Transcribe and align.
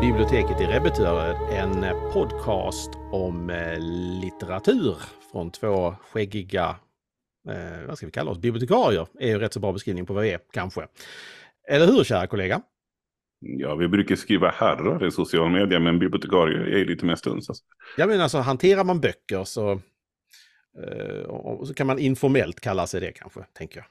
Biblioteket 0.00 0.60
i 0.60 0.64
Rebbetöre, 0.64 1.56
en 1.56 2.10
podcast 2.12 2.90
om 3.12 3.50
eh, 3.50 3.78
litteratur 4.20 4.96
från 5.32 5.50
två 5.50 5.94
skäggiga, 6.00 6.76
eh, 7.48 7.86
vad 7.86 7.96
ska 7.96 8.06
vi 8.06 8.12
kalla 8.12 8.30
oss, 8.30 8.38
bibliotekarier 8.38 9.06
är 9.18 9.28
ju 9.28 9.38
rätt 9.38 9.52
så 9.52 9.60
bra 9.60 9.72
beskrivning 9.72 10.06
på 10.06 10.12
vad 10.12 10.22
vi 10.22 10.32
är, 10.32 10.40
kanske. 10.52 10.86
Eller 11.68 11.86
hur, 11.86 12.04
kära 12.04 12.26
kollega? 12.26 12.62
Ja, 13.40 13.74
vi 13.74 13.88
brukar 13.88 14.16
skriva 14.16 14.50
herrar 14.50 15.06
i 15.06 15.10
social 15.10 15.50
media, 15.50 15.80
men 15.80 15.98
bibliotekarie 15.98 16.80
är 16.80 16.84
lite 16.84 17.06
mer 17.06 17.14
stuns. 17.14 17.48
Alltså. 17.48 17.64
Jag 17.96 18.08
menar, 18.08 18.22
alltså, 18.22 18.38
hanterar 18.38 18.84
man 18.84 19.00
böcker 19.00 19.44
så, 19.44 19.72
eh, 19.72 21.64
så 21.64 21.74
kan 21.76 21.86
man 21.86 21.98
informellt 21.98 22.60
kalla 22.60 22.86
sig 22.86 23.00
det 23.00 23.12
kanske, 23.12 23.40
tänker 23.52 23.76
jag. 23.76 23.86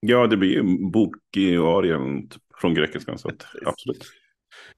Ja, 0.00 0.26
det 0.26 0.36
blir 0.36 0.50
ju 0.50 0.90
bokiarien 0.90 2.30
från 2.60 2.74
grekiskan, 2.74 3.18
så 3.18 3.28
att, 3.28 3.46
absolut. 3.66 4.12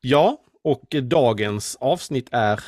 Ja, 0.00 0.42
och 0.62 0.94
dagens 1.02 1.76
avsnitt 1.80 2.28
är 2.32 2.60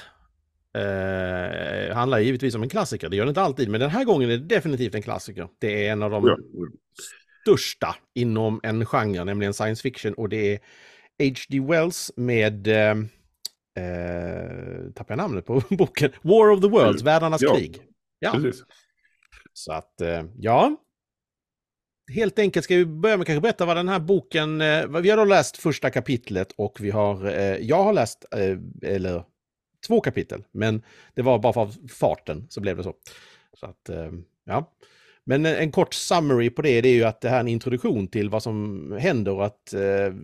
eh, 0.74 1.94
handlar 1.94 2.18
givetvis 2.18 2.54
om 2.54 2.62
en 2.62 2.68
klassiker. 2.68 3.08
Det 3.08 3.16
gör 3.16 3.24
det 3.24 3.28
inte 3.28 3.42
alltid, 3.42 3.68
men 3.68 3.80
den 3.80 3.90
här 3.90 4.04
gången 4.04 4.30
är 4.30 4.36
det 4.36 4.44
definitivt 4.54 4.94
en 4.94 5.02
klassiker. 5.02 5.48
Det 5.58 5.86
är 5.86 5.92
en 5.92 6.02
av 6.02 6.10
de 6.10 6.26
Ja. 6.26 6.36
största 7.42 7.96
inom 8.14 8.60
en 8.62 8.86
genre, 8.86 9.24
nämligen 9.24 9.54
science 9.54 9.82
fiction. 9.82 10.14
Och 10.14 10.28
det 10.28 10.52
är 10.54 10.58
H.G. 11.18 11.60
Wells 11.60 12.12
med, 12.16 12.66
eh, 12.66 12.90
eh, 13.84 14.92
tappar 14.94 15.06
jag 15.14 15.16
namnet 15.16 15.46
på 15.46 15.62
boken, 15.70 16.12
War 16.22 16.50
of 16.50 16.60
the 16.60 16.68
Worlds, 16.68 17.02
Världarnas 17.02 17.42
Ja. 17.42 17.54
krig. 17.54 17.82
Ja, 18.18 18.32
Precis. 18.32 18.62
så 19.52 19.72
att, 19.72 20.00
eh, 20.00 20.24
ja. 20.38 20.76
Helt 22.14 22.38
enkelt 22.38 22.64
ska 22.64 22.76
vi 22.76 22.84
börja 22.86 23.16
med 23.16 23.26
kanske 23.26 23.40
berätta 23.40 23.66
vad 23.66 23.76
den 23.76 23.88
här 23.88 24.00
boken, 24.00 24.60
eh, 24.60 24.86
vi 24.86 25.10
har 25.10 25.16
då 25.16 25.24
läst 25.24 25.56
första 25.56 25.90
kapitlet 25.90 26.52
och 26.56 26.80
vi 26.80 26.90
har, 26.90 27.26
eh, 27.26 27.56
jag 27.56 27.84
har 27.84 27.92
läst, 27.92 28.24
eh, 28.34 28.90
eller 28.90 29.24
två 29.86 30.00
kapitel, 30.00 30.44
men 30.52 30.82
det 31.14 31.22
var 31.22 31.38
bara 31.38 31.52
för 31.52 31.88
farten 31.88 32.46
så 32.48 32.60
blev 32.60 32.76
det 32.76 32.82
så. 32.82 32.94
Så 33.60 33.66
att, 33.66 33.88
eh, 33.88 34.12
ja. 34.44 34.74
Men 35.24 35.46
en, 35.46 35.56
en 35.56 35.72
kort 35.72 35.94
summary 35.94 36.50
på 36.50 36.62
det, 36.62 36.80
det 36.80 36.88
är 36.88 36.94
ju 36.94 37.04
att 37.04 37.20
det 37.20 37.28
här 37.28 37.36
är 37.36 37.40
en 37.40 37.48
introduktion 37.48 38.08
till 38.08 38.30
vad 38.30 38.42
som 38.42 38.92
händer 39.00 39.32
och 39.32 39.46
att 39.46 39.74
eh, 39.74 40.14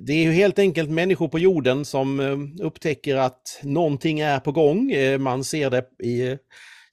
det 0.00 0.12
är 0.12 0.22
ju 0.22 0.32
helt 0.32 0.58
enkelt 0.58 0.90
människor 0.90 1.28
på 1.28 1.38
jorden 1.38 1.84
som 1.84 2.20
eh, 2.20 2.64
upptäcker 2.66 3.16
att 3.16 3.60
någonting 3.62 4.20
är 4.20 4.40
på 4.40 4.52
gång. 4.52 4.92
Eh, 4.92 5.18
man 5.18 5.44
ser 5.44 5.70
det 5.70 5.84
i 6.02 6.28
eh, 6.28 6.36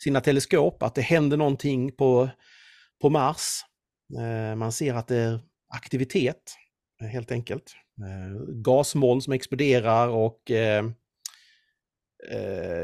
sina 0.03 0.22
teleskop, 0.22 0.84
att 0.84 0.95
det 0.95 1.02
händer 1.02 1.38
någonting 1.38 1.92
på, 1.92 2.30
på 3.02 3.09
Mars. 3.09 3.62
Eh, 4.19 4.56
man 4.56 4.72
ser 4.72 4.94
att 4.94 5.08
det 5.08 5.17
är 5.17 5.39
aktivitet, 5.69 6.56
eh, 7.02 7.08
helt 7.08 7.31
enkelt. 7.31 7.75
Eh, 8.00 8.53
gasmoln 8.53 9.22
som 9.22 9.33
exploderar 9.33 10.08
och 10.08 10.52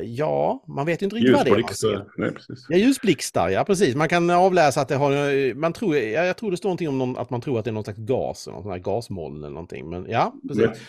ja, 0.03 0.63
man 0.67 0.85
vet 0.85 1.01
inte 1.01 1.15
riktigt 1.15 1.35
vad 1.35 1.45
det 1.45 1.51
är 1.51 1.59
man 1.59 1.73
ser. 1.73 2.05
Nej, 2.17 2.31
precis. 2.31 2.65
Ja, 2.69 2.77
ljusblixtar, 2.77 3.49
ja 3.49 3.63
precis. 3.63 3.95
Man 3.95 4.09
kan 4.09 4.29
avläsa 4.29 4.81
att 4.81 4.87
det 4.87 4.95
har, 4.95 5.53
man 5.53 5.73
tror, 5.73 5.97
ja, 5.97 6.25
jag 6.25 6.37
tror 6.37 6.51
det 6.51 6.57
står 6.57 6.69
någonting 6.69 6.89
om 6.89 6.97
någon, 6.97 7.17
att 7.17 7.29
man 7.29 7.41
tror 7.41 7.59
att 7.59 7.65
det 7.65 7.71
är 7.71 7.73
någon 7.73 7.83
slags 7.83 7.99
gas, 7.99 8.47
någon 8.47 8.63
sån 8.63 8.71
här 8.71 8.79
gasmoln 8.79 9.37
eller 9.37 9.53
någonting. 9.53 9.89
Men 9.89 10.05
ja, 10.09 10.33
precis. 10.47 10.81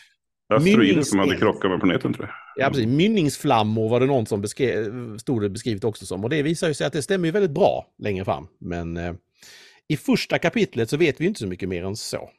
Mynningseld. 0.61 1.07
som 1.07 1.19
hade 1.19 1.37
krockat 1.37 1.71
med 1.71 1.81
planeten 1.81 2.15
tror 2.15 2.27
jag. 2.27 2.65
Ja, 2.65 2.71
precis. 2.71 2.87
Mynningsflammor 2.87 3.89
var 3.89 4.01
det 4.01 4.07
någon 4.07 4.27
som 4.27 4.41
beskrev, 4.41 5.19
stod 5.19 5.43
det 5.43 5.49
beskrivet 5.49 5.85
också 5.85 6.07
som. 6.07 6.25
Och 6.25 6.31
det 6.31 6.43
visar 6.43 6.69
ju 6.69 6.75
sig 6.75 6.87
att 6.87 6.93
det 6.93 7.03
stämmer 7.03 7.27
ju 7.27 7.33
väldigt 7.33 7.51
bra 7.51 7.87
längre 7.99 8.25
fram. 8.25 8.47
Men 8.59 8.97
i 9.91 9.97
första 9.97 10.39
kapitlet 10.39 10.91
så 10.91 10.97
vet 10.97 11.21
vi 11.21 11.27
inte 11.27 11.41
så 11.41 11.47
mycket 11.47 11.69
mer 11.69 11.85
än 11.85 11.97
så. 11.97 12.31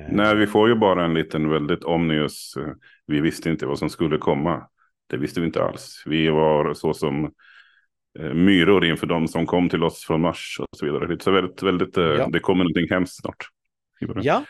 Eh, 0.00 0.12
Nej, 0.12 0.36
vi 0.36 0.46
får 0.46 0.68
ju 0.68 0.74
bara 0.74 1.04
en 1.04 1.14
liten 1.14 1.48
väldigt 1.50 1.84
omnius. 1.84 2.54
Vi 3.06 3.20
visste 3.20 3.50
inte 3.50 3.66
vad 3.66 3.78
som 3.78 3.90
skulle 3.90 4.18
komma. 4.18 4.62
Det 5.10 5.16
visste 5.16 5.40
vi 5.40 5.46
inte 5.46 5.62
alls. 5.62 6.02
Vi 6.06 6.28
var 6.28 6.74
så 6.74 6.94
som 6.94 7.24
eh, 8.18 8.34
myror 8.34 8.84
inför 8.84 9.06
de 9.06 9.28
som 9.28 9.46
kom 9.46 9.68
till 9.68 9.82
oss 9.82 10.04
från 10.04 10.20
Mars 10.20 10.56
och 10.60 10.78
så 10.78 10.86
vidare. 10.86 11.18
Så 11.20 11.30
väldigt, 11.30 11.62
väldigt, 11.62 11.96
eh, 11.96 12.04
Ja. 12.04 12.28
det 12.32 12.40
kommer 12.40 12.64
någonting 12.64 12.88
hemskt 12.90 13.16
snart. 13.20 13.48
Ja, 14.22 14.44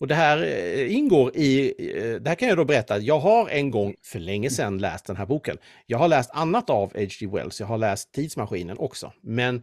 och 0.00 0.06
det 0.06 0.14
här 0.14 0.44
ingår 0.86 1.36
i, 1.36 1.74
det 2.20 2.28
här 2.28 2.34
kan 2.34 2.48
jag 2.48 2.56
då 2.56 2.64
berätta, 2.64 2.98
jag 2.98 3.18
har 3.18 3.48
en 3.48 3.70
gång 3.70 3.94
för 4.12 4.18
länge 4.18 4.50
sedan 4.50 4.78
läst 4.78 5.06
den 5.06 5.16
här 5.16 5.26
boken. 5.26 5.56
Jag 5.86 5.98
har 5.98 6.08
läst 6.08 6.30
annat 6.34 6.70
av 6.70 6.92
H.G. 6.94 7.26
Wells, 7.32 7.60
jag 7.60 7.66
har 7.66 7.78
läst 7.78 8.12
Tidsmaskinen 8.14 8.76
också. 8.78 9.12
Men 9.22 9.62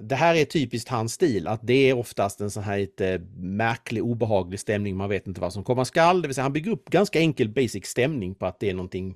det 0.00 0.14
här 0.14 0.34
är 0.34 0.44
typiskt 0.44 0.88
hans 0.88 1.12
stil, 1.12 1.46
att 1.46 1.60
det 1.62 1.90
är 1.90 1.98
oftast 1.98 2.40
en 2.40 2.50
sån 2.50 2.62
här 2.62 2.78
lite 2.78 3.20
märklig, 3.36 4.04
obehaglig 4.04 4.60
stämning, 4.60 4.96
man 4.96 5.08
vet 5.08 5.26
inte 5.26 5.40
vad 5.40 5.52
som 5.52 5.64
komma 5.64 5.84
skall. 5.84 6.22
Det 6.22 6.28
vill 6.28 6.34
säga 6.34 6.42
han 6.42 6.52
bygger 6.52 6.70
upp 6.70 6.90
ganska 6.90 7.18
enkel 7.18 7.48
basic 7.48 7.86
stämning 7.86 8.34
på 8.34 8.46
att 8.46 8.60
det 8.60 8.70
är 8.70 8.74
någonting 8.74 9.14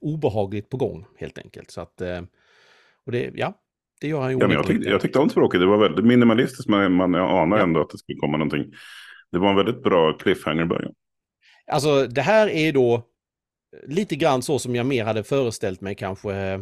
obehagligt 0.00 0.70
på 0.70 0.76
gång, 0.76 1.04
helt 1.18 1.38
enkelt. 1.38 1.70
Så 1.70 1.80
att, 1.80 2.00
eh, 2.00 2.22
och 3.06 3.12
det, 3.12 3.30
ja, 3.34 3.54
det 4.00 4.08
gör 4.08 4.20
han 4.20 4.30
ju 4.32 4.38
Ja, 4.40 4.52
jag, 4.52 4.66
tyckte, 4.66 4.88
jag 4.88 5.00
tyckte 5.00 5.18
om 5.18 5.30
språket. 5.30 5.60
Det 5.60 5.66
var 5.66 5.78
väldigt 5.78 6.04
minimalistiskt. 6.04 6.68
Men 6.68 6.92
man 6.92 7.14
anar 7.14 7.56
Ja. 7.56 7.62
ändå 7.62 7.80
att 7.80 7.90
det 7.90 7.98
skulle 7.98 8.18
komma 8.18 8.36
någonting. 8.36 8.64
Det 9.32 9.38
var 9.38 9.50
en 9.50 9.56
väldigt 9.56 9.82
bra 9.82 10.12
cliffhanger 10.18 10.62
i 10.62 10.66
början. 10.66 10.92
Alltså 11.72 12.06
det 12.06 12.22
här 12.22 12.48
är 12.48 12.72
då 12.72 13.02
lite 13.86 14.16
grann 14.16 14.42
så 14.42 14.58
som 14.58 14.74
jag 14.76 14.86
mer 14.86 15.04
hade 15.04 15.24
föreställt 15.24 15.80
mig 15.80 15.94
kanske 15.94 16.34
eh, 16.34 16.60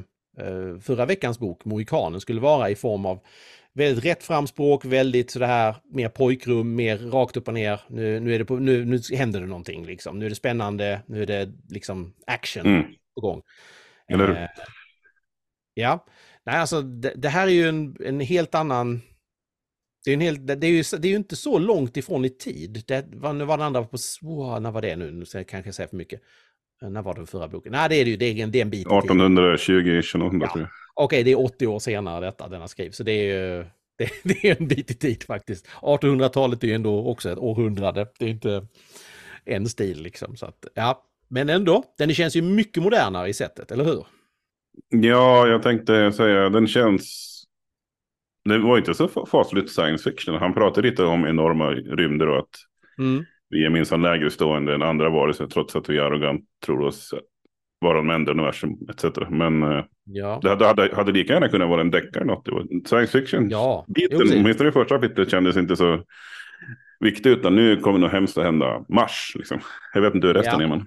förra 0.81 1.07
veckans 1.07 1.39
bok, 1.39 1.65
Mohikanen, 1.65 2.21
skulle 2.21 2.41
vara 2.41 2.71
i 2.71 2.75
form 2.75 3.07
av 3.07 3.21
väldigt 3.75 4.05
rätt 4.05 4.23
framspråk, 4.23 4.85
väldigt 4.85 5.31
sådär 5.31 5.77
mer 5.93 6.09
pojkrum, 6.09 6.75
mer 6.75 6.99
rakt 6.99 7.37
upp 7.37 7.49
och 7.49 7.55
ner. 7.55 7.81
Nu, 7.89 8.21
nu, 8.21 8.35
är 8.35 8.39
det 8.39 8.45
på, 8.45 8.57
nu, 8.57 8.85
nu 8.85 9.01
händer 9.13 9.41
det 9.41 9.47
någonting 9.47 9.87
liksom. 9.87 10.19
Nu 10.19 10.27
är 10.27 10.31
det 10.31 10.37
spännande, 10.37 11.03
nu 11.07 11.23
är 11.23 11.27
det 11.27 11.53
liksom 11.69 12.15
action 12.27 12.67
Mm. 12.67 12.85
på 13.15 13.21
gång. 13.21 13.43
Eller 14.09 14.27
hur? 14.27 14.37
Eh, 14.37 14.49
ja, 15.75 16.07
nej 16.47 16.57
alltså 16.57 16.83
det, 16.83 17.13
det 17.17 17.29
här 17.29 17.47
är 17.47 17.53
ju 17.53 17.69
en, 17.69 17.97
en 18.05 18.21
helt 18.21 18.55
annan... 18.55 19.03
Det 20.05 20.11
är, 20.11 20.15
en 20.15 20.21
helt, 20.21 20.47
det, 20.47 20.67
är 20.67 20.71
ju, 20.71 20.83
det 20.99 21.09
är 21.09 21.11
ju 21.11 21.17
inte 21.17 21.37
så 21.37 21.59
långt 21.59 21.97
ifrån 21.97 22.25
i 22.25 22.31
tid. 22.31 22.85
Det 22.87 23.07
var, 23.13 23.33
nu 23.33 23.45
var 23.45 23.57
den 23.57 23.67
andra 23.67 23.85
på... 23.85 23.97
Wow, 24.23 24.63
när 24.63 24.71
var 24.71 24.83
det 24.83 24.97
nu? 24.97 25.11
Nu 25.11 25.25
ska 25.25 25.39
jag 25.39 25.49
kanske 25.49 25.73
säga 25.73 25.89
för 25.89 25.97
mycket. 25.97 26.21
Eh, 26.83 26.91
När 26.91 27.03
var 27.03 27.15
den 27.15 27.27
förra 27.27 27.49
boken? 27.49 27.73
Nej, 27.73 27.89
det 27.89 27.95
är 27.97 28.05
det 28.05 28.11
ju. 28.11 28.17
Det 28.17 28.27
är 28.27 28.43
en, 28.45 28.51
det 28.51 28.59
är 28.59 28.63
en 28.63 28.71
bit 28.71 28.81
i 28.81 28.85
tid. 28.85 28.93
1820 28.93 29.73
ish 30.01 30.15
eller 30.15 30.25
något 30.25 30.51
Ja. 30.55 30.67
Okej, 30.95 31.23
det 31.25 31.33
är 31.33 31.45
80 31.45 31.67
år 31.67 31.79
senare 31.79 32.25
detta, 32.27 32.49
denna 32.49 32.69
skrivs. 32.69 32.97
Så 32.97 33.03
det 33.03 33.13
är 33.13 33.25
ju... 33.59 33.65
Det, 33.99 34.11
det 34.25 34.49
är 34.51 34.61
en 34.61 34.69
bit 34.69 34.91
i 34.91 34.95
tid 34.95 35.23
faktiskt. 35.23 35.69
1800-talet 35.83 36.65
är 36.65 36.69
ju 36.69 36.75
ändå 36.75 37.07
också 37.07 37.31
ett 37.31 37.39
århundrade. 37.39 38.07
Det 38.19 38.25
är 38.25 38.29
inte 38.29 38.67
en 39.45 39.69
stil 39.69 40.03
liksom. 40.03 40.37
Så 40.37 40.47
att, 40.47 40.67
ja. 40.75 41.05
Men 41.29 41.49
ändå, 41.49 41.85
den 41.99 42.15
känns 42.15 42.37
ju 42.37 42.43
mycket 42.43 42.83
modernare 42.83 43.29
i 43.29 43.33
sättet, 43.35 43.71
eller 43.73 43.85
hur? 43.85 44.07
Ja, 44.89 45.47
jag 45.49 45.63
tänkte 45.63 46.13
säga 46.13 46.49
den 46.49 46.67
känns... 46.67 47.31
Det 48.45 48.59
var 48.59 48.79
inte 48.79 48.95
så 48.95 49.07
fa- 49.07 49.27
fasligt 49.27 49.71
science 49.71 50.11
fiction. 50.11 50.35
Han 50.35 50.55
pratade 50.55 50.89
lite 50.89 51.05
om 51.05 51.27
enorma 51.27 51.71
rymder 51.71 52.29
och 52.29 52.39
att 52.39 52.51
Mm. 52.99 53.25
Vi 53.55 53.65
är 53.65 53.71
minsann 53.71 54.03
lägre 54.03 54.31
stående 54.31 54.75
än 54.75 54.83
andra 54.83 55.09
varelser 55.11 55.47
trots 55.47 55.77
att 55.77 55.89
vi 55.91 55.99
arrogant 55.99 56.45
tror 56.67 56.81
oss 56.83 57.15
vara 57.81 57.97
de 57.97 58.11
enda 58.11 58.33
universum 58.33 58.71
etc. 58.91 59.05
Men 59.31 59.63
eh, 59.63 59.85
Ja. 60.07 60.39
det 60.43 60.49
hade, 60.49 60.67
hade, 60.67 60.95
hade 60.97 61.13
lika 61.13 61.33
gärna 61.33 61.49
kunnat 61.49 61.69
vara 61.69 61.81
en 61.81 61.91
deckare 61.91 62.25
något. 62.25 62.49
Science 62.87 63.19
fiction. 63.21 63.51
Ja, 63.51 63.85
jo, 63.89 63.95
Biten, 63.95 64.41
åtminstone 64.41 64.69
i 64.69 64.73
första 64.73 64.95
kapitlet 65.01 65.31
kändes 65.31 65.57
inte 65.57 65.77
så 65.77 66.03
viktig 67.01 67.31
utan 67.31 67.57
nu 67.57 67.77
kommer 67.77 67.99
något 67.99 68.13
hemskt 68.13 68.39
att 68.39 68.45
hända. 68.45 68.85
Mars 68.89 69.33
liksom. 69.35 69.59
Jag 69.95 70.01
vet 70.01 70.15
inte 70.15 70.27
hur 70.27 70.35
resten 70.35 70.61
Ja. 70.61 70.67
är 70.67 70.69
men. 70.69 70.87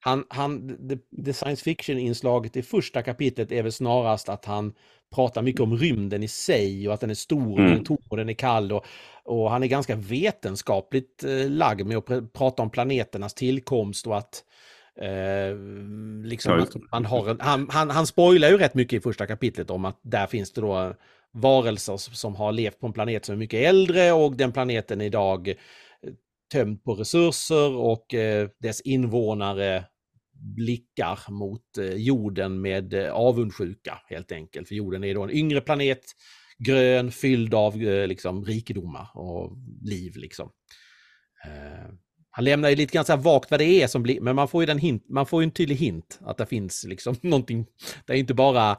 Han, 0.00 0.24
han, 0.28 0.76
det, 0.88 0.98
det 1.10 1.32
science 1.32 1.64
fiction-inslaget 1.64 2.56
i 2.56 2.62
första 2.62 3.02
kapitlet 3.02 3.52
är 3.52 3.62
väl 3.62 3.72
snarast 3.72 4.28
att 4.28 4.44
han 4.44 4.72
pratar 5.14 5.42
mycket 5.42 5.60
om 5.60 5.76
rymden 5.76 6.22
i 6.22 6.28
sig 6.28 6.88
och 6.88 6.94
att 6.94 7.00
den 7.00 7.10
är 7.10 7.14
stor 7.14 7.58
Mm. 7.58 7.70
den 7.70 7.80
är 7.80 7.84
tom 7.84 7.98
och 8.08 8.16
den 8.16 8.28
är 8.28 8.32
kall. 8.34 8.72
Och, 8.72 8.84
och 9.24 9.50
han 9.50 9.62
är 9.62 9.66
ganska 9.66 9.96
vetenskapligt 9.96 11.24
eh, 11.24 11.50
lagd 11.50 11.86
med 11.86 11.96
att 11.96 12.04
pr- 12.06 12.28
prata 12.28 12.62
om 12.62 12.70
planeternas 12.70 13.34
tillkomst 13.34 14.06
och 14.06 14.18
att 14.18 14.44
eh, 15.00 15.56
liksom 16.24 16.66
man 16.92 17.04
har 17.04 17.28
en, 17.30 17.40
han, 17.40 17.68
han, 17.70 17.90
han 17.90 18.06
spoilar 18.06 18.48
ju 18.48 18.58
rätt 18.58 18.74
mycket 18.74 18.96
i 18.96 19.00
första 19.00 19.26
kapitlet 19.26 19.70
om 19.70 19.84
att 19.84 19.98
där 20.02 20.26
finns 20.26 20.52
det 20.52 20.60
då 20.60 20.94
varelser 21.32 21.96
som- 21.96 22.36
har 22.36 22.52
levt 22.52 22.80
på 22.80 22.86
en 22.86 22.92
planet 22.92 23.24
som 23.24 23.32
är 23.32 23.36
mycket 23.38 23.66
äldre 23.68 24.12
och 24.12 24.36
den 24.36 24.52
planeten 24.52 25.00
idag 25.00 25.54
tömt 26.52 26.66
tömd 26.66 26.84
på 26.84 26.94
resurser 26.94 27.76
och 27.76 28.14
eh, 28.14 28.48
dess 28.60 28.80
invånare 28.80 29.84
blickar 30.56 31.30
mot 31.30 31.78
eh, 31.78 31.94
jorden 31.94 32.60
med 32.60 32.94
eh, 32.94 33.12
avundsjuka 33.12 33.98
helt 34.08 34.32
enkelt. 34.32 34.68
För 34.68 34.74
jorden 34.74 35.04
är 35.04 35.14
då 35.14 35.22
en 35.22 35.30
yngre 35.30 35.60
planet, 35.60 36.02
grön, 36.58 37.10
fylld 37.10 37.54
av 37.54 37.82
eh, 37.82 38.06
liksom, 38.06 38.44
rikedomar 38.44 39.08
och 39.14 39.56
liv. 39.82 40.16
Liksom. 40.16 40.50
Eh, 41.44 41.92
han 42.30 42.44
lämnar 42.44 42.68
ju 42.68 42.76
lite 42.76 42.92
grann 42.92 43.04
så 43.04 43.12
här 43.12 43.22
vagt 43.22 43.50
vad 43.50 43.60
det 43.60 43.82
är 43.82 43.86
som 43.86 44.02
blir, 44.02 44.20
men 44.20 44.36
man 44.36 44.48
får 44.48 44.62
ju, 44.62 44.66
den 44.66 44.78
hint, 44.78 45.08
man 45.08 45.26
får 45.26 45.42
ju 45.42 45.44
en 45.44 45.50
tydlig 45.50 45.76
hint 45.76 46.18
att 46.22 46.36
det 46.36 46.46
finns 46.46 46.84
liksom 46.84 47.16
någonting, 47.22 47.66
det 48.06 48.12
är 48.12 48.16
inte 48.16 48.34
bara, 48.34 48.78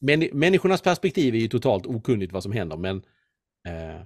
Men, 0.00 0.28
människornas 0.32 0.82
perspektiv 0.82 1.34
är 1.34 1.38
ju 1.38 1.48
totalt 1.48 1.86
okunnigt 1.86 2.32
vad 2.32 2.42
som 2.42 2.52
händer, 2.52 2.76
men 2.76 2.96
eh, 3.68 4.02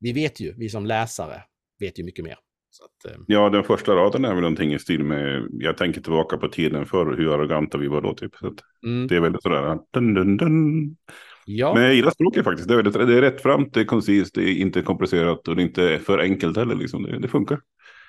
vi 0.00 0.12
vet 0.12 0.40
ju, 0.40 0.54
vi 0.56 0.68
som 0.68 0.86
läsare 0.86 1.42
vet 1.80 1.98
ju 1.98 2.04
mycket 2.04 2.24
mer. 2.24 2.36
Att, 2.80 3.12
eh. 3.12 3.20
Ja, 3.26 3.48
den 3.48 3.64
första 3.64 3.94
raden 3.94 4.24
är 4.24 4.34
väl 4.34 4.40
någonting 4.40 4.74
i 4.74 4.78
stil 4.78 5.04
med, 5.04 5.48
jag 5.50 5.76
tänker 5.76 6.00
tillbaka 6.00 6.36
på 6.36 6.48
tiden 6.48 6.86
för 6.86 7.16
hur 7.16 7.34
arroganta 7.34 7.78
vi 7.78 7.88
var 7.88 8.00
då 8.00 8.14
typ. 8.14 8.36
Så 8.36 8.54
mm. 8.86 9.06
Det 9.06 9.16
är 9.16 9.20
väldigt 9.20 9.42
sådär, 9.42 9.78
dun, 9.92 10.14
dun, 10.14 10.36
dun. 10.36 10.96
Ja. 11.46 11.74
Men 11.74 11.82
jag 11.82 11.94
gillar 11.94 12.10
språket 12.10 12.44
faktiskt. 12.44 12.68
Det 12.68 12.74
är, 12.74 12.76
väldigt, 12.76 12.94
det 12.94 13.18
är 13.18 13.20
rättframt, 13.20 13.74
det 13.74 13.80
är 13.80 13.84
koncist, 13.84 14.34
det 14.34 14.42
är 14.42 14.54
inte 14.54 14.82
komplicerat 14.82 15.48
och 15.48 15.56
det 15.56 15.62
är 15.62 15.64
inte 15.64 15.98
för 15.98 16.18
enkelt 16.18 16.56
heller. 16.56 16.74
Liksom. 16.74 17.02
Det, 17.02 17.18
det 17.18 17.28
funkar. 17.28 17.60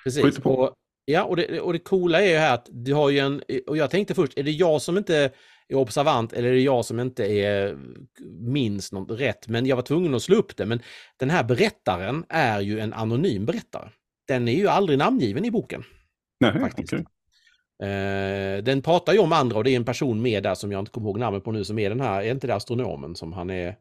Precis. 0.04 0.38
Och, 0.38 0.74
ja, 1.04 1.24
och 1.24 1.36
det, 1.36 1.60
och 1.60 1.72
det 1.72 1.78
coola 1.78 2.22
är 2.22 2.30
ju 2.30 2.36
här 2.36 2.54
att 2.54 2.68
du 2.70 2.94
har 2.94 3.10
ju 3.10 3.18
en, 3.18 3.42
och 3.66 3.76
jag 3.76 3.90
tänkte 3.90 4.14
först, 4.14 4.38
är 4.38 4.42
det 4.42 4.50
jag 4.50 4.82
som 4.82 4.98
inte 4.98 5.16
är 5.68 5.76
observant 5.76 6.32
eller 6.32 6.48
är 6.48 6.52
det 6.52 6.60
jag 6.60 6.84
som 6.84 7.00
inte 7.00 7.24
är, 7.24 7.78
minns 8.40 8.92
något 8.92 9.20
rätt? 9.20 9.48
Men 9.48 9.66
jag 9.66 9.76
var 9.76 9.82
tvungen 9.82 10.14
att 10.14 10.22
slå 10.22 10.36
upp 10.36 10.56
det. 10.56 10.66
Men 10.66 10.80
den 11.16 11.30
här 11.30 11.44
berättaren 11.44 12.24
är 12.28 12.60
ju 12.60 12.80
en 12.80 12.92
anonym 12.92 13.46
berättare. 13.46 13.88
Den 14.28 14.48
är 14.48 14.52
ju 14.52 14.68
aldrig 14.68 14.98
namngiven 14.98 15.44
i 15.44 15.50
boken. 15.50 15.84
Nej, 16.40 16.60
faktiskt. 16.60 16.92
Okay. 16.92 17.04
Eh, 17.82 18.62
den 18.62 18.82
pratar 18.82 19.12
ju 19.12 19.18
om 19.18 19.32
andra 19.32 19.56
och 19.56 19.64
det 19.64 19.70
är 19.70 19.76
en 19.76 19.84
person 19.84 20.22
med 20.22 20.42
där 20.42 20.54
som 20.54 20.72
jag 20.72 20.78
inte 20.78 20.90
kommer 20.90 21.06
ihåg 21.06 21.18
namnet 21.18 21.44
på 21.44 21.52
nu 21.52 21.64
som 21.64 21.78
är 21.78 21.88
den 21.88 22.00
här, 22.00 22.22
är 22.22 22.30
inte 22.30 22.46
det 22.46 22.54
astronomen 22.54 23.14
som 23.14 23.32
han 23.32 23.50
är 23.50 23.76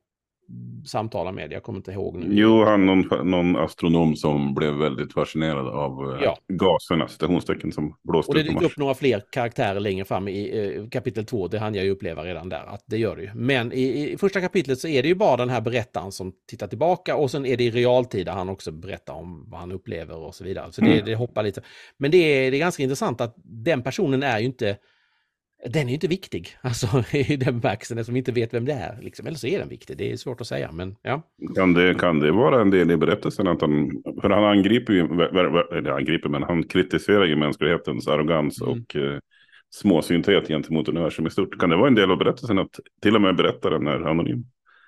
samtala 0.86 1.31
med. 1.31 1.51
Jag 1.51 1.63
kommer 1.63 1.80
inte 1.80 1.92
ihåg 1.92 2.15
nu. 2.15 2.27
Jo, 2.30 2.63
han 2.63 2.86
någon, 2.86 3.30
någon 3.30 3.56
astronom 3.56 4.15
som 4.15 4.56
blev 4.56 4.74
väldigt 4.74 5.13
fascinerad 5.13 5.68
av 5.68 6.13
eh, 6.13 6.24
ja. 6.24 6.38
gaserna, 6.47 7.07
citationstecken 7.07 7.71
som 7.71 7.95
blåste 8.03 8.30
Och 8.30 8.36
det 8.36 8.44
dyker 8.44 8.65
upp 8.65 8.77
några 8.77 8.94
fler 8.94 9.24
karaktärer 9.31 9.80
längre 9.80 10.06
fram 10.06 10.27
i 10.27 10.75
eh, 10.75 10.89
kapitel 10.89 11.25
två. 11.25 11.47
Det 11.47 11.59
hann 11.59 11.75
jag 11.75 11.86
ju 11.86 11.92
uppleva 11.92 12.24
redan 12.24 12.50
där, 12.50 12.65
att 12.65 12.83
det 12.86 12.97
gör 12.97 13.15
det 13.15 13.21
ju. 13.21 13.30
Men 13.33 13.74
i, 13.74 14.12
i, 14.12 14.18
första 14.18 14.42
kapitlet 14.42 14.80
så 14.80 14.88
är 14.88 15.01
det 15.01 15.07
ju 15.07 15.15
bara 15.15 15.38
den 15.38 15.50
här 15.50 15.62
berättaren 15.62 16.12
som 16.12 16.33
tittar 16.48 16.68
tillbaka 16.68 17.15
och 17.15 17.31
sen 17.31 17.45
är 17.45 17.57
det 17.57 17.63
i 17.63 17.71
realtid 17.71 18.25
där 18.25 18.33
han 18.33 18.50
också 18.50 18.71
berättar 18.71 19.13
om 19.13 19.50
vad 19.50 19.59
han 19.59 19.71
upplever 19.71 20.18
och 20.18 20.36
så 20.36 20.44
vidare. 20.44 20.71
Så 20.71 20.81
det, 20.81 20.94
mm. 20.94 21.06
det 21.06 21.15
hoppar 21.15 21.44
lite. 21.44 21.62
Men 21.98 22.12
det 22.12 22.18
är, 22.18 22.51
det 22.51 22.57
är 22.57 22.59
ganska 22.59 22.83
intressant 22.83 23.21
att 23.21 23.36
den 23.44 23.83
personen 23.83 24.24
är 24.24 24.39
ju 24.39 24.45
inte 24.45 24.77
den 25.69 25.89
är 25.89 25.94
inte 25.94 26.07
viktig, 26.07 26.50
alltså 26.62 27.03
i 27.12 27.35
den 27.35 27.59
bemärkelsen 27.59 28.06
som 28.06 28.15
inte 28.15 28.31
vet 28.31 28.53
vem 28.53 28.65
det 28.65 28.73
är. 28.73 29.01
Liksom. 29.01 29.27
Eller 29.27 29.38
så 29.38 29.47
är 29.47 29.59
den 29.59 29.69
viktig, 29.69 29.97
det 29.97 30.12
är 30.12 30.17
svårt 30.17 30.41
att 30.41 30.47
säga. 30.47 30.71
Men, 30.71 30.95
ja. 31.01 31.21
kan, 31.56 31.73
det, 31.73 31.95
kan 31.95 32.19
det 32.19 32.31
vara 32.31 32.62
en 32.62 32.69
del 32.69 32.91
i 32.91 32.97
berättelsen 32.97 33.47
att 33.47 33.62
han, 33.62 33.91
för 34.21 34.29
han 34.29 34.44
angriper 34.44 34.94
ju, 34.94 35.00
eller 35.77 35.91
angriper, 35.91 36.29
men 36.29 36.44
han 36.44 36.63
kritiserar 36.63 37.25
ju 37.25 37.35
mänsklighetens 37.35 38.07
arrogans 38.07 38.62
mm. 38.62 38.71
och 38.71 38.95
eh, 38.95 39.19
småsynthet 39.69 40.47
gentemot 40.47 40.89
universum 40.89 41.27
i 41.27 41.29
stort. 41.29 41.59
Kan 41.59 41.69
det 41.69 41.75
vara 41.75 41.88
en 41.88 41.95
del 41.95 42.12
av 42.12 42.17
berättelsen 42.17 42.59
att 42.59 42.79
till 43.01 43.15
och 43.15 43.21
med 43.21 43.35
berättaren 43.35 43.88
är 43.88 44.09
anonym? 44.09 44.45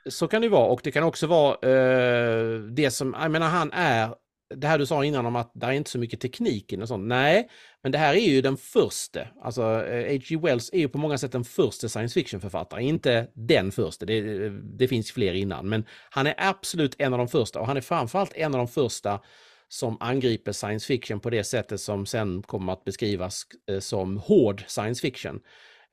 Så 0.09 0.27
kan 0.27 0.41
det 0.41 0.49
vara 0.49 0.67
och 0.67 0.81
det 0.83 0.91
kan 0.91 1.03
också 1.03 1.27
vara 1.27 1.53
eh, 1.53 2.59
det 2.59 2.91
som, 2.91 3.15
jag 3.21 3.31
menar 3.31 3.49
han 3.49 3.71
är 3.73 4.09
det 4.55 4.67
här 4.67 4.79
du 4.79 4.85
sa 4.85 5.05
innan 5.05 5.25
om 5.25 5.35
att 5.35 5.51
det 5.53 5.65
är 5.65 5.71
inte 5.71 5.89
så 5.89 5.99
mycket 5.99 6.21
teknik 6.21 6.73
och 6.81 6.87
sånt. 6.87 7.07
Nej, 7.07 7.49
men 7.83 7.91
det 7.91 7.97
här 7.97 8.13
är 8.13 8.29
ju 8.29 8.41
den 8.41 8.57
första. 8.57 9.27
Alltså 9.41 9.61
eh, 9.85 10.13
H.G. 10.13 10.37
Wells 10.37 10.69
är 10.73 10.79
ju 10.79 10.89
på 10.89 10.97
många 10.97 11.17
sätt 11.17 11.31
den 11.31 11.43
första 11.43 11.89
science 11.89 12.13
fiction-författaren. 12.13 12.83
Inte 12.83 13.27
den 13.33 13.71
första, 13.71 14.05
det, 14.05 14.17
eh, 14.17 14.51
det, 14.51 14.87
finns 14.87 15.11
fler 15.11 15.33
innan. 15.33 15.69
Men 15.69 15.85
han 16.09 16.27
är 16.27 16.35
absolut 16.37 16.95
en 16.97 17.13
av 17.13 17.19
de 17.19 17.27
första 17.27 17.59
och 17.59 17.67
han 17.67 17.77
är 17.77 17.81
framförallt 17.81 18.33
en 18.33 18.53
av 18.53 18.57
de 18.57 18.67
första 18.67 19.21
som 19.67 19.97
angriper 19.99 20.51
science 20.51 20.87
fiction 20.87 21.19
på 21.19 21.29
det 21.29 21.43
sättet 21.43 21.81
som 21.81 22.05
sen 22.05 22.43
kommer 22.43 22.73
att 22.73 22.85
beskrivas 22.85 23.43
eh, 23.71 23.79
som 23.79 24.17
hård 24.17 24.63
science 24.67 25.01
fiction. 25.01 25.39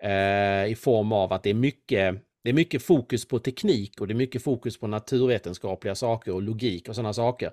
Eh, 0.03 0.67
I 0.67 0.77
form 0.81 1.12
av 1.12 1.33
att 1.33 1.43
det 1.43 1.51
är 1.51 1.55
mycket 1.55 2.15
det 2.44 2.50
är 2.50 2.55
mycket 2.55 2.82
fokus 2.82 3.29
på 3.29 3.38
teknik 3.38 4.00
och 4.00 4.06
det 4.06 4.12
är 4.12 4.17
mycket 4.17 4.43
fokus 4.43 4.79
på 4.79 4.87
naturvetenskapliga 4.87 5.94
saker 5.94 6.32
och 6.32 6.43
logik 6.43 6.88
och 6.88 6.94
sådana 6.94 7.12
saker. 7.12 7.50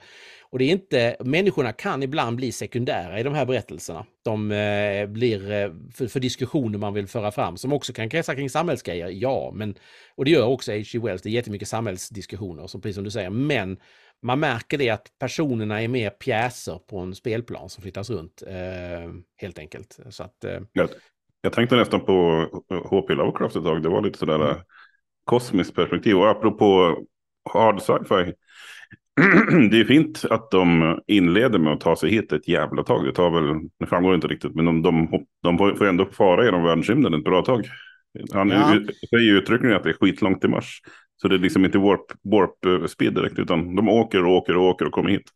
Och 0.49 0.59
det 0.59 0.65
är 0.65 0.69
inte, 0.69 1.15
människorna 1.19 1.73
kan 1.73 2.03
ibland 2.03 2.35
bli 2.35 2.51
sekundära 2.51 3.19
i 3.19 3.23
de 3.23 3.33
här 3.33 3.45
berättelserna. 3.45 4.05
De 4.23 4.51
eh, 4.51 5.07
blir 5.07 5.51
eh, 5.51 5.71
för, 5.93 6.07
för, 6.07 6.19
diskussioner 6.19 6.77
man 6.77 6.93
vill 6.93 7.07
föra 7.07 7.31
fram 7.31 7.57
som 7.57 7.73
också 7.73 7.93
kan 7.93 8.09
kretsa 8.09 8.35
kring 8.35 8.49
samhällsgrejer, 8.49 9.09
ja, 9.09 9.51
men 9.55 9.75
och 10.15 10.25
det 10.25 10.31
gör 10.31 10.45
också 10.45 10.71
H.G. 10.71 10.99
Wells, 10.99 11.21
det 11.21 11.29
är 11.29 11.31
jättemycket 11.31 11.67
samhällsdiskussioner, 11.67 12.67
som, 12.67 12.81
precis 12.81 12.95
som 12.95 13.03
du 13.03 13.11
säger, 13.11 13.29
men 13.29 13.77
man 14.21 14.39
märker 14.39 14.77
det 14.77 14.89
att 14.89 15.07
personerna 15.19 15.81
är 15.81 15.87
mer 15.87 16.09
pjäser 16.09 16.79
på 16.89 16.99
en 16.99 17.15
spelplan 17.15 17.69
som 17.69 17.81
flyttas 17.81 18.09
runt, 18.09 18.43
eh, 18.47 19.11
helt 19.37 19.59
enkelt. 19.59 19.99
Så 20.09 20.23
att, 20.23 20.43
eh, 20.43 20.59
jag, 20.73 20.89
jag 21.41 21.53
tänkte 21.53 21.75
nästan 21.75 21.99
på 21.99 22.47
H.P. 22.85 23.13
Lovecraft 23.13 23.55
ett 23.55 23.63
tag, 23.63 23.83
det 23.83 23.89
var 23.89 24.01
lite 24.01 24.19
sådär 24.19 24.35
mm 24.35 24.57
kosmiskt 25.25 25.75
perspektiv. 25.75 26.17
Och 26.17 26.29
apropå 26.29 26.97
hard 27.53 27.81
sci-fi. 27.81 28.33
det 29.71 29.79
är 29.79 29.85
fint 29.85 30.25
att 30.29 30.51
de 30.51 30.97
inleder 31.07 31.59
med 31.59 31.73
att 31.73 31.81
ta 31.81 31.95
sig 31.95 32.09
hit 32.09 32.31
ett 32.31 32.47
jävla 32.47 32.83
tag. 32.83 33.05
Det 33.05 33.13
tar 33.13 33.29
väl, 33.31 33.69
det 33.79 33.85
framgår 33.85 34.15
inte 34.15 34.27
riktigt, 34.27 34.55
men 34.55 34.65
de, 34.65 34.81
de, 34.81 35.09
de 35.43 35.57
får 35.57 35.85
ändå 35.85 36.05
fara 36.05 36.45
genom 36.45 36.63
världsrymden 36.63 37.13
ett 37.13 37.23
bra 37.23 37.41
tag. 37.41 37.65
Han 38.33 38.49
ja. 38.49 38.79
säger 39.09 39.23
ju 39.23 39.37
uttryckligen 39.37 39.77
att 39.77 39.83
det 39.83 39.89
är 39.89 39.93
skitlångt 39.93 40.41
till 40.41 40.49
Mars. 40.49 40.81
Så 41.21 41.27
det 41.27 41.35
är 41.35 41.39
liksom 41.39 41.65
inte 41.65 41.77
warp, 41.77 42.05
warp 42.23 42.89
speed 42.89 43.13
direkt, 43.13 43.39
utan 43.39 43.75
de 43.75 43.89
åker 43.89 44.25
och 44.25 44.33
åker 44.33 44.57
och 44.57 44.63
åker 44.63 44.85
och 44.85 44.91
kommer 44.91 45.09
hit. 45.09 45.29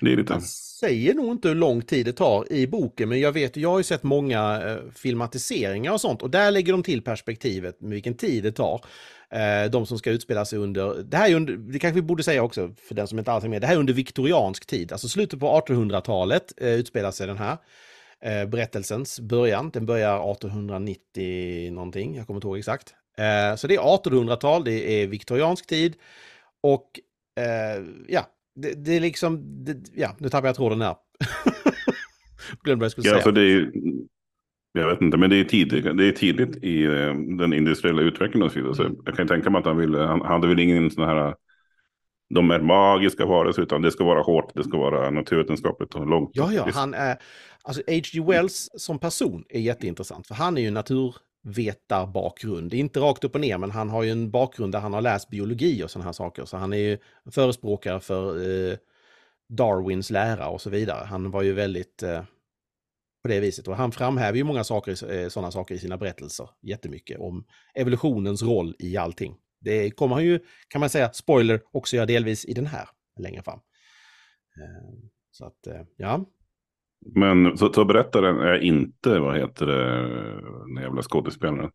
Det 0.00 0.12
är 0.12 0.16
lite... 0.16 0.40
Säger 0.80 1.14
nog 1.14 1.32
inte 1.32 1.48
hur 1.48 1.54
lång 1.54 1.82
tid 1.82 2.06
det 2.06 2.12
tar 2.12 2.52
i 2.52 2.66
boken, 2.66 3.08
men 3.08 3.20
jag 3.20 3.32
vet, 3.32 3.56
jag 3.56 3.70
har 3.70 3.78
ju 3.78 3.84
sett 3.84 4.02
många 4.02 4.62
eh, 4.62 4.78
filmatiseringar 4.94 5.92
och 5.92 6.00
sånt 6.00 6.22
och 6.22 6.30
där 6.30 6.50
lägger 6.50 6.72
de 6.72 6.82
till 6.82 7.02
perspektivet 7.02 7.80
med 7.80 7.90
vilken 7.90 8.14
tid 8.14 8.42
det 8.42 8.52
tar. 8.52 8.84
Eh, 9.30 9.70
de 9.70 9.86
som 9.86 9.98
ska 9.98 10.10
utspela 10.10 10.44
sig 10.44 10.58
under, 10.58 11.02
det 11.02 11.16
här 11.16 11.30
är 11.30 11.34
under, 11.34 11.56
det 11.56 11.78
kanske 11.78 11.94
vi 11.94 12.02
borde 12.02 12.22
säga 12.22 12.42
också 12.42 12.74
för 12.88 12.94
den 12.94 13.08
som 13.08 13.18
inte 13.18 13.32
alls 13.32 13.44
är 13.44 13.48
med, 13.48 13.60
det 13.60 13.66
här 13.66 13.74
är 13.74 13.78
under 13.78 13.92
viktoriansk 13.92 14.66
tid, 14.66 14.92
alltså 14.92 15.08
slutet 15.08 15.40
på 15.40 15.60
1800-talet 15.60 16.52
eh, 16.56 16.68
utspelar 16.68 17.10
sig 17.10 17.26
den 17.26 17.38
här 17.38 17.56
berättelsens 18.46 19.20
början. 19.20 19.70
Den 19.70 19.86
börjar 19.86 20.32
1890 20.32 21.72
någonting, 21.72 22.16
jag 22.16 22.26
kommer 22.26 22.38
inte 22.38 22.46
ihåg 22.46 22.58
exakt. 22.58 22.94
Så 23.56 23.66
det 23.66 23.74
är 23.74 23.80
1800-tal, 23.80 24.64
det 24.64 25.02
är 25.02 25.06
viktoriansk 25.06 25.66
tid 25.66 25.94
och 26.62 27.00
ja, 28.08 28.26
det, 28.56 28.84
det, 28.84 28.96
är 28.96 29.00
liksom, 29.00 29.64
det, 29.64 29.76
ja, 29.94 30.16
nu 30.18 30.28
tappar 30.28 30.48
jag 30.48 30.56
tråden 30.56 30.80
här. 30.80 30.96
Glömde 32.64 32.80
vad 32.80 32.84
jag 32.84 32.92
skulle 32.92 33.06
ja, 33.06 33.10
säga. 33.10 33.16
Alltså 33.16 33.30
det 33.30 33.42
är, 33.42 33.72
jag 34.72 34.90
vet 34.90 35.02
inte, 35.02 35.16
men 35.16 35.30
det 35.30 35.36
är 35.36 35.44
tidigt, 35.44 35.96
det 35.96 36.08
är 36.08 36.12
tidigt 36.12 36.56
i 36.64 36.84
eh, 36.84 37.14
den 37.38 37.52
industriella 37.52 38.02
utvecklingen 38.02 38.46
och 38.46 38.52
så. 38.52 38.74
Så 38.74 38.82
mm. 38.82 38.96
jag 39.04 39.16
kan 39.16 39.28
tänka 39.28 39.50
mig 39.50 39.58
att 39.58 39.66
han 39.66 39.76
ville, 39.76 39.98
han 39.98 40.20
hade 40.20 40.48
väl 40.48 40.58
ingen 40.58 40.90
sån 40.90 41.04
här, 41.04 41.34
de 42.34 42.50
är 42.50 42.60
magiska 42.60 43.26
varelser, 43.26 43.62
utan 43.62 43.82
det 43.82 43.90
ska 43.90 44.04
vara 44.04 44.22
hårt, 44.22 44.54
det 44.54 44.64
ska 44.64 44.78
vara 44.78 45.10
naturvetenskapligt 45.10 45.94
och 45.94 46.06
långt. 46.06 46.30
Ja, 46.32 46.52
ja, 46.52 46.68
han 46.74 46.94
är, 46.94 47.16
alltså 47.62 47.82
H.G. 47.86 48.20
Wells 48.20 48.68
som 48.76 48.98
person 48.98 49.44
är 49.48 49.60
jätteintressant, 49.60 50.26
för 50.26 50.34
han 50.34 50.58
är 50.58 50.62
ju 50.62 50.70
vetarbakgrund, 51.46 52.74
Inte 52.74 53.00
rakt 53.00 53.24
upp 53.24 53.34
och 53.34 53.40
ner, 53.40 53.58
men 53.58 53.70
han 53.70 53.90
har 53.90 54.02
ju 54.02 54.10
en 54.10 54.30
bakgrund 54.30 54.72
där 54.72 54.80
han 54.80 54.92
har 54.92 55.00
läst 55.00 55.30
biologi 55.30 55.84
och 55.84 55.90
sådana 55.90 56.04
här 56.04 56.12
saker. 56.12 56.44
Så 56.44 56.56
han 56.56 56.72
är 56.72 56.76
ju 56.76 56.98
förespråkare 57.30 58.00
för 58.00 58.50
eh, 58.70 58.76
Darwins 59.48 60.10
lära 60.10 60.48
och 60.48 60.60
så 60.60 60.70
vidare. 60.70 61.04
Han 61.04 61.30
var 61.30 61.42
ju 61.42 61.52
väldigt 61.52 62.02
eh, 62.02 62.22
på 63.22 63.28
det 63.28 63.40
viset. 63.40 63.68
Och 63.68 63.76
han 63.76 63.92
framhäver 63.92 64.38
ju 64.38 64.44
många 64.44 64.64
saker, 64.64 65.12
eh, 65.12 65.28
sådana 65.28 65.50
saker 65.50 65.74
i 65.74 65.78
sina 65.78 65.96
berättelser 65.96 66.48
jättemycket 66.62 67.20
om 67.20 67.44
evolutionens 67.74 68.42
roll 68.42 68.76
i 68.78 68.96
allting. 68.96 69.36
Det 69.60 69.90
kommer 69.90 70.14
han 70.14 70.24
ju, 70.24 70.40
kan 70.68 70.80
man 70.80 70.90
säga, 70.90 71.12
spoiler, 71.12 71.60
också 71.72 71.96
göra 71.96 72.06
delvis 72.06 72.44
i 72.44 72.54
den 72.54 72.66
här 72.66 72.88
längre 73.20 73.42
fram. 73.42 73.58
Eh, 74.60 75.08
så 75.30 75.46
att, 75.46 75.66
eh, 75.66 75.82
ja. 75.96 76.24
Men 77.14 77.58
så, 77.58 77.72
så 77.72 77.84
berättaren 77.84 78.40
är 78.40 78.58
inte, 78.58 79.18
vad 79.18 79.36
heter 79.36 79.66
det, 79.66 80.00
den 80.74 80.82
jävla 80.82 81.02
skådespelaren? 81.02 81.70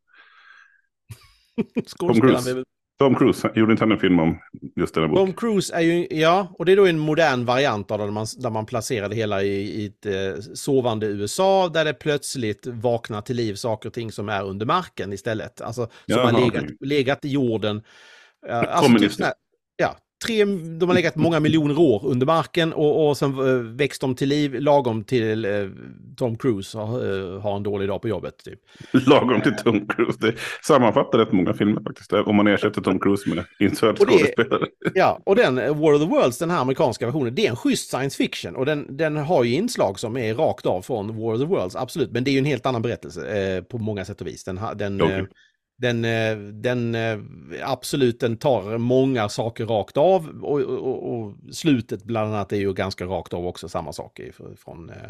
skådespelaren 1.88 2.66
Tom 3.02 3.16
Cruise 3.16 3.52
gjorde 3.56 3.72
inte 3.72 3.84
han 3.84 3.92
en 3.92 4.00
film 4.00 4.20
om 4.20 4.40
just 4.76 4.94
den 4.94 5.04
här 5.04 5.10
boken? 5.10 5.26
Tom 5.26 5.34
Cruise 5.34 5.76
är 5.76 5.82
ju, 5.82 6.08
ja, 6.10 6.56
och 6.60 6.66
det 6.66 6.72
är 6.72 6.76
då 6.76 6.86
en 6.86 7.00
modern 7.00 7.46
variant 7.46 7.92
av 7.92 7.98
det 7.98 8.06
där 8.06 8.12
man, 8.12 8.26
där 8.38 8.50
man 8.50 8.66
placerar 8.66 9.10
det 9.10 9.16
hela 9.16 9.44
i, 9.44 9.82
i 9.82 9.86
ett 9.86 10.06
eh, 10.06 10.42
sovande 10.54 11.08
USA 11.08 11.70
där 11.70 11.86
det 11.86 11.94
plötsligt 11.94 12.68
vaknar 12.68 13.22
till 13.22 13.36
liv 13.36 13.56
saker 13.56 13.90
och 13.90 13.94
ting 13.94 14.12
som 14.12 14.30
är 14.30 14.44
under 14.44 14.66
marken 14.66 15.14
istället. 15.14 15.62
Alltså 15.62 15.90
som 16.10 16.20
har 16.20 16.32
legat, 16.32 16.66
legat 16.80 17.26
i 17.26 17.30
jorden. 17.30 17.84
Eh, 18.48 18.78
alltså, 18.78 19.00
typ 19.00 19.12
ja, 19.76 19.96
tre, 20.26 20.46
de 20.46 20.90
har 20.90 20.94
legat 20.94 21.16
många 21.16 21.40
miljoner 21.40 21.80
år 21.80 22.06
under 22.06 22.26
marken 22.26 22.74
och, 22.74 23.08
och 23.08 23.18
sen 23.18 23.40
äh, 23.40 23.56
växt 23.56 24.02
de 24.02 24.16
till 24.16 24.30
liv 24.30 24.62
lagom 24.62 25.04
till 25.04 25.46
äh, 25.46 25.52
Tom 26.18 26.38
Cruise 26.38 26.78
har, 26.78 26.86
äh, 26.86 27.42
har 27.42 27.56
en 27.56 27.64
dålig 27.64 27.88
dag 27.88 28.02
på 28.02 28.08
jobbet. 28.08 28.44
Typ. 28.44 28.60
Lagom 29.08 29.42
till 29.42 29.56
Tom 29.56 29.88
Cruise, 29.88 30.18
det 30.22 30.36
sammanfattar 30.62 31.20
rätt 31.20 31.32
många 31.32 31.54
filmer 31.54 31.82
faktiskt. 31.82 32.14
Om 32.14 32.36
man 32.36 32.48
ersätter 32.48 32.82
Tom 32.82 33.00
Cruise 33.00 33.30
med 33.30 33.46
insörd 33.60 33.98
skådespelare. 33.98 34.66
Ja, 34.94 35.20
och 35.26 35.36
den 35.36 35.56
War 35.56 35.94
of 35.94 36.02
the 36.02 36.08
Worlds, 36.08 36.38
den 36.38 36.50
här 36.50 36.62
amerikanska 36.62 37.06
versionen, 37.06 37.36
det 37.36 37.46
är 37.46 37.50
en 37.50 37.56
schysst 37.56 37.90
science 37.90 38.18
fiction 38.18 38.56
och 38.56 38.66
den, 38.66 38.98
den 38.98 39.18
har 39.18 39.44
ju 39.44 39.54
inslag 39.54 40.00
som 40.00 40.18
är 40.18 40.34
rakt 40.34 40.66
av 40.66 40.82
från 40.82 41.22
War 41.22 41.34
of 41.34 41.40
the 41.40 41.46
Worlds, 41.46 41.76
absolut. 41.76 42.12
Men 42.12 42.24
det 42.24 42.30
är 42.32 42.34
ju 42.34 42.40
en 42.40 42.46
helt 42.46 42.66
annan 42.66 42.82
berättelse 42.82 43.64
på 43.70 43.78
många 43.78 44.06
sätt 44.06 44.22
och 44.22 44.28
vis. 44.28 44.44
Den, 44.44 44.60
den, 44.76 45.02
okay 45.02 45.26
den, 45.82 46.06
eh, 46.06 46.38
den 46.38 46.96
eh, 46.96 47.20
absolut, 47.64 48.20
den 48.20 48.38
tar 48.38 48.78
många 48.78 49.30
saker 49.30 49.66
rakt 49.66 49.98
av 49.98 50.44
och, 50.44 50.62
och, 50.62 51.14
och 51.14 51.36
slutet 51.52 52.04
bland 52.04 52.34
annat 52.34 52.54
är 52.54 52.58
ju 52.58 52.74
ganska 52.74 53.06
rakt 53.06 53.34
av 53.34 53.46
också 53.46 53.70
samma 53.70 53.94
sak 53.94 54.20
från 54.58 54.90
eh, 54.90 55.10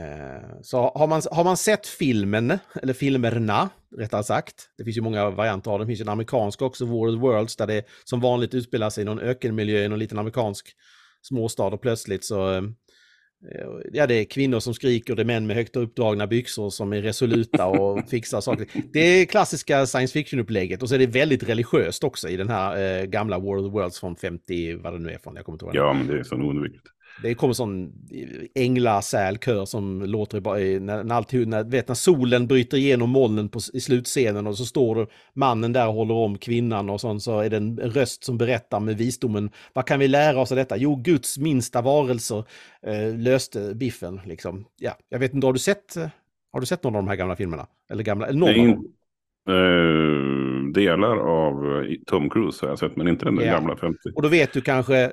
eh, 0.00 0.60
så 0.62 0.92
har 0.94 1.06
man, 1.06 1.22
har 1.30 1.44
man 1.44 1.56
sett 1.56 1.86
filmen, 1.86 2.58
eller 2.82 2.92
filmerna 2.92 3.68
rättare 3.96 4.24
sagt, 4.24 4.68
det 4.78 4.84
finns 4.84 4.96
ju 4.96 5.00
många 5.00 5.30
varianter 5.30 5.70
av 5.70 5.78
den, 5.78 5.86
det 5.86 5.90
finns 5.90 6.00
ju 6.00 6.04
en 6.04 6.08
amerikansk 6.08 6.62
också, 6.62 6.86
World 6.86 7.20
Worlds, 7.20 7.56
där 7.56 7.66
det 7.66 7.84
som 8.04 8.20
vanligt 8.20 8.54
utspelar 8.54 8.90
sig 8.90 9.02
i 9.02 9.04
någon 9.04 9.20
ökenmiljö 9.20 9.84
i 9.84 9.88
någon 9.88 9.98
liten 9.98 10.18
amerikansk 10.18 10.76
småstad 11.22 11.66
och 11.66 11.82
plötsligt 11.82 12.24
så 12.24 12.72
ja, 13.92 14.06
det 14.06 14.14
är 14.14 14.24
kvinnor 14.24 14.60
som 14.60 14.74
skriker, 14.74 15.14
det 15.14 15.22
är 15.22 15.26
män 15.26 15.46
med 15.46 15.56
högt 15.56 15.76
uppdragna 15.76 16.26
byxor 16.26 16.70
som 16.70 16.92
är 16.92 17.02
resoluta 17.02 17.66
och 17.66 18.08
fixar 18.10 18.40
saker. 18.40 18.66
Det 18.92 19.00
är 19.00 19.26
klassiska 19.26 19.86
science 19.86 20.12
fiction-upplägget 20.12 20.82
och 20.82 20.88
så 20.88 20.94
är 20.94 20.98
det 20.98 21.06
väldigt 21.06 21.48
religiöst 21.48 22.04
också 22.04 22.28
i 22.28 22.36
den 22.36 22.48
här 22.48 23.00
eh, 23.00 23.04
gamla 23.04 23.38
World 23.38 23.66
of 23.66 23.72
Worlds 23.72 24.00
från 24.00 24.16
50, 24.16 24.74
vad 24.74 24.92
det 24.92 24.98
nu 24.98 25.10
är 25.10 25.18
från, 25.18 25.36
jag 25.36 25.44
kommer 25.44 25.56
inte 25.56 25.64
ihåg. 25.64 25.74
Ja, 25.76 25.92
men 25.92 26.06
det 26.06 26.18
är 26.18 26.22
så 26.22 26.36
oundvikligt. 26.36 26.93
Det 27.22 27.34
kommer 27.34 27.54
sån 27.54 27.92
änglasälkör 28.54 29.64
som 29.64 30.02
låter 30.02 30.58
i, 30.58 30.80
när, 30.80 31.04
när, 31.04 31.14
alltid, 31.14 31.48
när, 31.48 31.64
vet, 31.64 31.88
när 31.88 31.94
solen 31.94 32.46
bryter 32.46 32.76
igenom 32.76 33.10
molnen 33.10 33.48
på, 33.48 33.60
i 33.72 33.80
slutscenen 33.80 34.46
och 34.46 34.58
så 34.58 34.64
står 34.64 35.08
mannen 35.34 35.72
där 35.72 35.88
och 35.88 35.94
håller 35.94 36.14
om 36.14 36.38
kvinnan 36.38 36.90
och 36.90 37.00
sånt, 37.00 37.22
så 37.22 37.40
är 37.40 37.50
det 37.50 37.56
en 37.56 37.78
röst 37.78 38.24
som 38.24 38.38
berättar 38.38 38.80
med 38.80 38.96
visdomen. 38.96 39.50
Vad 39.72 39.86
kan 39.86 39.98
vi 39.98 40.08
lära 40.08 40.40
oss 40.40 40.52
av 40.52 40.56
detta? 40.56 40.76
Jo, 40.76 40.96
Guds 40.96 41.38
minsta 41.38 41.82
varelser 41.82 42.44
eh, 42.86 43.16
löste 43.16 43.74
biffen. 43.74 44.20
Liksom. 44.24 44.64
Ja, 44.78 44.92
jag 45.08 45.18
vet 45.18 45.34
inte, 45.34 45.46
har 45.46 45.52
du 45.52 45.58
sett, 45.58 45.96
har 46.52 46.60
du 46.60 46.66
sett 46.66 46.82
någon 46.82 46.96
av 46.96 47.02
de 47.02 47.08
här 47.08 47.16
gamla 47.16 47.36
filmerna? 47.36 47.66
Eller 47.90 48.04
gamla, 48.04 48.26
eller 48.26 48.38
någon 48.38 48.66
Nej? 48.66 48.78
Uh, 49.48 50.72
delar 50.74 51.16
av 51.16 51.82
eh, 51.82 51.96
Tom 52.06 52.30
Cruise 52.30 52.66
har 52.66 52.68
jag 52.68 52.78
sett, 52.78 52.96
men 52.96 53.08
inte 53.08 53.24
den 53.24 53.36
ja. 53.36 53.52
gamla 53.52 53.76
50. 53.76 53.98
Och 54.14 54.22
då 54.22 54.28
vet 54.28 54.52
du 54.52 54.60
kanske, 54.60 55.02
eh, 55.02 55.10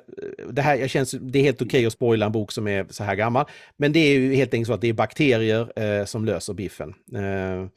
det 0.50 0.62
här 0.62 0.76
jag 0.76 0.90
känns, 0.90 1.10
det 1.10 1.38
är 1.38 1.42
helt 1.42 1.62
okej 1.62 1.66
okay 1.66 1.86
att 1.86 1.92
spoila 1.92 2.26
en 2.26 2.32
bok 2.32 2.52
som 2.52 2.68
är 2.68 2.86
så 2.90 3.04
här 3.04 3.14
gammal, 3.14 3.44
men 3.76 3.92
det 3.92 3.98
är 3.98 4.18
ju 4.18 4.34
helt 4.34 4.54
enkelt 4.54 4.66
så 4.66 4.72
att 4.72 4.80
det 4.80 4.88
är 4.88 4.92
bakterier 4.92 5.60
uh, 5.60 6.04
som 6.04 6.24
löser 6.24 6.54
biffen. 6.54 6.88
Uh, 6.88 7.68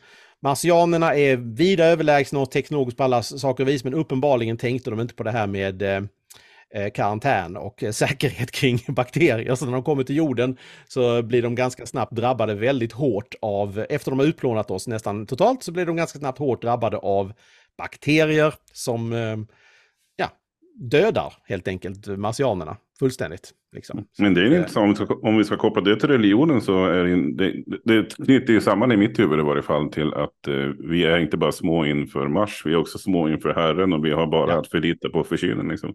Marsianerna 0.41 1.15
är 1.15 1.37
vida 1.37 1.85
överlägsna 1.85 2.39
och 2.39 2.51
teknologiskt 2.51 2.97
på 2.97 3.03
alla 3.03 3.23
saker 3.23 3.63
och 3.63 3.69
vis, 3.69 3.83
men 3.83 3.93
uppenbarligen 3.93 4.57
tänkte 4.57 4.89
de 4.89 4.99
inte 4.99 5.15
på 5.15 5.23
det 5.23 5.31
här 5.31 5.47
med 5.47 5.83
karantän 6.93 7.57
och 7.57 7.83
eh, 7.83 7.91
säkerhet 7.91 8.51
kring 8.59 8.79
bakterier. 8.87 9.55
Så 9.55 9.65
när 9.65 9.73
de 9.73 9.83
kommer 9.83 10.03
till 10.03 10.15
jorden 10.15 10.57
så 10.87 11.21
blir 11.21 11.41
de 11.41 11.55
ganska 11.55 11.85
snabbt 11.85 12.15
drabbade 12.15 12.55
väldigt 12.55 12.91
hårt 12.91 13.35
av, 13.41 13.85
efter 13.89 14.11
de 14.11 14.19
har 14.19 14.25
utplånat 14.25 14.71
oss 14.71 14.87
nästan 14.87 15.25
totalt, 15.25 15.63
så 15.63 15.71
blir 15.71 15.85
de 15.85 15.95
ganska 15.95 16.19
snabbt 16.19 16.39
hårt 16.39 16.61
drabbade 16.61 16.97
av 16.97 17.33
bakterier 17.77 18.53
som 18.73 19.13
eh, 19.13 19.37
ja, 20.15 20.29
dödar 20.75 21.33
helt 21.43 21.67
enkelt 21.67 22.07
marsianerna 22.07 22.77
fullständigt. 22.99 23.53
Liksom. 23.75 24.05
Men 24.19 24.33
det 24.33 24.41
är 24.41 24.57
inte 24.57 24.71
så, 24.71 24.79
om 24.79 24.89
vi, 24.89 24.95
ska, 24.95 25.05
om 25.05 25.37
vi 25.37 25.43
ska 25.43 25.57
koppla 25.57 25.81
det 25.81 25.99
till 25.99 26.09
religionen 26.09 26.61
så 26.61 26.85
är 26.85 27.03
det, 27.03 27.31
det, 27.37 27.63
det 27.83 28.15
knyter 28.25 28.53
ju 28.53 28.61
samman 28.61 28.91
i 28.91 28.97
mitt 28.97 29.19
huvud 29.19 29.39
i 29.39 29.43
varje 29.43 29.61
fall 29.61 29.91
till 29.91 30.13
att 30.13 30.47
eh, 30.47 30.53
vi 30.89 31.03
är 31.03 31.19
inte 31.19 31.37
bara 31.37 31.51
små 31.51 31.85
inför 31.85 32.27
Mars, 32.27 32.61
vi 32.65 32.73
är 32.73 32.77
också 32.77 32.97
små 32.97 33.29
inför 33.29 33.53
Herren 33.53 33.93
och 33.93 34.05
vi 34.05 34.11
har 34.11 34.27
bara 34.27 34.51
ja. 34.51 34.59
att 34.59 34.67
förlita 34.67 35.09
på 35.09 35.23
försynen. 35.23 35.67
Liksom. 35.67 35.93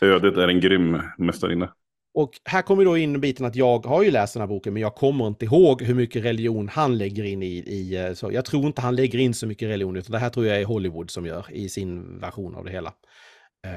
Ödet 0.00 0.36
är 0.36 0.48
en 0.48 0.60
grym 0.60 1.02
mästarinna. 1.18 1.72
Och 2.14 2.30
här 2.44 2.62
kommer 2.62 2.84
då 2.84 2.96
in 2.96 3.20
biten 3.20 3.46
att 3.46 3.56
jag 3.56 3.86
har 3.86 4.02
ju 4.02 4.10
läst 4.10 4.34
den 4.34 4.40
här 4.40 4.48
boken, 4.48 4.72
men 4.72 4.82
jag 4.82 4.94
kommer 4.94 5.26
inte 5.26 5.44
ihåg 5.44 5.82
hur 5.82 5.94
mycket 5.94 6.24
religion 6.24 6.68
han 6.68 6.98
lägger 6.98 7.24
in 7.24 7.42
i. 7.42 7.46
i 7.46 7.96
eh, 7.96 8.12
så 8.12 8.32
jag 8.32 8.44
tror 8.44 8.66
inte 8.66 8.80
han 8.80 8.96
lägger 8.96 9.18
in 9.18 9.34
så 9.34 9.46
mycket 9.46 9.68
religion, 9.68 9.96
utan 9.96 10.12
det 10.12 10.18
här 10.18 10.30
tror 10.30 10.46
jag 10.46 10.60
är 10.60 10.64
Hollywood 10.64 11.10
som 11.10 11.26
gör 11.26 11.46
i 11.50 11.68
sin 11.68 12.18
version 12.18 12.54
av 12.54 12.64
det 12.64 12.70
hela. 12.70 12.92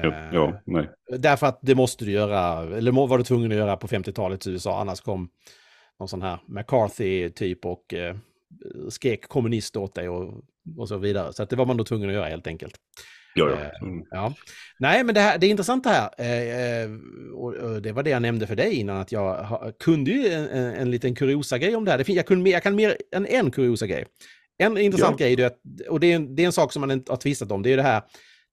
Ja, 0.02 0.30
ja 0.32 0.60
nej. 0.66 0.90
Därför 1.18 1.46
att 1.46 1.58
det 1.62 1.74
måste 1.74 2.04
du 2.04 2.12
göra, 2.12 2.62
eller 2.76 2.92
var 2.92 3.18
du 3.18 3.24
tvungen 3.24 3.52
att 3.52 3.58
göra 3.58 3.76
på 3.76 3.86
50-talets 3.86 4.46
USA, 4.46 4.80
annars 4.80 5.00
kom 5.00 5.28
någon 5.98 6.08
sån 6.08 6.22
här 6.22 6.38
McCarthy-typ 6.46 7.66
och 7.66 7.94
eh, 7.94 8.16
skrek 8.88 9.28
kommunist 9.28 9.76
åt 9.76 9.94
dig 9.94 10.08
och, 10.08 10.44
och 10.76 10.88
så 10.88 10.96
vidare. 10.96 11.32
Så 11.32 11.44
det 11.44 11.56
var 11.56 11.66
man 11.66 11.76
då 11.76 11.84
tvungen 11.84 12.08
att 12.08 12.14
göra 12.14 12.28
helt 12.28 12.46
enkelt. 12.46 12.74
Ja, 13.34 13.50
ja. 13.50 13.56
Eh, 13.56 13.82
mm. 13.82 14.04
ja. 14.10 14.34
Nej, 14.78 15.04
men 15.04 15.14
det, 15.14 15.20
här, 15.20 15.38
det 15.38 15.46
är 15.46 15.50
intressant 15.50 15.84
det 15.84 15.90
här. 15.90 16.10
Eh, 16.18 16.82
eh, 16.82 16.90
och 17.34 17.82
det 17.82 17.92
var 17.92 18.02
det 18.02 18.10
jag 18.10 18.22
nämnde 18.22 18.46
för 18.46 18.56
dig 18.56 18.74
innan, 18.74 18.96
att 18.96 19.12
jag 19.12 19.46
kunde 19.78 20.10
ju 20.10 20.28
en, 20.28 20.48
en 20.54 20.90
liten 20.90 21.14
kuriosa-grej 21.14 21.76
om 21.76 21.84
det 21.84 21.90
här. 21.90 21.98
Det, 21.98 22.08
jag, 22.08 22.26
kunde, 22.26 22.50
jag 22.50 22.62
kan 22.62 22.74
mer 22.74 22.96
än 23.16 23.26
en 23.26 23.50
kuriosa-grej. 23.50 24.04
En 24.58 24.78
intressant 24.78 25.20
ja. 25.20 25.26
grej, 25.26 25.50
och 25.88 26.00
det 26.00 26.12
är, 26.12 26.16
en, 26.16 26.36
det 26.36 26.42
är 26.42 26.46
en 26.46 26.52
sak 26.52 26.72
som 26.72 26.80
man 26.80 26.90
har 26.90 27.16
tvistat 27.16 27.52
om, 27.52 27.62
det 27.62 27.72
är 27.72 27.76
det 27.76 27.82
här, 27.82 28.02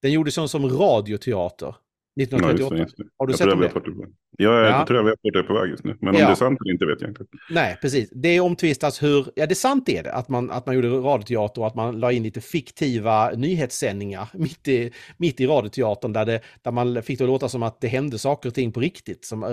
den 0.02 0.12
gjordes 0.12 0.34
som, 0.34 0.48
som 0.48 0.78
radioteater. 0.78 1.74
1938. 2.22 2.74
Ja, 2.74 2.80
just 2.80 2.96
det, 2.96 3.02
just 3.02 3.10
det. 3.10 3.14
Har 3.18 3.26
du 3.26 3.32
jag 3.32 3.38
sett 3.38 3.84
det? 3.84 4.06
Ja, 4.40 4.66
jag 4.66 4.86
tror 4.86 4.96
jag 4.96 5.04
vet 5.04 5.18
vart 5.22 5.32
det 5.32 5.38
är 5.38 5.42
på 5.42 5.54
väg 5.54 5.70
just 5.70 5.84
nu. 5.84 5.96
Men 6.00 6.14
om 6.14 6.20
ja. 6.20 6.26
det 6.26 6.32
är 6.32 6.36
sant 6.36 6.58
eller 6.60 6.72
inte 6.72 6.86
vet 6.86 7.00
jag 7.00 7.10
inte. 7.10 7.24
Nej, 7.50 7.78
precis. 7.80 8.10
Det 8.12 8.28
är 8.28 8.40
omtvistat 8.40 9.02
hur, 9.02 9.26
ja 9.34 9.46
det 9.46 9.52
är 9.52 9.54
sant 9.54 9.88
är 9.88 10.02
det, 10.02 10.12
att 10.12 10.28
man, 10.28 10.50
att 10.50 10.66
man 10.66 10.74
gjorde 10.74 10.88
radioteater 10.88 11.60
och 11.60 11.66
att 11.66 11.74
man 11.74 12.00
la 12.00 12.12
in 12.12 12.22
lite 12.22 12.40
fiktiva 12.40 13.30
nyhetssändningar 13.30 14.28
mitt 14.34 14.68
i, 14.68 14.92
mitt 15.16 15.40
i 15.40 15.46
radioteatern 15.46 16.12
där, 16.12 16.26
det, 16.26 16.40
där 16.62 16.72
man 16.72 17.02
fick 17.02 17.18
det 17.18 17.24
att 17.24 17.30
låta 17.30 17.48
som 17.48 17.62
att 17.62 17.80
det 17.80 17.88
hände 17.88 18.18
saker 18.18 18.48
och 18.48 18.54
ting 18.54 18.72
på 18.72 18.80
riktigt, 18.80 19.24
som 19.24 19.44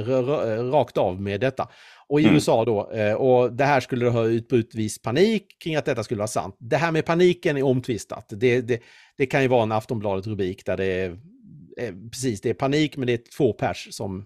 rakt 0.72 0.98
av 0.98 1.22
med 1.22 1.42
detta. 1.42 1.68
Och 2.08 2.20
i 2.20 2.24
mm. 2.24 2.36
USA 2.36 2.66
då, 2.66 2.92
eh, 2.92 3.14
och 3.14 3.54
det 3.54 3.66
här 3.66 3.80
skulle 3.80 4.10
ha 4.10 4.26
utbrutit 4.26 4.76
viss 4.76 5.02
panik 5.02 5.46
kring 5.64 5.76
att 5.76 5.86
detta 5.86 6.04
skulle 6.04 6.18
vara 6.18 6.28
sant. 6.28 6.56
Det 6.60 6.78
här 6.78 6.92
med 6.92 7.06
paniken 7.06 7.58
är 7.58 7.64
omtvistat. 7.64 8.26
Det, 8.30 8.62
det, 8.62 8.82
det 9.18 9.26
kan 9.26 9.42
ju 9.42 9.48
vara 9.48 9.64
en 9.64 9.72
Aftonbladet-rubrik 9.72 10.66
där 10.66 10.78
det 10.78 10.86
är 10.86 11.10
Eh, 11.10 11.18
precis, 12.12 12.42
det 12.42 12.50
är 12.50 12.54
panik 12.54 12.98
men 12.98 13.08
det 13.08 13.14
är 13.14 13.22
två 13.38 13.54
pers 13.54 13.88
som... 13.92 14.26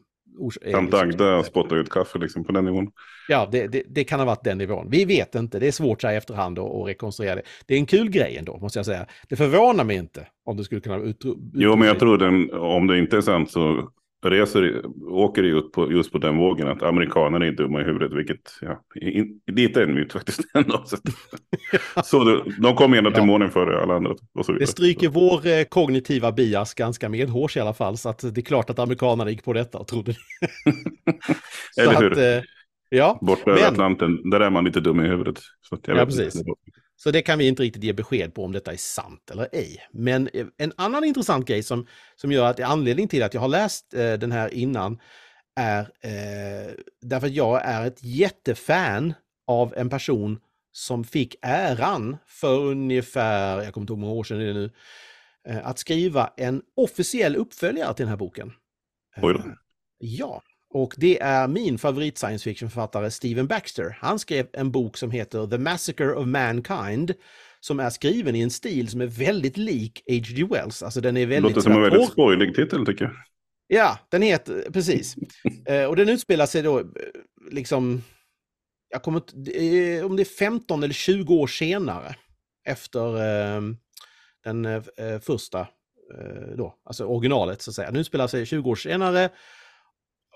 Tant 0.72 0.94
Agda 0.94 1.44
spottar 1.44 1.76
ut 1.76 1.90
kaffe 1.90 2.18
liksom 2.18 2.44
på 2.44 2.52
den 2.52 2.66
nivån. 2.66 2.92
Ja, 3.28 3.50
det, 3.52 3.68
det, 3.68 3.84
det, 3.88 4.04
kan 4.04 4.20
ha 4.20 4.26
varit 4.26 4.44
den 4.44 4.58
nivån. 4.58 4.90
Vi 4.90 5.06
vet 5.06 5.36
inte, 5.36 5.60
det 5.60 5.68
är 5.68 5.72
svårt 5.72 6.02
så 6.02 6.08
här 6.08 6.14
i 6.14 6.18
efterhand 6.18 6.60
att 6.60 6.88
rekonstruera 6.88 7.36
det. 7.36 7.42
Det 7.66 7.74
är 7.74 7.78
en 7.78 7.86
kul 7.86 8.10
grej 8.10 8.38
ändå, 8.38 8.58
måste 8.58 8.80
jag 8.80 8.86
säga. 8.86 9.06
Det 9.30 9.36
förvånar 9.36 9.84
mig 9.84 9.96
inte 9.96 10.28
om 10.46 10.58
det 10.58 10.64
skulle 10.64 10.82
kunna 10.82 10.98
ut, 10.98 11.26
ut 11.26 11.38
Jo, 11.54 11.76
men 11.76 11.88
jag 11.88 12.00
tror 12.00 12.18
den, 12.18 12.54
om 12.54 12.88
det 12.88 13.00
inte 13.00 13.18
är 13.18 13.22
sant 13.22 13.52
så 13.52 13.90
reser, 14.26 14.82
åker 15.08 15.44
ut 15.44 15.72
på, 15.72 15.92
just 15.92 16.12
på 16.12 16.18
den 16.18 16.38
vågen 16.38 16.68
att 16.68 16.84
amerikaner 16.84 17.44
är 17.44 17.52
dumma 17.52 17.82
i 17.82 17.84
huvudet, 17.84 18.14
vilket 18.14 18.58
ja, 18.62 18.84
lite 19.52 19.80
är 19.80 19.84
en 19.84 19.94
myt 19.94 20.14
faktiskt. 20.14 20.42
Ändå. 20.54 20.84
Så, 20.86 20.98
så 22.04 22.24
de, 22.24 22.54
de 22.62 22.76
kom 22.76 22.94
ändå 22.94 23.12
till 23.12 23.20
ja. 23.20 23.26
månen 23.26 23.52
före 23.52 23.82
alla 23.82 23.96
andra. 23.96 24.12
Och 24.12 24.46
så 24.46 24.52
vidare. 24.52 24.66
Det 24.66 24.72
stryker 24.72 25.10
vår 25.10 25.48
eh, 25.48 25.64
kognitiva 25.64 26.32
bias 26.32 26.74
ganska 26.74 27.10
medhårs 27.10 27.58
i 27.58 27.60
alla 27.60 27.74
fall, 27.74 27.98
så 27.98 28.10
att 28.10 28.20
det 28.20 28.42
är 28.42 28.46
klart 28.46 28.70
att 28.70 28.80
amerikanerna 28.80 29.30
gick 29.30 29.44
på 29.44 29.54
detta 29.54 29.78
och 29.78 29.88
trodde 29.88 30.12
det. 30.12 30.72
Eller 31.82 32.00
hur? 32.00 32.12
Att, 32.12 32.18
eh, 32.18 32.44
ja. 32.90 33.20
Borta 33.22 33.52
över 33.52 33.68
Atlanten, 33.68 34.30
där 34.30 34.40
är 34.40 34.50
man 34.50 34.66
lite 34.66 34.80
dum 34.80 35.00
i 35.00 35.08
huvudet. 35.08 35.40
Så 35.62 35.78
jag 35.86 35.98
ja, 35.98 36.06
precis. 36.06 36.44
Så 37.04 37.12
det 37.12 37.22
kan 37.22 37.40
vi 37.40 37.48
inte 37.48 37.64
riktigt 37.64 37.84
ge 37.84 37.94
besked 37.94 38.34
på 38.34 38.44
om 38.44 38.52
detta 38.52 38.72
är 38.72 38.78
sant 38.78 39.32
eller 39.32 39.48
ej. 39.52 39.88
Men 39.92 40.30
eh, 40.34 40.48
en 40.58 40.74
annan 40.76 41.04
intressant 41.04 41.48
grej 41.48 41.64
som, 41.64 41.88
som 42.16 42.32
gör 42.32 42.46
att 42.46 42.60
anledning 42.60 43.08
till 43.08 43.24
att 43.24 43.34
jag 43.34 43.42
har 43.42 43.48
läst 43.48 43.94
eh, 43.94 44.14
den 44.14 44.32
här 44.32 44.54
innan 44.54 45.00
är 45.56 45.82
eh, 45.82 46.74
därför 47.02 47.28
att 47.28 47.34
jag 47.34 47.66
är 47.66 47.88
ett 47.88 48.04
jättefan 48.04 49.14
av 49.48 49.74
en 49.78 49.90
person 49.90 50.40
som 50.72 51.04
fick 51.04 51.36
äran 51.42 52.18
för 52.28 52.60
ungefär, 52.60 53.64
jag 53.64 53.74
kommer 53.74 53.84
inte 53.84 53.94
ihåg 53.94 54.00
många 54.00 54.14
år 54.14 54.24
sedan 54.24 54.40
det 54.40 54.50
är 54.50 54.54
nu, 54.54 54.72
eh, 55.48 55.68
att 55.68 55.80
skriva 55.80 56.34
en 56.38 56.62
officiell 56.76 57.36
uppföljare 57.36 57.94
till 57.94 58.04
den 58.04 58.10
här 58.10 58.18
boken. 58.18 58.54
Oj 59.22 59.34
då. 59.34 59.44
Ja, 59.98 60.42
och 60.74 60.94
det 60.98 61.22
är 61.22 61.48
min 61.48 61.78
favorit 61.78 62.18
science 62.18 62.44
fiction-författare 62.44 63.12
Steven 63.12 63.48
Baxter. 63.48 63.98
Han 64.00 64.20
skrev 64.20 64.48
en 64.54 64.72
bok 64.72 64.98
som 64.98 65.12
heter 65.12 65.48
The 65.48 65.58
Massacre 65.58 66.14
of 66.14 66.28
Mankind 66.28 67.14
som 67.60 67.80
är 67.80 67.90
skriven 67.90 68.36
i 68.36 68.42
en 68.42 68.50
stil 68.50 68.88
som 68.90 69.02
är 69.02 69.08
väldigt 69.08 69.58
lik 69.58 70.04
H.G. 70.08 70.44
Wells. 70.50 70.84
Alltså 70.84 71.02
den 71.02 71.18
är 71.18 71.26
väldigt... 71.26 71.56
Låter 71.56 71.62
som 71.62 71.72
en 71.72 71.82
väldigt 71.82 72.12
spoilig 72.12 72.56
titel 72.56 72.86
tycker 72.86 73.06
jag. 73.06 73.14
Ja, 73.68 73.98
den 74.10 74.22
heter, 74.22 74.72
precis. 74.74 75.16
eh, 75.66 75.86
och 75.86 75.96
den 75.96 76.10
utspelar 76.10 76.46
sig 76.46 76.62
då 76.62 76.80
eh, 76.80 76.86
liksom, 77.52 78.04
jag 78.90 79.04
kommer 79.04 79.22
om 80.04 80.16
det 80.16 80.24
är 80.24 80.38
15 80.38 80.84
eller 80.84 80.94
20 80.94 81.34
år 81.34 81.48
senare 81.48 82.16
efter 82.66 83.16
eh, 83.16 83.62
den 84.44 84.66
eh, 84.66 84.82
första, 85.22 85.68
då, 86.58 86.76
alltså 86.86 87.06
originalet 87.06 87.62
så 87.62 87.72
att 87.72 87.76
säga. 87.76 87.92
Den 87.92 88.00
utspelar 88.00 88.28
sig 88.28 88.46
20 88.46 88.70
år 88.70 88.76
senare 88.76 89.30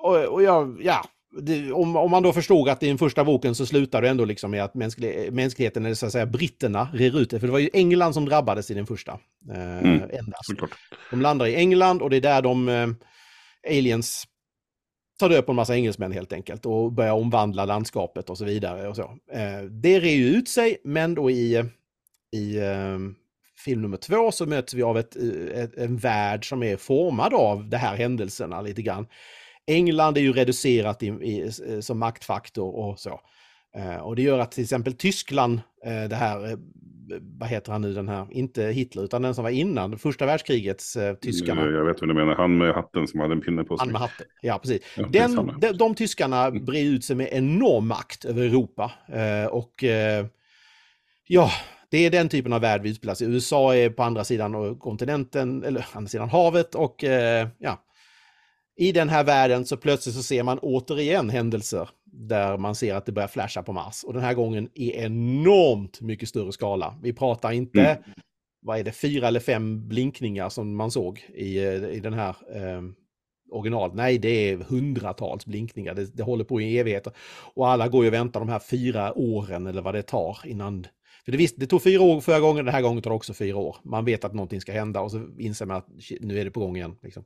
och, 0.03 0.33
och 0.33 0.43
jag, 0.43 0.81
ja, 0.83 1.05
det, 1.41 1.71
om, 1.71 1.95
om 1.95 2.11
man 2.11 2.23
då 2.23 2.33
förstod 2.33 2.69
att 2.69 2.83
i 2.83 2.87
den 2.87 2.97
första 2.97 3.23
boken 3.23 3.55
så 3.55 3.65
slutar 3.65 4.01
det 4.01 4.09
ändå 4.09 4.25
liksom 4.25 4.51
med 4.51 4.63
att 4.63 4.73
mänsklig, 4.73 5.33
mänskligheten, 5.33 5.85
eller 5.85 5.95
så 5.95 6.05
att 6.05 6.11
säga 6.11 6.25
britterna, 6.25 6.87
rer 6.93 7.19
ut 7.19 7.29
det. 7.29 7.39
För 7.39 7.47
det 7.47 7.51
var 7.53 7.59
ju 7.59 7.69
England 7.73 8.13
som 8.13 8.25
drabbades 8.25 8.71
i 8.71 8.73
den 8.73 8.85
första. 8.85 9.11
Eh, 9.49 9.77
mm, 9.77 10.01
endast. 10.01 10.49
De 11.11 11.21
landar 11.21 11.45
i 11.45 11.55
England 11.55 12.01
och 12.01 12.09
det 12.09 12.17
är 12.17 12.21
där 12.21 12.41
de 12.41 12.69
eh, 12.69 12.87
aliens 13.69 14.27
tar 15.19 15.29
död 15.29 15.45
på 15.45 15.51
en 15.51 15.55
massa 15.55 15.75
engelsmän 15.75 16.11
helt 16.11 16.33
enkelt 16.33 16.65
och 16.65 16.91
börjar 16.91 17.13
omvandla 17.13 17.65
landskapet 17.65 18.29
och 18.29 18.37
så 18.37 18.45
vidare. 18.45 18.87
Och 18.87 18.95
så. 18.95 19.17
Eh, 19.31 19.61
det 19.61 19.99
rer 19.99 20.15
ju 20.15 20.25
ut 20.25 20.49
sig, 20.49 20.77
men 20.83 21.15
då 21.15 21.31
i, 21.31 21.63
i 22.31 22.57
eh, 22.57 22.97
film 23.65 23.81
nummer 23.81 23.97
två 23.97 24.31
så 24.31 24.45
möts 24.45 24.73
vi 24.73 24.83
av 24.83 24.97
ett, 24.97 25.15
ett, 25.53 25.77
en 25.77 25.97
värld 25.97 26.49
som 26.49 26.63
är 26.63 26.77
formad 26.77 27.33
av 27.33 27.69
de 27.69 27.77
här 27.77 27.95
händelserna 27.95 28.61
lite 28.61 28.81
grann. 28.81 29.07
England 29.67 30.17
är 30.17 30.21
ju 30.21 30.33
reducerat 30.33 31.03
i, 31.03 31.07
i, 31.07 31.51
som 31.81 31.99
maktfaktor 31.99 32.75
och 32.75 32.99
så. 32.99 33.19
Eh, 33.77 33.97
och 33.97 34.15
det 34.15 34.21
gör 34.21 34.39
att 34.39 34.51
till 34.51 34.63
exempel 34.63 34.93
Tyskland, 34.93 35.61
eh, 35.85 36.09
det 36.09 36.15
här, 36.15 36.51
eh, 36.51 36.57
vad 37.39 37.49
heter 37.49 37.71
han 37.71 37.81
nu 37.81 37.93
den 37.93 38.09
här, 38.09 38.27
inte 38.31 38.63
Hitler 38.63 39.03
utan 39.03 39.21
den 39.21 39.35
som 39.35 39.43
var 39.43 39.51
innan, 39.51 39.97
första 39.97 40.25
världskrigets 40.25 40.97
tyskarna. 41.21 41.61
Jag 41.61 41.85
vet 41.85 42.01
vad 42.01 42.09
du 42.09 42.13
menar, 42.13 42.35
han 42.35 42.57
med 42.57 42.73
hatten 42.73 43.07
som 43.07 43.19
hade 43.19 43.33
en 43.33 43.41
pinne 43.41 43.63
på 43.63 43.77
sig. 43.77 43.85
Han 43.85 43.91
med 43.91 44.01
hatten, 44.01 44.25
ja 44.41 44.59
precis. 44.59 44.81
Ja, 44.97 45.07
den, 45.11 45.59
de, 45.59 45.71
de 45.71 45.95
tyskarna 45.95 46.45
mm. 46.45 46.65
brer 46.65 46.83
ut 46.83 47.05
sig 47.05 47.15
med 47.15 47.29
enorm 47.31 47.87
makt 47.87 48.25
över 48.25 48.41
Europa. 48.41 48.91
Och 49.49 49.83
ja, 51.27 51.51
det 51.89 52.05
är 52.05 52.11
den 52.11 52.29
typen 52.29 52.53
av 52.53 52.61
värld 52.61 52.81
vi 52.81 52.89
utspelar 52.89 53.15
sig 53.15 53.27
i. 53.27 53.31
USA 53.31 53.75
är 53.75 53.89
på 53.89 54.03
andra 54.03 54.23
sidan 54.23 54.79
kontinenten, 54.79 55.63
eller 55.63 55.85
andra 55.93 56.09
sidan 56.09 56.29
havet 56.29 56.75
och 56.75 57.03
ja, 57.57 57.83
i 58.77 58.91
den 58.91 59.09
här 59.09 59.23
världen 59.23 59.65
så 59.65 59.77
plötsligt 59.77 60.15
så 60.15 60.23
ser 60.23 60.43
man 60.43 60.59
återigen 60.59 61.29
händelser 61.29 61.89
där 62.05 62.57
man 62.57 62.75
ser 62.75 62.95
att 62.95 63.05
det 63.05 63.11
börjar 63.11 63.27
flasha 63.27 63.63
på 63.63 63.73
Mars. 63.73 64.03
Och 64.03 64.13
den 64.13 64.23
här 64.23 64.33
gången 64.33 64.69
i 64.73 64.91
enormt 64.91 66.01
mycket 66.01 66.29
större 66.29 66.51
skala. 66.51 66.99
Vi 67.01 67.13
pratar 67.13 67.51
inte, 67.51 67.81
mm. 67.81 68.03
vad 68.61 68.79
är 68.79 68.83
det, 68.83 68.91
fyra 68.91 69.27
eller 69.27 69.39
fem 69.39 69.87
blinkningar 69.87 70.49
som 70.49 70.75
man 70.75 70.91
såg 70.91 71.25
i, 71.33 71.59
i 71.61 71.99
den 71.99 72.13
här 72.13 72.35
eh, 72.55 72.81
original. 73.51 73.95
Nej, 73.95 74.17
det 74.17 74.29
är 74.29 74.57
hundratals 74.57 75.45
blinkningar. 75.45 75.93
Det, 75.93 76.17
det 76.17 76.23
håller 76.23 76.43
på 76.43 76.61
i 76.61 76.77
evigheter. 76.77 77.13
Och 77.53 77.69
alla 77.69 77.87
går 77.87 78.03
ju 78.03 78.07
och 78.07 78.13
väntar 78.13 78.39
de 78.39 78.49
här 78.49 78.59
fyra 78.59 79.17
åren 79.17 79.67
eller 79.67 79.81
vad 79.81 79.95
det 79.95 80.01
tar 80.01 80.37
innan 80.45 80.87
för 81.25 81.31
det, 81.31 81.37
visst, 81.37 81.59
det 81.59 81.67
tog 81.67 81.83
fyra 81.83 82.01
år 82.01 82.21
förra 82.21 82.39
gången, 82.39 82.65
den 82.65 82.73
här 82.73 82.81
gången 82.81 83.01
tar 83.01 83.09
det 83.11 83.15
också 83.15 83.33
fyra 83.33 83.57
år. 83.57 83.75
Man 83.83 84.05
vet 84.05 84.23
att 84.23 84.33
någonting 84.33 84.61
ska 84.61 84.71
hända 84.71 85.01
och 85.01 85.11
så 85.11 85.29
inser 85.39 85.65
man 85.65 85.77
att 85.77 85.87
nu 86.19 86.39
är 86.39 86.45
det 86.45 86.51
på 86.51 86.59
gång 86.59 86.75
igen. 86.75 86.95
Liksom. 87.01 87.23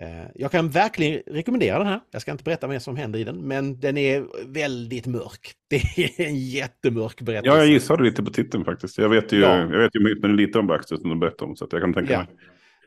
Eh, 0.00 0.08
jag 0.34 0.50
kan 0.50 0.70
verkligen 0.70 1.22
rekommendera 1.26 1.78
den 1.78 1.86
här. 1.86 2.00
Jag 2.10 2.22
ska 2.22 2.32
inte 2.32 2.44
berätta 2.44 2.66
vad 2.66 2.82
som 2.82 2.96
händer 2.96 3.18
i 3.18 3.24
den, 3.24 3.36
men 3.36 3.80
den 3.80 3.96
är 3.96 4.24
väldigt 4.46 5.06
mörk. 5.06 5.52
Det 5.70 5.76
är 5.76 6.26
en 6.26 6.36
jättemörk 6.36 7.20
berättelse. 7.20 7.56
Ja, 7.56 7.58
jag 7.58 7.66
gissade 7.66 8.02
lite 8.02 8.22
på 8.22 8.30
titeln 8.30 8.64
faktiskt. 8.64 8.98
Jag 8.98 9.08
vet 9.08 9.32
ju, 9.32 9.40
ja. 9.40 9.58
jag 9.58 9.78
vet 9.78 9.94
ju 9.94 10.16
men 10.20 10.36
lite 10.36 10.58
om 10.58 10.66
Baxter 10.66 10.96
som 10.96 11.10
du 11.10 11.16
berättade 11.16 11.50
om, 11.50 11.56
så 11.56 11.68
jag 11.70 11.80
kan 11.80 11.94
tänka 11.94 12.12
ja. 12.12 12.18
mig. 12.18 12.28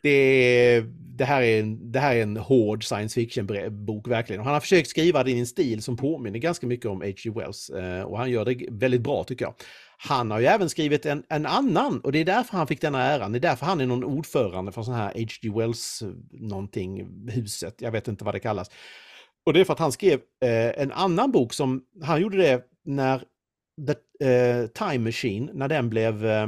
Det, 0.02 0.82
det, 1.18 1.26
här 1.26 1.42
är 1.42 1.60
en, 1.60 1.92
det 1.92 2.00
här 2.00 2.16
är 2.16 2.24
en 2.24 2.38
hård 2.38 2.84
science 2.84 3.16
fiction-bok 3.16 4.08
verkligen. 4.08 4.40
Och 4.40 4.46
han 4.46 4.54
har 4.54 4.62
försökt 4.62 4.90
skriva 4.90 5.24
det 5.24 5.32
i 5.32 5.40
en 5.40 5.48
stil 5.48 5.84
som 5.84 5.98
påminner 5.98 6.40
ganska 6.40 6.68
mycket 6.68 6.86
om 6.86 7.02
H.G. 7.02 7.30
Wells. 7.30 7.70
Eh, 7.70 8.02
och 8.02 8.18
han 8.18 8.32
gör 8.32 8.46
det 8.46 8.66
väldigt 8.72 9.02
bra 9.02 9.24
tycker 9.24 9.46
jag. 9.46 9.54
Han 9.98 10.32
har 10.32 10.40
ju 10.40 10.46
även 10.46 10.70
skrivit 10.70 11.06
en, 11.06 11.24
en 11.30 11.46
annan 11.46 12.00
och 12.00 12.12
det 12.12 12.20
är 12.20 12.26
därför 12.26 12.58
han 12.58 12.68
fick 12.68 12.82
denna 12.82 13.04
äran. 13.04 13.32
Det 13.32 13.38
är 13.38 13.40
därför 13.40 13.66
han 13.66 13.82
är 13.82 13.86
någon 13.86 14.04
ordförande 14.04 14.72
för 14.72 14.84
sån 14.84 14.94
här 14.94 15.14
H.G. 15.14 15.52
Wells 15.56 16.02
eh, 16.02 16.10
någonting, 16.32 17.08
huset, 17.30 17.76
jag 17.78 17.92
vet 17.92 18.08
inte 18.08 18.24
vad 18.24 18.36
det 18.36 18.40
kallas. 18.40 18.70
Och 19.46 19.54
det 19.54 19.60
är 19.60 19.66
för 19.66 19.74
att 19.74 19.80
han 19.80 19.92
skrev 19.92 20.20
eh, 20.44 20.82
en 20.82 20.92
annan 20.92 21.32
bok 21.32 21.54
som, 21.54 21.84
han 22.02 22.22
gjorde 22.22 22.38
det 22.38 22.62
när 22.86 23.24
The 23.88 24.26
eh, 24.28 24.68
Time 24.68 24.98
Machine, 24.98 25.50
när 25.54 25.68
den 25.68 25.90
blev 25.90 26.26
eh, 26.26 26.48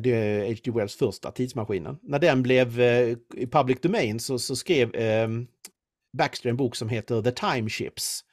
det 0.00 0.10
är 0.10 0.48
H.G. 0.48 0.70
Wells 0.70 0.96
första 0.96 1.30
tidsmaskinen. 1.30 1.98
När 2.02 2.18
den 2.18 2.42
blev 2.42 2.80
eh, 2.80 3.16
i 3.34 3.46
public 3.46 3.80
domain 3.80 4.20
så, 4.20 4.38
så 4.38 4.56
skrev 4.56 4.94
eh, 4.94 5.28
Baxter 6.18 6.50
en 6.50 6.56
bok 6.56 6.76
som 6.76 6.88
heter 6.88 7.22
The 7.22 7.30
Time 7.30 7.68
Ships. 7.68 8.24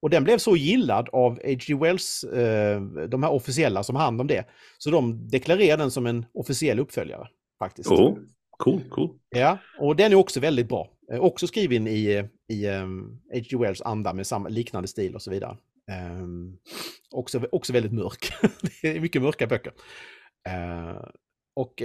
Och 0.00 0.10
den 0.10 0.24
blev 0.24 0.38
så 0.38 0.56
gillad 0.56 1.08
av 1.12 1.32
H.G. 1.32 1.74
Wells, 1.74 2.24
eh, 2.24 2.80
de 2.82 3.22
här 3.22 3.30
officiella 3.30 3.82
som 3.82 3.96
hand 3.96 4.20
om 4.20 4.26
det, 4.26 4.44
så 4.78 4.90
de 4.90 5.28
deklarerade 5.28 5.82
den 5.82 5.90
som 5.90 6.06
en 6.06 6.26
officiell 6.34 6.78
uppföljare. 6.78 7.28
faktiskt. 7.58 7.90
Oh, 7.90 8.18
cool, 8.58 8.80
cool. 8.90 9.10
Ja, 9.30 9.58
och 9.80 9.96
den 9.96 10.12
är 10.12 10.16
också 10.16 10.40
väldigt 10.40 10.68
bra. 10.68 10.90
Eh, 11.12 11.20
också 11.20 11.46
skriven 11.46 11.86
i, 11.86 12.28
i 12.48 12.66
eh, 12.66 12.86
H.G. 13.34 13.56
Wells 13.56 13.82
anda 13.82 14.12
med 14.12 14.26
samma, 14.26 14.48
liknande 14.48 14.88
stil 14.88 15.14
och 15.14 15.22
så 15.22 15.30
vidare. 15.30 15.56
Um, 16.20 16.58
också, 17.10 17.40
också 17.52 17.72
väldigt 17.72 17.92
mörk. 17.92 18.32
det 18.82 18.88
är 18.88 19.00
mycket 19.00 19.22
mörka 19.22 19.46
böcker. 19.46 19.72
Uh, 20.48 21.04
och, 21.56 21.82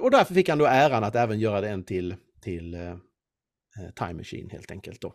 och, 0.00 0.10
därför 0.10 0.34
fick 0.34 0.48
han 0.48 0.58
då 0.58 0.66
äran 0.66 1.04
att 1.04 1.16
även 1.16 1.40
göra 1.40 1.60
den 1.60 1.84
till, 1.84 2.16
till 2.40 2.74
uh, 2.74 2.96
Time 3.96 4.12
Machine 4.14 4.50
helt 4.50 4.70
enkelt. 4.70 5.00
Då. 5.00 5.14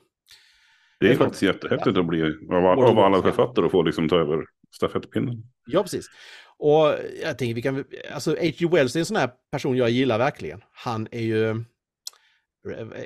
Det 1.00 1.12
är 1.12 1.16
faktiskt 1.16 1.44
jättehäftigt 1.44 1.98
att 1.98 2.06
bli 2.06 2.24
av, 2.50 2.66
av 2.66 3.00
alla 3.00 3.22
författare 3.22 3.66
och 3.66 3.72
få 3.72 3.84
liksom 3.84 4.10
ta 4.10 4.16
över 4.16 4.46
stafettpinnen. 4.76 5.44
Ja, 5.66 5.82
precis. 5.82 6.06
Och 6.58 6.96
jag 7.24 7.38
tänker 7.38 7.54
vi 7.54 7.62
kan, 7.62 7.86
alltså 8.14 8.32
H.G. 8.32 8.68
Wells 8.72 8.96
är 8.96 9.00
en 9.00 9.06
sån 9.06 9.18
här 9.18 9.32
person 9.52 9.78
jag 9.78 9.90
gillar 9.90 10.18
verkligen. 10.18 10.64
Han 10.72 11.08
är 11.12 11.22
ju 11.22 11.64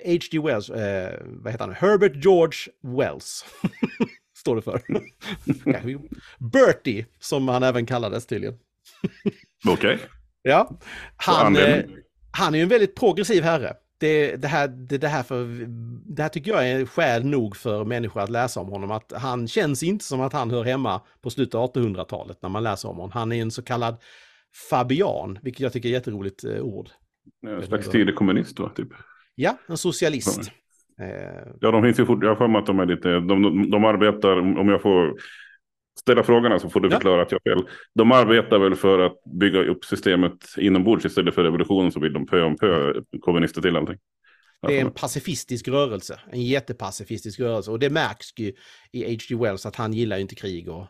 H.G. 0.06 0.40
Wells, 0.40 0.70
eh, 0.70 1.20
vad 1.24 1.52
heter 1.52 1.66
han? 1.66 1.76
Herbert 1.76 2.26
George 2.26 2.58
Wells. 2.82 3.46
Står 4.38 4.56
det 4.56 4.62
för. 4.62 4.82
Bertie, 6.52 7.06
som 7.20 7.48
han 7.48 7.64
även 7.64 7.86
kallades 7.86 8.26
tydligen. 8.26 8.60
Okej. 9.68 9.96
Okay. 9.96 10.08
Ja. 10.42 10.80
Han, 11.18 11.56
eh, 11.56 11.84
han 12.32 12.54
är 12.54 12.58
ju 12.58 12.64
en 12.64 12.70
väldigt 12.70 12.96
progressiv 12.96 13.44
herre 13.44 13.74
det, 13.98 14.36
det, 14.36 14.48
här, 14.48 14.68
det, 14.68 14.98
det, 14.98 15.08
här 15.08 15.24
för, 15.24 15.66
det 16.16 16.22
här 16.22 16.30
tycker 16.30 16.52
jag 16.52 16.70
är 16.70 16.86
skäl 16.86 17.26
nog 17.26 17.56
för 17.56 17.86
människor 17.86 18.22
att 18.22 18.30
läsa 18.30 18.60
om 18.60 18.68
honom. 18.68 18.92
Att 18.92 19.14
han 19.16 19.48
känns 19.48 19.84
inte 19.84 20.06
som 20.06 20.22
att 20.22 20.34
han 20.34 20.52
hör 20.52 20.64
hemma 20.64 21.02
på 21.22 21.30
slutet 21.30 21.56
av 21.56 21.74
1800-talet 21.74 22.38
när 22.42 22.50
man 22.50 22.64
läser 22.64 22.90
om 22.90 22.96
honom. 22.96 23.12
Han 23.14 23.32
är 23.32 23.42
en 23.42 23.52
så 23.52 23.62
kallad 23.62 23.96
fabian, 24.70 25.40
vilket 25.42 25.62
jag 25.62 25.74
tycker 25.74 25.90
är 25.90 25.92
ett 25.92 25.98
jätteroligt 25.98 26.44
eh, 26.44 26.60
ord. 26.60 26.90
En 27.48 27.64
slags 27.64 27.90
tidig 27.90 28.16
kommunist 28.16 28.60
va? 28.60 28.72
Typ. 28.76 28.90
Ja, 29.36 29.58
en 29.68 29.78
socialist. 29.78 30.52
Ja, 31.60 31.72
de 31.72 31.84
finns 31.84 32.00
ju 32.00 32.06
fort, 32.06 32.24
jag 32.24 32.30
har 32.30 32.36
för 32.36 32.48
mig 32.48 32.60
att 32.60 32.66
de 32.66 32.80
är 32.80 32.86
lite, 32.86 33.10
de, 33.10 33.42
de, 33.42 33.72
de 33.72 33.86
arbetar, 33.86 34.40
om 34.40 34.70
jag 34.70 34.82
får 34.82 35.16
ställa 36.00 36.24
frågorna 36.24 36.60
så 36.60 36.70
får 36.70 36.80
du 36.80 36.90
förklara 36.90 37.18
ja. 37.18 37.24
att 37.24 37.32
jag 37.32 37.40
har 37.46 37.56
fel. 37.56 37.68
De 37.96 38.12
arbetar 38.12 38.60
väl 38.60 38.76
för 38.76 39.00
att 39.00 39.24
bygga 39.40 39.64
upp 39.64 39.86
systemet 39.86 40.34
inombords 40.58 41.06
istället 41.06 41.36
för 41.36 41.44
revolution 41.44 41.92
så 41.92 42.00
vill 42.00 42.14
de 42.14 42.26
pö 42.26 42.42
om 42.42 42.58
pö 42.58 42.94
kommunister 43.20 43.62
till 43.62 43.76
allting. 43.76 43.98
Det 44.68 44.78
är 44.78 44.82
en 44.82 44.92
pacifistisk 44.92 45.68
rörelse, 45.68 46.20
en 46.32 46.42
jättepacifistisk 46.42 47.40
rörelse 47.40 47.72
och 47.72 47.80
det 47.80 47.90
märks 47.90 48.28
ju 48.38 48.54
i 48.92 49.04
H.G. 49.04 49.36
Wells 49.36 49.66
att 49.66 49.76
han 49.76 49.94
gillar 49.94 50.18
inte 50.18 50.36
krig 50.36 50.70
och 50.70 50.88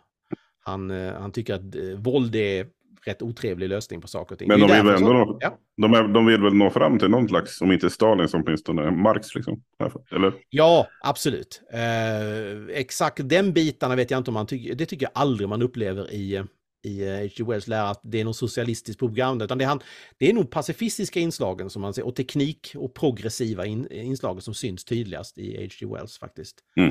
han, 0.59 0.91
eh, 0.91 1.13
han 1.13 1.31
tycker 1.31 1.53
att 1.53 1.75
eh, 1.75 1.81
våld 1.97 2.35
är 2.35 2.67
rätt 3.07 3.21
otrevlig 3.21 3.69
lösning 3.69 4.01
på 4.01 4.07
saker 4.07 4.35
och 4.35 4.39
ting. 4.39 4.47
Men 4.47 4.59
de 4.59 4.65
vill, 4.65 4.95
ändå 4.95 5.13
nå, 5.13 5.37
ja. 5.41 5.57
de, 5.77 5.93
är, 5.93 6.07
de 6.07 6.25
vill 6.25 6.41
väl 6.41 6.53
nå 6.53 6.69
fram 6.69 6.99
till 6.99 7.09
någon 7.09 7.27
slags, 7.27 7.61
om 7.61 7.71
inte 7.71 7.89
Stalin 7.89 8.27
som 8.27 8.43
åtminstone 8.45 8.91
Marx 8.91 9.35
liksom? 9.35 9.63
Eller? 10.11 10.33
Ja, 10.49 10.87
absolut. 11.03 11.61
Eh, 11.73 12.77
exakt 12.77 13.29
den 13.29 13.53
bitarna 13.53 13.95
vet 13.95 14.11
jag 14.11 14.17
inte 14.17 14.29
om 14.29 14.33
man 14.33 14.47
tycker, 14.47 14.75
det 14.75 14.85
tycker 14.85 15.05
jag 15.05 15.21
aldrig 15.21 15.49
man 15.49 15.61
upplever 15.61 16.13
i 16.13 16.43
i 16.85 17.21
H.G. 17.21 17.43
Wells 17.43 17.67
lära 17.67 17.89
att 17.89 18.01
det 18.03 18.21
är 18.21 18.23
någon 18.23 18.33
socialistisk 18.33 18.99
propaganda, 18.99 19.45
utan 19.45 19.57
det 19.57 19.63
är, 19.63 19.67
han, 19.67 19.81
det 20.17 20.29
är 20.29 20.33
nog 20.33 20.51
pacifistiska 20.51 21.19
inslagen 21.19 21.69
som 21.69 21.81
man 21.81 21.93
ser, 21.93 22.05
och 22.05 22.15
teknik 22.15 22.73
och 22.75 22.93
progressiva 22.93 23.65
in, 23.65 23.91
inslagen 23.91 24.41
som 24.41 24.53
syns 24.53 24.85
tydligast 24.85 25.37
i 25.37 25.57
H.G. 25.57 25.85
Wells 25.93 26.19
faktiskt. 26.19 26.55
Mm. 26.77 26.89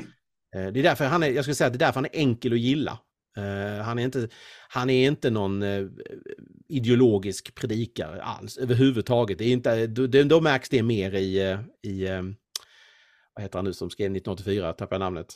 Eh, 0.56 0.72
det 0.72 0.80
är 0.80 0.82
därför 0.82 1.04
han 1.04 1.22
är, 1.22 1.30
jag 1.30 1.44
skulle 1.44 1.54
säga 1.54 1.66
att 1.66 1.72
det 1.72 1.76
är 1.76 1.86
därför 1.86 1.94
han 1.94 2.04
är 2.04 2.18
enkel 2.18 2.52
att 2.52 2.58
gilla. 2.58 2.98
Uh, 3.38 3.82
han, 3.82 3.98
är 3.98 4.04
inte, 4.04 4.28
han 4.68 4.90
är 4.90 5.06
inte 5.06 5.30
någon 5.30 5.62
uh, 5.62 5.90
ideologisk 6.68 7.54
predikare 7.54 8.22
alls 8.22 8.58
överhuvudtaget. 8.58 9.38
Det 9.38 9.44
är 9.44 9.52
inte, 9.52 9.86
då, 9.86 10.06
då 10.06 10.40
märks 10.40 10.68
det 10.68 10.82
mer 10.82 11.14
i, 11.14 11.52
uh, 11.52 11.60
i 11.82 12.06
vad 13.34 13.42
heter 13.42 13.58
han 13.58 13.64
nu 13.64 13.72
som 13.72 13.90
skrev 13.90 14.06
1984, 14.06 14.72
tappar 14.72 14.96
jag 14.96 15.00
namnet? 15.00 15.34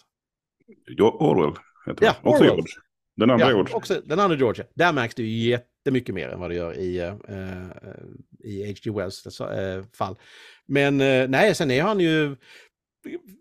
Orwell 1.01 1.55
heter 1.87 2.05
ja, 2.05 2.17
Också 2.23 2.45
Orwell. 2.45 2.47
George. 2.47 2.73
Den 3.17 3.31
andra 3.31 3.47
ja, 3.47 3.51
George. 3.51 3.75
Också, 3.75 4.03
den 4.05 4.21
andra 4.21 4.37
George. 4.37 4.67
Där 4.75 4.93
märks 4.93 5.15
det 5.15 5.23
ju 5.23 5.49
jättemycket 5.49 6.15
mer 6.15 6.29
än 6.29 6.41
vad 6.41 6.51
det 6.51 6.55
gör 6.57 6.79
i, 6.79 6.97
i 8.45 8.67
H.G. 8.67 8.91
Wells 8.91 9.39
fall. 9.93 10.19
Men 10.67 10.99
nej, 11.31 11.55
sen 11.55 11.71
är 11.71 11.83
han 11.83 12.01
ju, 12.01 12.37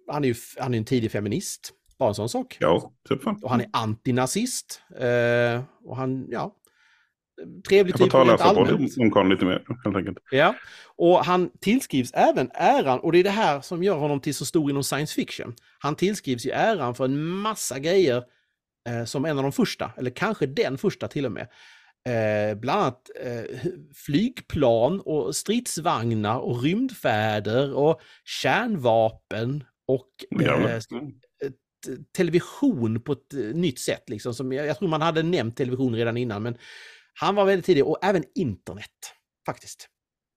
han 0.08 0.24
är 0.24 0.28
ju 0.28 0.36
han 0.58 0.74
är 0.74 0.78
en 0.78 0.86
tidig 0.86 1.12
feminist. 1.12 1.74
Bara 2.00 2.10
en 2.10 2.16
sån 2.16 2.30
sak. 2.30 2.58
Ja, 2.60 2.92
typ 3.10 3.28
Och 3.28 3.50
han 3.50 3.62
är 3.62 3.70
antinazist. 3.74 4.82
Eh, 5.00 5.64
och 5.84 5.98
han, 5.98 6.26
ja, 6.30 6.56
trevlig 7.68 7.96
typ. 7.96 8.02
Jag 8.02 8.12
får 8.12 8.20
ta 8.20 8.24
läsa 8.24 8.54
på 8.54 9.02
om 9.04 9.12
Karl 9.12 9.30
lite 9.30 9.46
mer 9.46 9.64
helt 9.84 9.96
enkelt. 9.96 10.18
Ja, 10.32 10.56
och 10.96 11.26
han 11.26 11.50
tillskrivs 11.62 12.12
även 12.14 12.50
äran, 12.54 13.00
och 13.00 13.12
det 13.12 13.20
är 13.20 13.24
det 13.24 13.30
här 13.30 13.62
som 13.62 13.84
gör 13.84 13.98
honom 13.98 14.20
till 14.20 14.36
så 14.36 14.46
stor 14.46 14.70
inom 14.72 14.84
science 14.84 15.14
fiction. 15.14 15.56
Han 15.80 15.96
tillskrivs 15.96 16.46
ju 16.46 16.52
äran 16.52 16.96
för 16.96 17.06
en 17.06 17.24
massa 17.24 17.80
grejer 17.80 18.24
eh, 18.90 19.06
som 19.06 19.26
en 19.26 19.38
av 19.38 19.44
de 19.44 19.52
första, 19.52 19.92
eller 19.98 20.12
kanske 20.12 20.46
den 20.46 20.78
första 20.78 21.08
till 21.08 21.26
och 21.26 21.32
med. 21.32 21.48
Eh, 22.08 22.56
bland 22.56 22.82
annat 22.82 23.10
eh, 23.24 23.70
flygplan 23.96 25.00
och 25.00 25.36
stridsvagnar 25.36 26.40
och 26.40 26.64
rymdfärder 26.64 27.74
och 27.74 28.02
kärnvapen 28.26 29.64
och 29.88 30.10
eh, 30.42 30.80
television 32.18 33.02
på 33.02 33.12
ett 33.12 33.34
eh, 33.34 33.40
nytt 33.40 33.80
sätt. 33.80 34.10
Liksom, 34.10 34.34
som 34.34 34.52
jag, 34.52 34.66
jag 34.68 34.78
tror 34.78 34.90
man 34.90 35.02
hade 35.02 35.24
nämnt 35.24 35.58
television 35.58 35.96
redan 35.96 36.18
innan, 36.18 36.44
men 36.44 36.58
Han 37.14 37.36
var 37.36 37.46
väldigt 37.46 37.66
tidig 37.66 37.86
och 37.86 37.98
även 38.02 38.24
internet 38.36 38.92
faktiskt. 39.46 39.90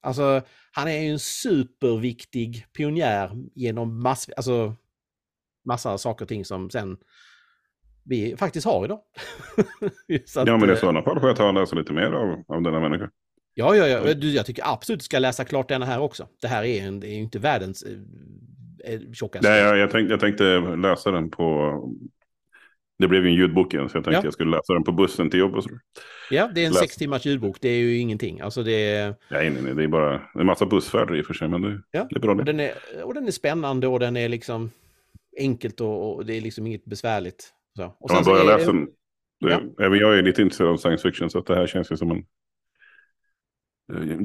Alltså, 0.03 0.43
han 0.73 0.89
är 0.89 1.03
ju 1.03 1.11
en 1.11 1.19
superviktig 1.19 2.67
pionjär 2.77 3.31
genom 3.55 4.03
mass, 4.03 4.31
alltså, 4.37 4.77
massa 5.65 5.99
saker 5.99 6.25
och 6.25 6.29
ting 6.29 6.45
som 6.45 6.71
sen 6.71 6.97
vi 8.05 8.37
faktiskt 8.37 8.67
har 8.67 8.85
idag. 8.85 9.01
att, 10.37 10.47
ja, 10.47 10.57
men 10.57 10.71
i 10.71 10.77
sådana 10.77 11.03
fall 11.03 11.21
får 11.21 11.29
jag 11.29 11.37
ta 11.37 11.49
och 11.49 11.55
läsa 11.55 11.77
lite 11.77 11.93
mer 11.93 12.13
av, 12.13 12.45
av 12.49 12.63
denna 12.63 12.81
människa. 12.81 13.11
Ja, 13.55 13.77
ja, 13.77 13.87
ja. 13.87 14.09
jag 14.09 14.47
tycker 14.47 14.63
absolut 14.67 15.01
du 15.01 15.05
ska 15.05 15.19
läsa 15.19 15.45
klart 15.45 15.69
denna 15.69 15.87
här 15.87 16.01
också. 16.01 16.29
Det 16.41 16.49
här 16.49 16.63
är 16.65 17.07
ju 17.07 17.15
inte 17.15 17.39
världens 17.39 17.85
eh, 18.85 19.01
tjockaste. 19.13 19.49
Nej, 19.49 19.61
jag, 19.61 19.79
jag, 19.79 19.91
tänkte, 19.91 20.13
jag 20.13 20.21
tänkte 20.21 20.61
läsa 20.61 21.11
den 21.11 21.31
på... 21.31 21.75
Det 22.99 23.09
blev 23.09 23.23
ju 23.25 23.29
en 23.29 23.35
ljudbok 23.35 23.75
igen, 23.75 23.89
så 23.89 23.97
jag 23.97 24.05
tänkte 24.05 24.19
ja. 24.19 24.25
jag 24.25 24.33
skulle 24.33 24.51
läsa 24.51 24.73
den 24.73 24.85
på 24.85 24.93
bussen 24.93 25.31
till 25.31 25.41
jobbet. 25.41 25.65
Ja, 26.31 26.51
det 26.55 26.63
är 26.63 26.67
en 26.67 26.73
Läs. 26.73 26.81
sex 26.81 26.97
timmars 26.97 27.27
ljudbok. 27.27 27.57
Det 27.61 27.69
är 27.69 27.79
ju 27.79 27.99
ingenting. 27.99 28.41
Alltså 28.41 28.63
det 28.63 28.95
är... 28.95 29.15
Nej, 29.31 29.51
nej, 29.51 29.63
nej, 29.63 29.75
det 29.75 29.83
är 29.83 29.89
bara 29.89 30.23
en 30.35 30.47
massa 30.47 30.67
bussfärder 30.67 31.17
i 31.17 31.23
och 31.23 31.27
för 31.27 31.35
sig, 31.35 31.49
men 31.49 31.63
det, 31.63 31.83
ja. 31.91 32.07
det 32.11 32.17
är 32.17 32.21
bra. 32.21 32.35
Och 32.35 32.45
den 32.45 32.61
är, 32.61 32.73
och 33.03 33.15
den 33.15 33.27
är 33.27 33.31
spännande 33.31 33.87
och 33.87 34.01
den 34.01 34.17
är 34.17 34.29
liksom 34.29 34.71
enkelt 35.39 35.81
och, 35.81 36.17
och 36.17 36.27
det 36.27 36.37
är 36.37 36.41
liksom 36.41 36.67
inget 36.67 36.85
besvärligt. 36.85 37.53
Så. 37.77 37.97
Och 38.01 38.11
sen 38.11 38.17
man 38.17 38.25
börjar 38.25 38.59
läsa 38.59 38.73
den. 38.73 38.89
Ja. 39.39 39.61
Även 39.81 39.99
jag 39.99 40.19
är 40.19 40.23
lite 40.23 40.43
intresserad 40.43 40.71
av 40.71 40.77
science 40.77 41.03
fiction, 41.03 41.31
så 41.31 41.39
att 41.39 41.47
det 41.47 41.55
här 41.55 41.67
känns 41.67 41.93
ju 41.93 41.97
som 41.97 42.11
en 42.11 42.25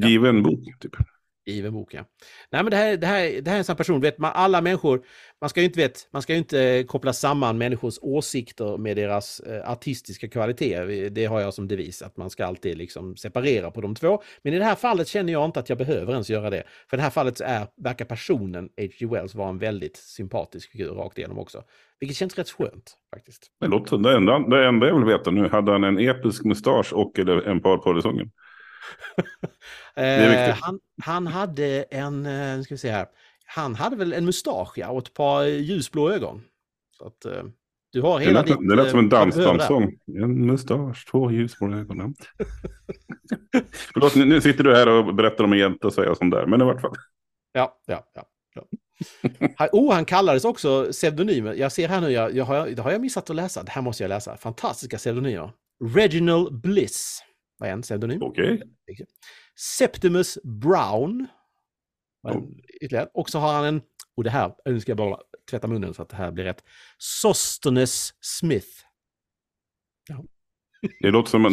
given 0.01 0.35
ja. 0.35 0.41
bok. 0.41 0.59
Typ. 0.79 0.95
Given 1.45 1.73
bok, 1.73 1.93
ja. 1.93 2.05
Nej, 2.49 2.63
men 2.63 2.71
det 2.71 2.77
här, 2.77 2.97
det 2.97 3.07
här, 3.07 3.41
det 3.41 3.49
här 3.49 3.55
är 3.55 3.57
en 3.57 3.63
sån 3.63 3.75
person, 3.75 4.01
vet 4.01 4.17
man, 4.17 4.31
alla 4.35 4.61
människor, 4.61 5.05
man 5.41 5.49
ska 5.49 5.59
ju 5.59 5.65
inte, 5.65 5.79
vet, 5.79 6.07
man 6.11 6.21
ska 6.21 6.33
ju 6.33 6.39
inte 6.39 6.61
eh, 6.61 6.85
koppla 6.85 7.13
samman 7.13 7.57
människors 7.57 7.99
åsikter 8.01 8.77
med 8.77 8.97
deras 8.97 9.39
eh, 9.39 9.71
artistiska 9.71 10.27
kvaliteter. 10.27 11.09
Det 11.09 11.25
har 11.25 11.41
jag 11.41 11.53
som 11.53 11.67
devis, 11.67 12.01
att 12.01 12.17
man 12.17 12.29
ska 12.29 12.45
alltid 12.45 12.77
liksom 12.77 13.15
separera 13.15 13.71
på 13.71 13.81
de 13.81 13.95
två. 13.95 14.21
Men 14.41 14.53
i 14.53 14.57
det 14.57 14.65
här 14.65 14.75
fallet 14.75 15.07
känner 15.07 15.33
jag 15.33 15.45
inte 15.45 15.59
att 15.59 15.69
jag 15.69 15.77
behöver 15.77 16.11
ens 16.13 16.29
göra 16.29 16.49
det. 16.49 16.63
För 16.89 16.97
i 16.97 16.99
det 16.99 17.03
här 17.03 17.09
fallet 17.09 17.41
är, 17.41 17.67
verkar 17.77 18.05
personen 18.05 18.69
H.G. 18.77 19.05
Wells 19.05 19.35
vara 19.35 19.49
en 19.49 19.57
väldigt 19.57 19.97
sympatisk 19.97 20.71
figur 20.71 20.89
rakt 20.89 21.17
igenom 21.17 21.39
också. 21.39 21.63
Vilket 21.99 22.17
känns 22.17 22.37
rätt 22.37 22.49
skönt 22.49 22.93
faktiskt. 23.13 23.51
Det, 23.59 23.67
låter, 23.67 23.97
det, 23.97 24.15
enda, 24.15 24.39
det 24.39 24.67
enda 24.67 24.87
jag 24.87 24.95
vill 24.95 25.05
veta 25.05 25.31
nu, 25.31 25.49
hade 25.49 25.71
han 25.71 25.83
en 25.83 25.99
episk 25.99 26.43
mustasch 26.43 26.93
och 26.93 27.19
eller 27.19 27.41
en 27.41 27.61
par 27.61 27.77
polisonger? 27.77 28.29
eh, 29.95 30.57
han, 30.61 30.79
han 31.01 31.27
hade 31.27 31.83
en, 31.83 32.25
eh, 32.25 32.57
nu 32.57 32.63
ska 32.63 32.73
vi 32.73 32.77
se 32.77 32.91
här, 32.91 33.07
han 33.45 33.75
hade 33.75 33.95
väl 33.95 34.13
en 34.13 34.25
mustasch 34.25 34.73
ja, 34.75 34.89
och 34.89 35.01
ett 35.01 35.13
par 35.13 35.43
ljusblå 35.43 36.11
ögon. 36.11 36.41
Så 36.97 37.07
att, 37.07 37.25
eh, 37.25 37.43
du 37.91 38.01
har 38.01 38.19
hela 38.19 38.41
det 38.41 38.49
lät, 38.49 38.59
ditt, 38.59 38.69
det 38.69 38.75
lät 38.75 38.89
som 38.89 38.99
en 38.99 39.09
dansbandssång. 39.09 39.93
En 40.07 40.45
mustasch, 40.45 41.07
två 41.11 41.31
ljusblå 41.31 41.73
ögon. 41.73 42.15
Förlåt, 43.93 44.15
nu 44.15 44.41
sitter 44.41 44.63
du 44.63 44.75
här 44.75 44.87
och 44.89 45.15
berättar 45.15 45.43
om 45.43 45.53
en 45.53 45.59
jänta 45.59 45.87
och 45.87 45.93
säger 45.93 46.13
sånt 46.13 46.33
där, 46.33 46.45
men 46.45 46.61
i 46.61 46.63
vart 46.63 46.81
fall. 46.81 46.95
Ja, 47.51 47.79
ja, 47.85 48.03
ja. 48.13 48.25
ja. 48.55 49.69
oh, 49.71 49.93
han 49.93 50.05
kallades 50.05 50.45
också 50.45 50.87
pseudonymer. 50.91 51.53
Jag 51.53 51.71
ser 51.71 51.87
här 51.87 52.01
nu, 52.01 52.09
jag, 52.09 52.35
jag 52.35 52.45
har, 52.45 52.67
det 52.67 52.81
har 52.81 52.91
jag 52.91 53.01
missat 53.01 53.29
att 53.29 53.35
läsa. 53.35 53.63
Det 53.63 53.71
här 53.71 53.81
måste 53.81 54.03
jag 54.03 54.09
läsa. 54.09 54.37
Fantastiska 54.37 54.97
pseudonymer. 54.97 55.51
Reginald 55.95 56.61
Bliss 56.61 57.23
var 57.57 57.67
en 57.67 57.81
pseudonym. 57.81 58.23
Okej. 58.23 58.53
Okay. 58.53 59.05
Septimus 59.77 60.37
Brown. 60.43 61.27
Oh. 62.23 63.05
Och 63.13 63.29
så 63.29 63.39
har 63.39 63.53
han 63.53 63.65
en, 63.65 63.81
och 64.17 64.23
det 64.23 64.29
här, 64.29 64.55
nu 64.65 64.79
ska 64.79 64.89
jag 64.89 64.97
bara 64.97 65.17
tvätta 65.49 65.67
munnen 65.67 65.93
så 65.93 66.01
att 66.01 66.09
det 66.09 66.15
här 66.15 66.31
blir 66.31 66.43
rätt. 66.43 66.63
Sosternes 66.97 68.13
Smith. 68.19 68.69
Ja. 70.09 70.23
Det 70.99 71.11
låter, 71.11 71.29
som, 71.29 71.43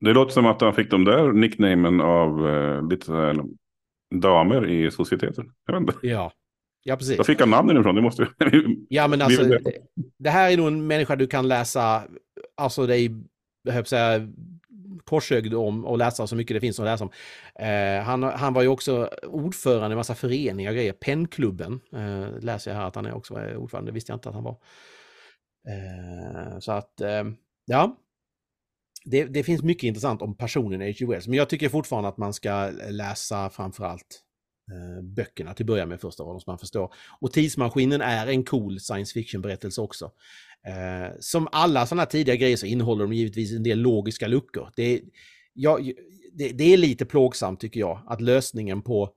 det 0.00 0.12
låter 0.12 0.32
som 0.32 0.46
att 0.46 0.60
han 0.60 0.74
fick 0.74 0.90
de 0.90 1.04
där 1.04 1.32
nicknamen 1.32 2.00
av 2.00 2.48
eh, 2.48 2.88
lite 2.88 3.12
här, 3.12 3.36
damer 4.14 4.70
i 4.70 4.90
societeten. 4.90 5.52
Jag 5.66 5.80
vet 5.80 5.80
inte. 5.80 6.06
Ja, 6.06 6.32
ja 6.82 6.96
precis. 6.96 7.18
Var 7.18 7.24
fick 7.24 7.40
han 7.40 7.50
namnen 7.50 7.80
ifrån? 7.80 7.94
Det 7.94 8.02
måste 8.02 8.28
Ja, 8.88 9.08
men 9.08 9.22
alltså, 9.22 9.42
det, 9.42 9.60
det 10.18 10.30
här 10.30 10.50
är 10.50 10.56
nog 10.56 10.66
en 10.66 10.86
människa 10.86 11.16
du 11.16 11.26
kan 11.26 11.48
läsa, 11.48 12.08
alltså 12.56 12.86
det 12.86 12.98
är, 12.98 13.10
jag 13.62 13.88
säga, 13.88 14.28
påsögd 15.04 15.54
om 15.54 15.84
och 15.84 15.98
läsa 15.98 16.26
så 16.26 16.36
mycket 16.36 16.56
det 16.56 16.60
finns 16.60 16.80
att 16.80 16.84
läsa 16.84 17.04
om. 17.04 17.10
Eh, 17.54 18.02
han, 18.04 18.22
han 18.22 18.52
var 18.52 18.62
ju 18.62 18.68
också 18.68 19.10
ordförande 19.22 19.88
i 19.88 19.92
en 19.92 19.96
massa 19.96 20.14
föreningar 20.14 20.70
och 20.70 20.76
grejer. 20.76 20.92
Pennklubben 20.92 21.80
eh, 21.92 22.40
läser 22.40 22.70
jag 22.70 22.78
här 22.78 22.86
att 22.86 22.94
han 22.94 23.06
är 23.06 23.14
också 23.14 23.34
ordförande, 23.34 23.90
det 23.90 23.94
visste 23.94 24.12
jag 24.12 24.16
inte 24.16 24.28
att 24.28 24.34
han 24.34 24.44
var. 24.44 24.56
Eh, 25.68 26.58
så 26.58 26.72
att, 26.72 27.00
eh, 27.00 27.24
ja. 27.64 27.96
Det, 29.04 29.24
det, 29.24 29.42
finns 29.42 29.62
mycket 29.62 29.84
intressant 29.84 30.22
om 30.22 30.36
personen 30.36 30.80
H.G. 30.80 31.06
Wells, 31.06 31.28
men 31.28 31.36
jag 31.36 31.48
tycker 31.48 31.68
fortfarande 31.68 32.08
att 32.08 32.16
man 32.16 32.32
ska 32.32 32.70
läsa 32.90 33.50
framförallt 33.50 34.22
eh, 34.70 35.02
böckerna 35.02 35.54
till 35.54 35.64
att 35.64 35.66
börja 35.66 35.86
med 35.86 36.00
först 36.00 36.20
av 36.20 36.28
allt, 36.28 36.42
så 36.42 36.50
man 36.50 36.58
förstår. 36.58 36.94
Och 37.20 37.32
Tidsmaskinen 37.32 38.00
är 38.00 38.26
en 38.26 38.44
cool 38.44 38.80
science 38.80 39.12
fiction-berättelse 39.12 39.80
också. 39.80 40.10
Eh, 40.66 41.12
som 41.20 41.48
alla 41.52 41.86
sådana 41.86 42.06
tidiga 42.06 42.36
grejer 42.36 42.56
så 42.56 42.66
innehåller 42.66 43.04
de 43.04 43.12
givetvis 43.12 43.52
en 43.52 43.62
del 43.62 43.78
logiska 43.78 44.26
luckor. 44.26 44.68
Det, 44.76 45.00
ja, 45.52 45.78
det, 46.32 46.48
det 46.48 46.72
är 46.72 46.76
lite 46.76 47.04
plågsamt 47.04 47.60
tycker 47.60 47.80
jag, 47.80 48.00
att 48.06 48.20
lösningen 48.20 48.82
på, 48.82 49.10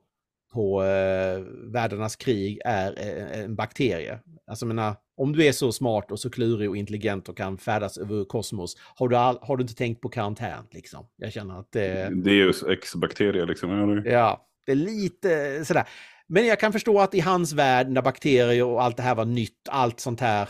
på 0.53 0.83
eh, 0.83 1.39
världarnas 1.73 2.15
krig 2.15 2.59
är 2.65 2.93
eh, 2.97 3.39
en 3.39 3.55
bakterie. 3.55 4.19
Alltså 4.47 4.65
menar, 4.65 4.95
om 5.17 5.33
du 5.33 5.45
är 5.45 5.51
så 5.51 5.71
smart 5.71 6.11
och 6.11 6.19
så 6.19 6.29
klurig 6.29 6.69
och 6.69 6.77
intelligent 6.77 7.29
och 7.29 7.37
kan 7.37 7.57
färdas 7.57 7.97
över 7.97 8.25
kosmos, 8.25 8.77
har 8.95 9.07
du, 9.07 9.15
all, 9.15 9.39
har 9.41 9.57
du 9.57 9.61
inte 9.61 9.75
tänkt 9.75 10.01
på 10.01 10.09
karantän 10.09 10.65
liksom? 10.71 11.07
Jag 11.17 11.33
känner 11.33 11.59
att 11.59 11.71
det... 11.71 12.23
Deus 12.23 12.63
ex-bakterier 12.63 13.45
liksom. 13.45 14.03
Ja, 14.05 14.47
det 14.65 14.71
är 14.71 14.75
lite 14.75 15.65
sådär. 15.65 15.87
Men 16.27 16.45
jag 16.45 16.59
kan 16.59 16.73
förstå 16.73 16.99
att 16.99 17.15
i 17.15 17.19
hans 17.19 17.53
värld, 17.53 17.89
när 17.89 18.01
bakterier 18.01 18.63
och 18.63 18.83
allt 18.83 18.97
det 18.97 19.03
här 19.03 19.15
var 19.15 19.25
nytt, 19.25 19.69
allt 19.69 19.99
sånt 19.99 20.19
här 20.19 20.49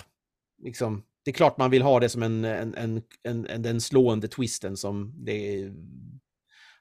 liksom, 0.64 1.04
det 1.26 1.32
är 1.32 1.34
klart 1.34 1.58
man 1.58 1.72
vill 1.72 1.82
ha 1.82 2.00
det 2.00 2.10
som 2.10 2.24
en, 2.24 2.46
en, 2.46 2.76
en, 3.24 3.48
en, 3.48 3.62
den 3.62 3.82
slående 3.82 4.28
twisten 4.28 4.78
som 4.78 5.14
det 5.26 5.72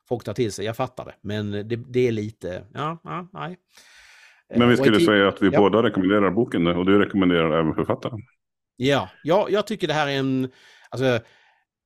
folk 0.09 0.25
tar 0.25 0.35
till 0.35 0.53
sig. 0.53 0.65
Jag 0.65 0.77
fattar 0.77 1.05
det, 1.05 1.15
men 1.21 1.51
det, 1.51 1.77
det 1.77 2.09
är 2.09 2.13
lite, 2.13 2.65
ja, 2.75 3.01
ja, 3.05 3.29
nej. 3.33 3.57
Men 4.55 4.69
vi 4.69 4.77
skulle 4.77 5.01
säga 5.01 5.29
att 5.29 5.43
vi 5.43 5.49
ja. 5.53 5.59
båda 5.59 5.83
rekommenderar 5.83 6.31
boken 6.31 6.67
och 6.67 6.87
du 6.87 6.99
rekommenderar 6.99 7.61
även 7.61 7.75
författaren. 7.75 8.21
Ja, 8.77 9.11
ja 9.23 9.47
jag 9.51 9.67
tycker 9.67 9.89
det 9.89 9.95
här 9.95 10.09
är 10.09 10.19
en, 10.19 10.51
alltså, 10.91 11.19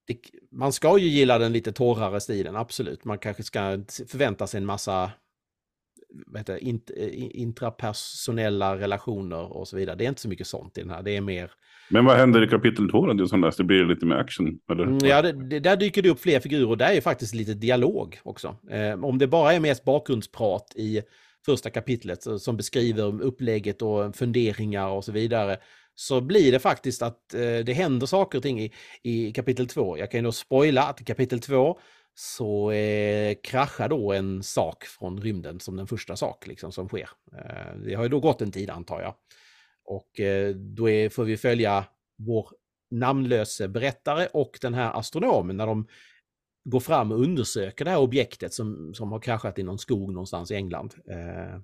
det, 0.06 0.18
man 0.50 0.72
ska 0.72 0.98
ju 0.98 1.08
gilla 1.08 1.38
den 1.38 1.52
lite 1.52 1.72
torrare 1.72 2.20
stilen, 2.20 2.56
absolut. 2.56 3.04
Man 3.04 3.18
kanske 3.18 3.42
ska 3.42 3.60
förvänta 4.08 4.46
sig 4.46 4.58
en 4.58 4.66
massa 4.66 5.10
vad 6.26 6.40
heter, 6.40 6.64
int, 6.64 6.90
intrapersonella 6.90 8.78
relationer 8.78 9.52
och 9.52 9.68
så 9.68 9.76
vidare. 9.76 9.96
Det 9.96 10.04
är 10.04 10.08
inte 10.08 10.20
så 10.20 10.28
mycket 10.28 10.46
sånt 10.46 10.78
i 10.78 10.80
den 10.80 10.90
här, 10.90 11.02
det 11.02 11.16
är 11.16 11.20
mer 11.20 11.50
men 11.90 12.04
vad 12.04 12.16
händer 12.16 12.42
i 12.42 12.48
kapitel 12.48 12.90
två, 12.90 13.06
då? 13.06 13.12
Det, 13.12 13.52
det 13.56 13.64
blir 13.64 13.84
lite 13.84 14.06
mer 14.06 14.16
action? 14.16 14.58
Eller? 14.70 14.82
Mm, 14.84 14.98
ja, 15.02 15.22
det, 15.22 15.32
det, 15.32 15.60
där 15.60 15.76
dyker 15.76 16.02
det 16.02 16.10
upp 16.10 16.20
fler 16.20 16.40
figurer 16.40 16.68
och 16.68 16.78
där 16.78 16.92
är 16.92 17.00
faktiskt 17.00 17.34
lite 17.34 17.54
dialog 17.54 18.18
också. 18.22 18.56
Eh, 18.70 19.04
om 19.04 19.18
det 19.18 19.26
bara 19.26 19.52
är 19.52 19.60
mest 19.60 19.84
bakgrundsprat 19.84 20.72
i 20.76 21.02
första 21.46 21.70
kapitlet 21.70 22.26
eh, 22.26 22.36
som 22.36 22.56
beskriver 22.56 23.22
upplägget 23.22 23.82
och 23.82 24.16
funderingar 24.16 24.88
och 24.88 25.04
så 25.04 25.12
vidare 25.12 25.56
så 25.94 26.20
blir 26.20 26.52
det 26.52 26.58
faktiskt 26.58 27.02
att 27.02 27.34
eh, 27.34 27.58
det 27.64 27.72
händer 27.72 28.06
saker 28.06 28.38
och 28.38 28.42
ting 28.42 28.60
i, 28.60 28.72
i 29.02 29.32
kapitel 29.32 29.68
två. 29.68 29.98
Jag 29.98 30.10
kan 30.10 30.20
ju 30.20 30.24
då 30.24 30.32
spoila 30.32 30.82
att 30.82 31.00
i 31.00 31.04
kapitel 31.04 31.40
två 31.40 31.78
så 32.14 32.70
eh, 32.70 33.34
kraschar 33.42 33.88
då 33.88 34.12
en 34.12 34.42
sak 34.42 34.84
från 34.84 35.20
rymden 35.20 35.60
som 35.60 35.76
den 35.76 35.86
första 35.86 36.16
sak 36.16 36.46
liksom, 36.46 36.72
som 36.72 36.88
sker. 36.88 37.08
Eh, 37.32 37.76
det 37.84 37.94
har 37.94 38.02
ju 38.02 38.08
då 38.08 38.20
gått 38.20 38.42
en 38.42 38.52
tid 38.52 38.70
antar 38.70 39.00
jag. 39.00 39.14
Och 39.90 40.20
eh, 40.20 40.54
då 40.54 40.88
är, 40.88 41.08
får 41.08 41.24
vi 41.24 41.36
följa 41.36 41.84
vår 42.18 42.48
namnlöse 42.90 43.68
berättare 43.68 44.26
och 44.32 44.58
den 44.62 44.74
här 44.74 44.98
astronomen 44.98 45.56
när 45.56 45.66
de 45.66 45.86
går 46.64 46.80
fram 46.80 47.12
och 47.12 47.20
undersöker 47.20 47.84
det 47.84 47.90
här 47.90 47.98
objektet 47.98 48.54
som, 48.54 48.94
som 48.94 49.12
har 49.12 49.20
kraschat 49.20 49.58
i 49.58 49.62
någon 49.62 49.78
skog 49.78 50.12
någonstans 50.12 50.50
i 50.50 50.54
England. 50.54 50.94
Eh, 51.10 51.60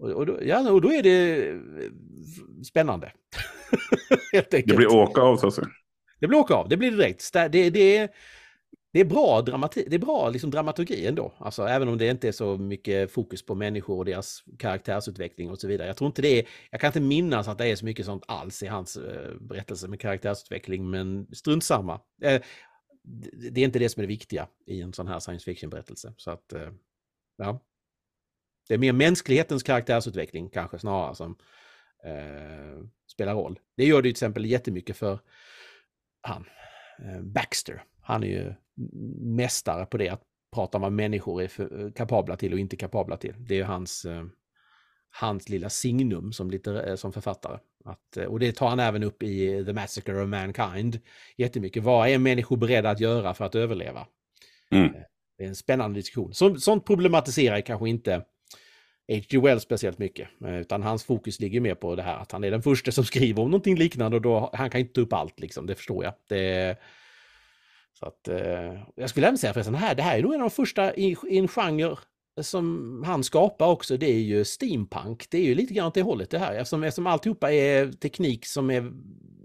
och, 0.00 0.10
och, 0.10 0.26
då, 0.26 0.38
ja, 0.42 0.70
och 0.70 0.80
då 0.80 0.92
är 0.92 1.02
det 1.02 1.48
eh, 1.48 1.60
spännande. 2.64 3.12
Det 4.50 4.76
blir 4.76 4.92
åka 4.92 5.20
av 5.20 5.36
så 5.36 5.46
att 5.46 5.54
säga. 5.54 5.68
Det 6.20 6.26
blir 6.26 6.38
åka 6.38 6.54
av, 6.54 6.68
det 6.68 6.76
blir 6.76 6.90
direkt. 6.90 7.32
Det, 7.32 7.70
det, 7.70 8.10
det 8.92 9.00
är 9.00 9.04
bra, 9.04 9.42
dramati 9.42 9.86
det 9.88 9.96
är 9.96 10.00
bra 10.00 10.30
liksom 10.30 10.50
dramaturgi 10.50 11.06
ändå. 11.06 11.32
Alltså, 11.38 11.62
även 11.62 11.88
om 11.88 11.98
det 11.98 12.08
inte 12.08 12.28
är 12.28 12.32
så 12.32 12.56
mycket 12.56 13.12
fokus 13.12 13.46
på 13.46 13.54
människor 13.54 13.98
och 13.98 14.04
deras 14.04 14.44
karaktärsutveckling 14.58 15.50
och 15.50 15.58
så 15.58 15.68
vidare. 15.68 15.86
Jag 15.86 15.96
tror 15.96 16.06
inte 16.06 16.22
det 16.22 16.38
är, 16.38 16.48
jag 16.70 16.80
kan 16.80 16.88
inte 16.88 17.00
minnas 17.00 17.48
att 17.48 17.58
det 17.58 17.66
är 17.66 17.76
så 17.76 17.84
mycket 17.84 18.06
sånt 18.06 18.24
alls 18.28 18.62
i 18.62 18.66
hans 18.66 18.96
eh, 18.96 19.34
berättelse 19.40 19.88
med 19.88 20.00
karaktärsutveckling, 20.00 20.90
men 20.90 21.26
strunt 21.32 21.64
samma. 21.64 22.00
Eh, 22.22 22.42
det 23.52 23.60
är 23.60 23.64
inte 23.64 23.78
det 23.78 23.88
som 23.88 24.00
är 24.00 24.02
det 24.02 24.08
viktiga 24.08 24.48
i 24.66 24.80
en 24.80 24.92
sån 24.92 25.08
här 25.08 25.18
science 25.18 25.44
fiction-berättelse. 25.44 26.14
Så 26.16 26.30
att, 26.30 26.52
eh, 26.52 26.70
ja. 27.36 27.60
Det 28.68 28.74
är 28.74 28.78
mer 28.78 28.92
mänsklighetens 28.92 29.62
karaktärsutveckling 29.62 30.50
kanske 30.50 30.78
snarare 30.78 31.14
som 31.14 31.36
eh, 32.04 32.84
spelar 33.12 33.34
roll. 33.34 33.58
Det 33.76 33.84
gör 33.84 33.96
det 33.96 34.02
till 34.02 34.10
exempel 34.10 34.46
jättemycket 34.46 34.96
för 34.96 35.20
han, 36.20 36.44
eh, 37.04 37.22
Baxter. 37.22 37.84
Han 38.00 38.24
är 38.24 38.28
ju 38.28 38.54
mästare 39.20 39.86
på 39.86 39.96
det, 39.96 40.08
att 40.08 40.22
prata 40.54 40.78
om 40.78 40.82
vad 40.82 40.92
människor 40.92 41.42
är 41.42 41.48
för, 41.48 41.92
kapabla 41.96 42.36
till 42.36 42.52
och 42.52 42.58
inte 42.58 42.76
kapabla 42.76 43.16
till. 43.16 43.34
Det 43.38 43.60
är 43.60 43.64
hans, 43.64 44.04
eh, 44.04 44.24
hans 45.10 45.48
lilla 45.48 45.70
signum 45.70 46.32
som, 46.32 46.50
lite, 46.50 46.82
eh, 46.82 46.96
som 46.96 47.12
författare. 47.12 47.58
Att, 47.84 48.16
eh, 48.16 48.24
och 48.24 48.38
det 48.38 48.52
tar 48.52 48.68
han 48.68 48.80
även 48.80 49.02
upp 49.02 49.22
i 49.22 49.64
The 49.64 49.72
Massacre 49.72 50.22
of 50.22 50.28
Mankind 50.28 51.00
jättemycket. 51.36 51.82
Vad 51.82 52.08
är 52.08 52.18
människor 52.18 52.56
beredda 52.56 52.90
att 52.90 53.00
göra 53.00 53.34
för 53.34 53.44
att 53.44 53.54
överleva? 53.54 54.06
Mm. 54.70 54.92
Det 55.38 55.44
är 55.44 55.48
en 55.48 55.56
spännande 55.56 55.98
diskussion. 55.98 56.34
Så, 56.34 56.56
sånt 56.56 56.86
problematiserar 56.86 57.60
kanske 57.60 57.88
inte 57.88 58.24
H.G. 59.08 59.38
Wells 59.38 59.62
speciellt 59.62 59.98
mycket, 59.98 60.28
utan 60.40 60.82
hans 60.82 61.04
fokus 61.04 61.40
ligger 61.40 61.60
mer 61.60 61.74
på 61.74 61.96
det 61.96 62.02
här 62.02 62.18
att 62.18 62.32
han 62.32 62.44
är 62.44 62.50
den 62.50 62.62
första 62.62 62.92
som 62.92 63.04
skriver 63.04 63.42
om 63.42 63.50
någonting 63.50 63.76
liknande 63.76 64.16
och 64.16 64.22
då, 64.22 64.50
han 64.52 64.70
kan 64.70 64.80
inte 64.80 64.92
ta 64.92 65.00
upp 65.00 65.12
allt 65.12 65.40
liksom, 65.40 65.66
det 65.66 65.74
förstår 65.74 66.04
jag. 66.04 66.14
Det, 66.28 66.76
så 67.98 68.06
att, 68.06 68.28
eh, 68.28 68.82
jag 68.94 69.10
skulle 69.10 69.26
även 69.26 69.38
säga 69.38 69.52
förresten, 69.52 69.74
här, 69.74 69.94
det 69.94 70.02
här 70.02 70.18
är 70.18 70.22
nog 70.22 70.34
en 70.34 70.40
av 70.40 70.48
de 70.48 70.54
första 70.54 70.94
i, 70.94 71.16
i 71.28 71.38
en 71.38 71.48
genre 71.48 71.96
som 72.40 73.02
han 73.06 73.24
skapar 73.24 73.66
också, 73.66 73.96
det 73.96 74.06
är 74.06 74.20
ju 74.20 74.44
steampunk. 74.44 75.30
Det 75.30 75.38
är 75.38 75.44
ju 75.44 75.54
lite 75.54 75.74
grann 75.74 75.86
åt 75.86 75.94
det 75.94 76.02
hållet 76.02 76.30
det 76.30 76.38
här. 76.38 76.54
Eftersom, 76.54 76.84
eftersom 76.84 77.06
alltihopa 77.06 77.52
är 77.52 77.92
teknik 77.92 78.46
som 78.46 78.70
är 78.70 78.80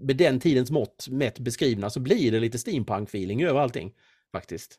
med 0.00 0.16
den 0.16 0.40
tidens 0.40 0.70
mått 0.70 1.06
mätt 1.10 1.38
beskrivna 1.38 1.90
så 1.90 2.00
blir 2.00 2.32
det 2.32 2.40
lite 2.40 2.58
steampunk-feeling 2.58 3.46
över 3.46 3.60
allting 3.60 3.92
faktiskt. 4.32 4.78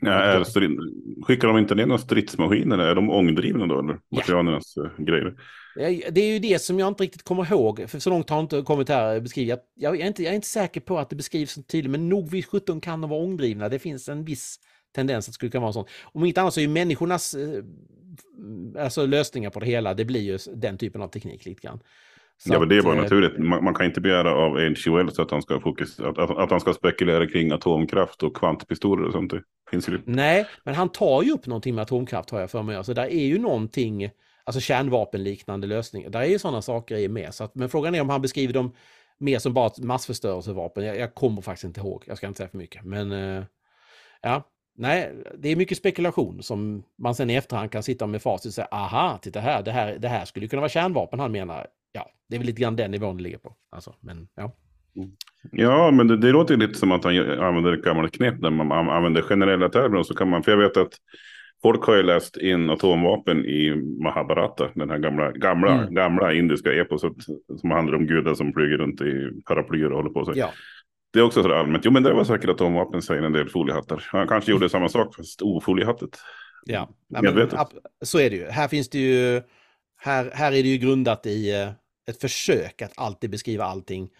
Ja, 0.00 0.10
är, 0.10 1.24
skickar 1.24 1.48
de 1.48 1.58
inte 1.58 1.74
ner 1.74 1.86
några 1.86 1.98
stridsmaskiner? 1.98 2.78
Är 2.78 2.94
de 2.94 3.10
ångdrivna 3.10 3.66
då? 3.66 3.78
Eller? 3.78 3.98
Materialernas 4.10 4.72
ja. 4.76 4.82
uh, 4.82 5.04
grejer? 5.04 5.34
Det 6.10 6.20
är 6.20 6.32
ju 6.32 6.38
det 6.38 6.62
som 6.62 6.78
jag 6.78 6.88
inte 6.88 7.02
riktigt 7.02 7.22
kommer 7.22 7.52
ihåg, 7.52 7.84
för 7.88 7.98
så 7.98 8.10
långt 8.10 8.30
har 8.30 8.40
inte 8.40 8.62
kommit 8.62 8.88
här 8.88 9.20
beskrivet. 9.20 9.60
Jag, 9.74 9.94
jag, 9.94 10.02
är 10.02 10.06
inte, 10.06 10.22
jag 10.22 10.30
är 10.30 10.34
inte 10.34 10.46
säker 10.46 10.80
på 10.80 10.98
att 10.98 11.10
det 11.10 11.16
beskrivs 11.16 11.52
så 11.52 11.62
tydligt, 11.62 11.90
men 11.90 12.08
nog 12.08 12.30
vid 12.30 12.46
17 12.46 12.80
kan 12.80 13.00
de 13.00 13.10
vara 13.10 13.22
ångdrivna. 13.22 13.68
Det 13.68 13.78
finns 13.78 14.08
en 14.08 14.24
viss 14.24 14.58
tendens 14.94 15.28
att 15.28 15.32
det 15.32 15.34
skulle 15.34 15.50
kunna 15.50 15.62
vara 15.62 15.72
sånt. 15.72 15.88
Om 16.02 16.24
inte 16.24 16.40
annat 16.40 16.54
så 16.54 16.60
är 16.60 16.62
ju 16.62 16.68
människornas 16.68 17.34
eh, 17.34 17.64
alltså 18.78 19.06
lösningar 19.06 19.50
på 19.50 19.60
det 19.60 19.66
hela, 19.66 19.94
det 19.94 20.04
blir 20.04 20.20
ju 20.20 20.38
den 20.54 20.78
typen 20.78 21.02
av 21.02 21.08
teknik 21.08 21.46
lite 21.46 21.60
grann. 21.60 21.80
Så 22.44 22.52
ja, 22.52 22.58
men 22.58 22.68
det 22.68 22.82
bara 22.82 22.94
att, 22.94 23.02
naturligt. 23.02 23.38
Man, 23.38 23.64
man, 23.64 23.74
kan 23.74 23.86
inte 23.86 24.00
begära 24.00 24.34
av 24.34 24.50
H.G. 24.50 24.90
Wells 24.90 25.18
att 25.18 25.30
han 25.30 25.42
ska 25.42 25.60
fokus, 25.60 26.00
att, 26.00 26.18
att, 26.18 26.30
att, 26.30 26.50
han 26.50 26.60
ska 26.60 26.72
spekulera 26.72 27.26
kring 27.26 27.52
atomkraft 27.52 28.22
och 28.22 28.36
kvantpistoler 28.36 29.06
och 29.06 29.12
sånt. 29.12 29.30
Det 29.30 29.42
finns 29.70 29.88
ju. 29.88 30.00
Nej, 30.04 30.46
men 30.64 30.74
han 30.74 30.88
tar 30.88 31.22
ju 31.22 31.32
upp 31.32 31.46
någonting 31.46 31.74
med 31.74 31.82
atomkraft 31.82 32.30
har 32.30 32.40
jag 32.40 32.50
för 32.50 32.62
mig. 32.62 32.76
Alltså 32.76 32.94
där 32.94 33.06
är 33.06 33.24
ju 33.24 33.38
någonting, 33.38 34.10
alltså 34.44 34.60
kärnvapenliknande 34.60 35.66
lösningar. 35.66 36.10
Där 36.10 36.20
är 36.20 36.26
ju 36.26 36.38
sådana 36.38 36.62
saker 36.62 36.96
i 36.96 37.08
med. 37.08 37.34
Så 37.34 37.44
att, 37.44 37.54
men 37.54 37.68
frågan 37.68 37.94
är 37.94 38.00
om 38.00 38.08
han 38.08 38.22
beskriver 38.22 38.54
dem 38.54 38.72
mer 39.18 39.38
som 39.38 39.52
bara 39.54 39.70
massförstörelsevapen. 39.78 40.84
Jag, 40.84 40.96
jag 40.96 41.14
kommer 41.14 41.42
faktiskt 41.42 41.64
inte 41.64 41.80
ihåg, 41.80 42.04
jag 42.06 42.16
ska 42.16 42.26
inte 42.26 42.38
säga 42.38 42.48
för 42.48 42.58
mycket. 42.58 42.84
Men 42.84 43.12
uh, 43.12 43.44
ja, 44.22 44.42
nej, 44.76 45.14
det 45.38 45.48
är 45.48 45.56
mycket 45.56 45.78
spekulation 45.78 46.42
som 46.42 46.82
man 46.98 47.14
sen 47.14 47.30
i 47.30 47.34
efterhand 47.34 47.70
kan 47.70 47.82
sitta 47.82 48.06
med 48.06 48.22
facit 48.22 48.46
och 48.46 48.54
säga 48.54 48.68
aha, 48.70 49.18
titta 49.22 49.40
här, 49.40 49.62
det 49.62 49.72
här, 49.72 49.98
det 49.98 50.08
här 50.08 50.24
skulle 50.24 50.48
kunna 50.48 50.60
vara 50.60 50.68
kärnvapen 50.68 51.20
han 51.20 51.32
menar 51.32 51.66
ja, 51.92 52.10
det 52.28 52.36
är 52.36 52.38
väl 52.38 52.46
lite 52.46 52.62
grann 52.62 52.76
den 52.76 52.90
nivån 52.90 53.16
det 53.16 53.22
ligger 53.22 53.38
på. 53.38 53.56
Alltså, 53.70 53.94
men, 54.00 54.28
ja. 54.34 54.56
Ja, 55.52 55.90
men 55.90 56.08
det, 56.08 56.16
det 56.16 56.30
låter 56.30 56.56
lite 56.56 56.74
som 56.74 56.92
att 56.92 57.04
han 57.04 57.18
använder 57.40 57.72
ett 57.72 57.84
gammalt 57.84 58.14
knep 58.14 58.40
när 58.40 58.50
man 58.50 58.88
använder 58.88 59.22
generella 59.22 59.68
termer. 59.68 60.02
Så 60.02 60.14
kan 60.14 60.28
man, 60.28 60.42
för 60.42 60.52
jag 60.52 60.58
vet 60.58 60.76
att 60.76 60.92
folk 61.62 61.84
har 61.84 61.96
ju 61.96 62.02
läst 62.02 62.36
in 62.36 62.70
atomvapen 62.70 63.44
i 63.44 63.74
Mahabharata, 64.02 64.68
den 64.74 64.90
här 64.90 64.98
gamla, 64.98 65.32
gamla, 65.32 65.72
mm. 65.72 65.94
gamla 65.94 66.34
indiska 66.34 66.72
eposet 66.72 67.12
som 67.60 67.70
handlar 67.70 67.96
om 67.96 68.06
gudar 68.06 68.34
som 68.34 68.52
flyger 68.52 68.78
runt 68.78 69.00
i 69.00 69.42
paraplyer 69.48 69.90
och 69.90 69.96
håller 69.96 70.10
på 70.10 70.24
sig. 70.24 70.38
Ja. 70.38 70.50
Det 71.12 71.18
är 71.18 71.22
också 71.22 71.42
så 71.42 71.54
allmänt. 71.54 71.84
Jo, 71.84 71.90
men 71.90 72.02
det 72.02 72.12
var 72.12 72.24
säkert 72.24 72.50
atomvapen, 72.50 73.02
säger 73.02 73.22
en 73.22 73.32
del 73.32 73.48
foliehattar. 73.48 74.04
Han 74.06 74.28
kanske 74.28 74.50
gjorde 74.50 74.68
samma 74.68 74.88
sak, 74.88 75.16
fast 75.16 75.42
ofoliehattigt. 75.42 76.18
Ja, 76.64 76.88
men, 77.08 77.48
så 78.04 78.18
är 78.18 78.30
det 78.30 78.36
ju. 78.36 78.46
Här 78.46 78.68
finns 78.68 78.90
det 78.90 78.98
ju, 78.98 79.42
här, 79.96 80.30
här 80.34 80.52
är 80.52 80.62
det 80.62 80.68
ju 80.68 80.78
grundat 80.78 81.26
i 81.26 81.54
eh, 81.54 81.68
ett 82.10 82.20
försök 82.20 82.82
att 82.82 82.92
alltid 82.96 83.30
beskriva 83.30 83.64
allting 83.64 84.10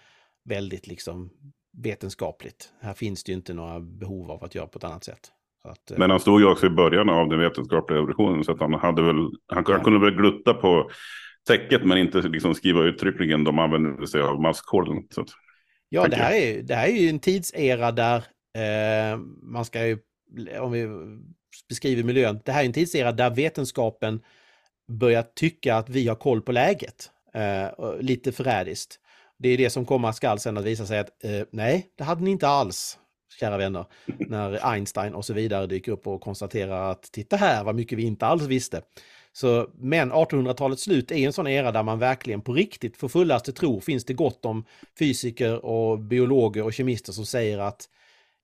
väldigt 0.45 0.87
liksom 0.87 1.31
vetenskapligt. 1.73 2.73
Här 2.81 2.95
finns 2.95 3.25
det 3.25 3.33
ju 3.33 3.37
inte 3.37 3.55
några 3.55 3.81
behov 3.81 4.31
av 4.31 4.45
att 4.45 4.55
göra 4.55 4.66
på 4.66 4.79
ett 4.79 4.85
annat 4.85 5.05
sätt. 5.05 5.33
Att, 5.64 5.90
eh, 5.90 5.99
men 5.99 6.11
han 6.11 6.21
stod 6.21 6.40
ju 6.40 6.47
också 6.47 6.66
i 6.66 6.71
början 6.71 7.09
av 7.09 7.29
den 7.29 7.38
vetenskapliga 7.38 7.99
revolutionen 7.99 8.45
så 8.45 8.53
att 8.53 8.61
han 8.61 8.75
hade 8.75 9.03
väl, 9.03 9.16
han, 9.47 9.64
ja. 9.68 9.83
kunde 9.83 10.01
väl 10.01 10.14
glutta 10.14 10.55
på 10.55 10.90
täcket 11.47 11.85
men 11.85 11.99
inte 11.99 12.21
liksom 12.21 12.55
skriva 12.55 12.83
uttryckligen 12.83 13.45
de 13.45 13.59
använde 13.59 14.07
sig 14.07 14.23
av 14.23 14.40
maskhålen. 14.40 14.99
Att, 15.16 15.29
ja, 15.88 16.09
det 16.09 16.16
här, 16.16 16.33
är, 16.33 16.62
det 16.62 16.75
här 16.75 16.88
är 16.88 17.03
ju 17.03 17.09
en 17.09 17.18
tidsera 17.18 17.92
där 17.92 18.16
eh, 18.55 19.18
man 19.42 19.64
ska 19.64 19.87
ju, 19.87 19.99
om 20.61 20.73
vi 20.73 20.88
beskriver 21.68 22.03
miljön, 22.03 22.40
det 22.45 22.53
här 22.53 22.62
är 22.62 22.66
en 22.66 22.73
tidsera 22.73 23.12
där 23.12 23.31
vetenskapen 23.31 24.21
börjar 24.88 25.23
tycka 25.23 25.77
att 25.77 25.88
vi 25.88 26.09
har 26.09 26.16
koll 26.16 26.42
på 26.42 26.53
läget. 26.53 27.11
Eh, 27.35 27.99
lite 28.01 28.33
förrädiskt. 28.33 28.99
Det 29.38 29.49
är 29.49 29.59
det 29.59 29.71
som 29.71 29.87
komma 29.87 30.12
skall 30.12 30.38
sen 30.38 30.59
att 30.59 30.64
visa 30.64 30.87
sig 30.87 30.99
att 30.99 31.25
eh, 31.25 31.42
nej, 31.51 31.87
det 31.99 32.05
hade 32.05 32.23
ni 32.23 32.31
inte 32.31 32.49
alls, 32.49 32.99
kära 33.40 33.57
vänner. 33.57 33.85
När 34.07 34.66
Einstein 34.73 35.14
och 35.14 35.25
så 35.25 35.33
vidare 35.35 35.66
dyker 35.66 35.92
upp 35.92 36.07
och 36.07 36.21
konstaterar 36.21 36.90
att 36.90 37.03
titta 37.03 37.37
här 37.37 37.64
vad 37.64 37.75
mycket 37.75 37.99
vi 37.99 38.03
inte 38.03 38.27
alls 38.27 38.42
visste. 38.42 38.83
Så, 39.33 39.71
men 39.75 40.12
1800-talets 40.12 40.83
slut 40.83 41.11
är 41.11 41.16
en 41.16 41.33
sån 41.33 41.47
era 41.47 41.73
där 41.73 41.83
man 41.83 41.99
verkligen 41.99 42.40
på 42.40 42.53
riktigt 42.53 42.97
för 42.97 43.09
fullaste 43.09 43.53
tro 43.53 43.81
finns 43.81 44.05
det 44.05 44.14
gott 44.14 44.45
om 44.45 44.64
fysiker 44.99 45.64
och 45.64 45.99
biologer 45.99 46.64
och 46.64 46.73
kemister 46.73 47.12
som 47.12 47.27
säger 47.27 47.59
att 47.59 47.88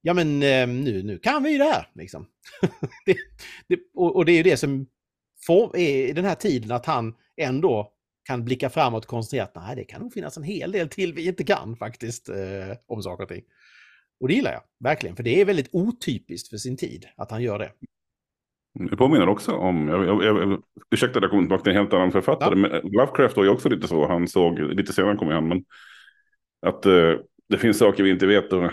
ja 0.02 0.14
men 0.14 0.42
eh, 0.42 0.66
nu, 0.68 1.02
nu 1.02 1.18
kan 1.18 1.42
vi 1.42 1.50
ju 1.50 1.58
det 1.58 1.64
här. 1.64 1.90
Liksom. 1.94 2.26
det, 3.06 3.16
det, 3.68 3.78
och, 3.94 4.16
och, 4.16 4.24
det 4.24 4.32
är 4.32 4.36
ju 4.36 4.42
det 4.42 4.56
som 4.56 4.86
får, 5.46 5.76
är 5.76 6.14
den 6.14 6.24
här 6.24 6.34
tiden 6.34 6.72
att 6.72 6.86
han 6.86 7.14
ändå 7.36 7.92
kan 8.28 8.44
blicka 8.44 8.70
framåt 8.70 9.04
och 9.04 9.10
konstatera 9.10 9.44
att 9.44 9.54
nej, 9.54 9.76
det 9.76 9.84
kan 9.84 10.00
nog 10.00 10.12
finnas 10.12 10.36
en 10.36 10.42
hel 10.42 10.72
del 10.72 10.88
till 10.88 11.14
vi 11.14 11.28
inte 11.28 11.44
kan 11.44 11.76
faktiskt 11.76 12.28
eh, 12.28 12.76
om 12.86 13.02
saker 13.02 13.22
och 13.22 13.28
ting. 13.28 13.42
Och 14.20 14.28
det 14.28 14.34
gillar 14.34 14.52
jag, 14.52 14.62
verkligen, 14.84 15.16
för 15.16 15.22
det 15.22 15.40
är 15.40 15.44
väldigt 15.44 15.68
otypiskt 15.72 16.48
för 16.48 16.56
sin 16.56 16.76
tid 16.76 17.06
att 17.16 17.30
han 17.30 17.42
gör 17.42 17.58
det. 17.58 17.72
Det 18.90 18.96
påminner 18.96 19.28
också 19.28 19.52
om, 19.52 19.88
jag, 19.88 20.24
jag, 20.24 20.24
jag, 20.24 20.62
ursäkta 20.90 21.20
jag 21.20 21.30
kommer 21.30 21.42
tillbaka 21.42 21.62
till 21.62 21.72
en 21.72 21.78
helt 21.78 21.92
annan 21.92 22.12
författare, 22.12 22.50
ja. 22.50 22.56
men 22.56 22.92
Lovecraft 22.92 23.36
var 23.36 23.44
ju 23.44 23.50
också 23.50 23.68
lite 23.68 23.88
så, 23.88 24.08
han 24.08 24.28
såg, 24.28 24.58
lite 24.58 24.92
senare 24.92 25.16
kommer 25.16 25.32
han, 25.32 25.48
men 25.48 25.64
att 26.66 26.86
eh, 26.86 27.14
det 27.48 27.58
finns 27.58 27.78
saker 27.78 28.02
vi 28.02 28.10
inte 28.10 28.26
vet 28.26 28.52
och 28.52 28.70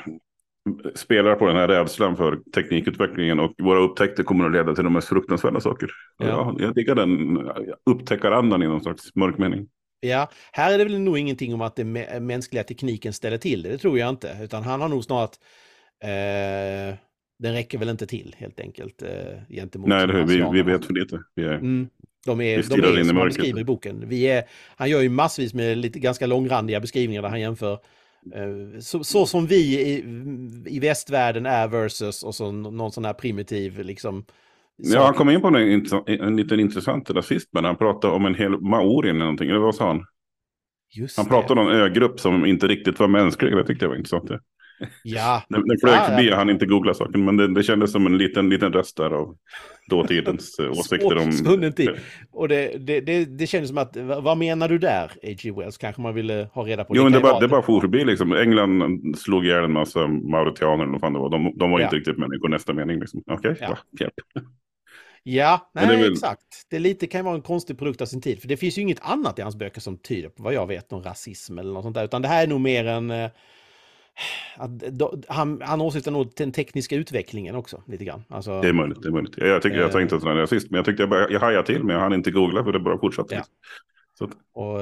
spelar 0.96 1.36
på 1.36 1.48
den 1.48 1.56
här 1.56 1.68
rädslan 1.68 2.18
för 2.18 2.40
teknikutvecklingen 2.56 3.40
och 3.40 3.54
våra 3.58 3.80
upptäckter 3.80 4.24
kommer 4.24 4.46
att 4.46 4.52
leda 4.52 4.76
till 4.76 4.84
de 4.84 4.94
mest 4.94 5.08
fruktansvärda 5.08 5.60
saker. 5.60 5.90
Ja. 6.18 6.26
Jag, 6.28 6.62
jag 6.62 6.76
diggar 6.76 6.96
den 6.96 7.40
upptäckarandan 7.86 8.64
i 8.64 8.68
någon 8.68 8.84
slags 8.84 9.16
mörk 9.16 9.38
mening. 9.38 9.68
Ja, 10.00 10.30
här 10.52 10.74
är 10.74 10.78
det 10.78 10.84
väl 10.84 11.00
nog 11.00 11.18
ingenting 11.18 11.54
om 11.54 11.62
att 11.62 11.76
den 11.76 11.92
mänskliga 12.20 12.64
tekniken 12.64 13.14
ställer 13.14 13.38
till 13.38 13.62
det, 13.62 13.70
det 13.70 13.78
tror 13.78 14.00
jag 14.00 14.10
inte, 14.10 14.38
utan 14.42 14.64
han 14.64 14.82
har 14.82 14.90
nog 14.90 15.04
snart 15.04 15.32
eh, 16.04 16.96
den 17.40 17.54
räcker 17.54 17.78
väl 17.78 17.90
inte 17.90 18.08
till 18.08 18.36
helt 18.38 18.60
enkelt 18.60 19.02
eh, 19.02 19.10
gentemot 19.50 19.90
Nej, 19.90 20.08
det, 20.08 20.24
vi, 20.24 20.46
vi 20.54 20.62
vet 20.62 20.86
för 20.86 20.94
lite. 20.94 21.20
Vi 21.36 21.44
är, 21.44 21.54
mm. 21.54 21.90
De 22.26 22.42
är, 22.42 22.58
de 22.58 23.00
är 23.00 23.04
som 23.04 23.18
han 23.18 23.28
beskriver 23.28 23.60
i 23.60 23.64
boken. 23.64 24.04
Vi 24.10 24.24
är, 24.24 24.44
han 24.76 24.90
gör 24.90 25.02
ju 25.02 25.10
massvis 25.10 25.54
med 25.54 25.78
lite 25.78 26.00
ganska 26.00 26.26
långrandiga 26.26 26.80
beskrivningar 26.80 27.22
där 27.22 27.30
han 27.30 27.42
jämför 27.42 27.80
så, 28.80 29.04
så, 29.04 29.26
som 29.26 29.48
vi 29.48 29.82
i, 29.82 30.04
i 30.66 30.80
västvärlden 30.80 31.46
är 31.46 31.68
versus 31.68 32.24
och 32.24 32.36
så 32.36 32.52
någon 32.52 32.92
sån 32.92 33.06
här 33.06 33.14
primitiv 33.14 33.80
liksom. 33.80 34.26
Ja, 34.78 35.06
han 35.06 35.14
kom 35.14 35.30
in 35.30 35.42
på 35.42 35.48
en, 35.48 35.86
en 36.08 36.36
liten 36.36 36.60
intressant 36.60 37.10
rasist, 37.10 37.50
men 37.52 37.66
han 37.66 37.78
pratade 37.78 38.14
om 38.14 38.26
en 38.26 38.36
hel 38.36 38.62
maori 38.62 39.10
eller 39.10 39.20
någonting, 39.20 39.50
eller 39.50 39.60
vad 39.60 39.76
sa 39.76 39.88
han? 39.88 40.06
Just 40.96 41.18
han 41.18 41.26
pratade 41.26 41.62
om 41.62 41.68
en 41.68 41.76
ögrupp 41.76 42.20
som 42.20 42.46
inte 42.46 42.68
riktigt 42.68 43.00
var 43.00 43.08
mänsklig, 43.08 43.56
det 43.56 43.66
tyckte 43.66 43.86
jag 43.86 43.90
var 43.90 43.98
intressant. 43.98 44.32
Ja. 45.04 45.44
Den, 45.50 45.68
den 45.68 45.78
flög 45.78 45.96
ja, 45.96 46.04
förbi, 46.04 46.30
ja. 46.30 46.36
han 46.36 46.50
inte 46.50 46.66
googla 46.66 46.94
saken, 46.94 47.26
men 47.26 47.38
det, 47.38 47.54
det 47.54 47.64
kändes 47.64 47.92
som 47.92 48.06
en 48.06 48.18
liten, 48.18 48.50
liten 48.50 48.74
röst 48.74 48.98
där 48.98 49.10
av 49.12 49.38
dåtidens 49.90 50.60
eh, 50.60 50.72
åsikter 50.72 51.18
om... 51.18 51.32
Svunnen 51.32 51.74
tid. 51.74 51.90
Och 52.32 52.48
det, 52.48 52.78
det, 52.78 53.02
det, 53.02 53.26
det 53.26 53.48
kändes 53.48 53.70
som 53.70 53.78
att, 53.78 53.98
vad 53.98 54.38
menar 54.38 54.70
du 54.70 54.78
där, 54.78 55.06
A.G. 55.06 55.52
Wells? 55.52 55.78
Kanske 55.78 56.02
man 56.02 56.14
ville 56.14 56.50
ha 56.54 56.64
reda 56.64 56.84
på. 56.84 56.96
Jo, 56.96 57.04
men 57.04 57.12
det, 57.12 57.20
bara, 57.20 57.40
det 57.40 57.48
bara 57.48 57.62
for 57.62 57.82
förbi 57.82 58.06
liksom. 58.06 58.34
England 58.34 59.16
slog 59.18 59.46
ihjäl 59.46 59.64
en 59.64 59.72
massa 59.72 60.08
mauritianer 60.08 60.84
eller 60.84 60.92
vad 60.92 61.02
fan 61.02 61.14
det 61.14 61.20
var. 61.20 61.30
De, 61.30 61.58
de 61.58 61.72
var 61.72 61.80
ja. 61.80 61.86
inte 61.86 61.96
riktigt 61.96 62.18
människor 62.18 62.50
nästa 62.50 62.74
mening. 62.74 63.00
Liksom. 63.00 63.24
Okej, 63.28 63.52
okay, 63.52 63.68
ja. 63.70 63.78
ja. 63.92 64.42
Ja, 65.28 65.72
nej, 65.74 65.88
det 65.88 65.96
väl... 65.96 66.12
exakt. 66.12 66.66
Det 66.70 66.80
lite 66.80 67.08
kan 67.08 67.26
vara 67.26 67.36
en 67.36 67.42
konstig 67.42 67.78
produkt 67.78 68.02
av 68.02 68.06
sin 68.06 68.22
tid. 68.22 68.42
För 68.42 68.48
det 68.48 68.58
finns 68.58 68.78
ju 68.78 68.82
inget 68.82 69.00
annat 69.02 69.40
i 69.40 69.42
hans 69.42 69.56
böcker 69.56 69.82
som 69.82 69.98
tyder 69.98 70.30
på 70.30 70.44
vad 70.44 70.54
jag 70.54 70.68
vet 70.68 70.92
någon 70.92 71.04
rasism 71.04 71.60
eller 71.60 71.74
något 71.74 71.84
sånt 71.84 71.96
där. 71.96 72.04
Utan 72.04 72.22
det 72.22 72.28
här 72.28 72.44
är 72.44 72.48
nog 72.48 72.62
mer 72.62 72.86
en... 72.86 73.12
Eh, 74.58 74.64
att, 74.64 75.26
han, 75.28 75.62
han 75.62 75.82
åsyftar 75.82 76.12
nog 76.12 76.32
den 76.36 76.52
tekniska 76.52 76.96
utvecklingen 76.96 77.56
också 77.56 77.84
lite 77.88 78.06
grann. 78.06 78.24
Alltså, 78.30 78.62
det 78.62 78.68
är 78.68 78.74
möjligt. 78.74 79.02
Det 79.02 79.08
är 79.08 79.12
möjligt. 79.12 79.38
Jag, 79.38 79.62
tycker, 79.62 79.78
jag 79.78 79.92
tänkte 79.92 80.16
att 80.16 80.24
han 80.24 80.38
är 80.38 80.42
rasist, 80.42 80.72
men 80.72 80.78
jag 80.78 80.86
tyckte 80.86 81.04
jag, 81.04 81.10
bara, 81.10 81.30
jag 81.30 81.40
hajade 81.40 81.66
till, 81.66 81.84
men 81.84 81.96
jag 81.96 82.02
hann 82.02 82.14
inte 82.14 82.32
googla 82.32 82.64
för 82.64 82.72
det 82.72 82.80
bara 82.80 82.98
fortsatte. 82.98 83.36
Ja. 83.36 83.44
Så. 84.18 84.30
Och, 84.54 84.80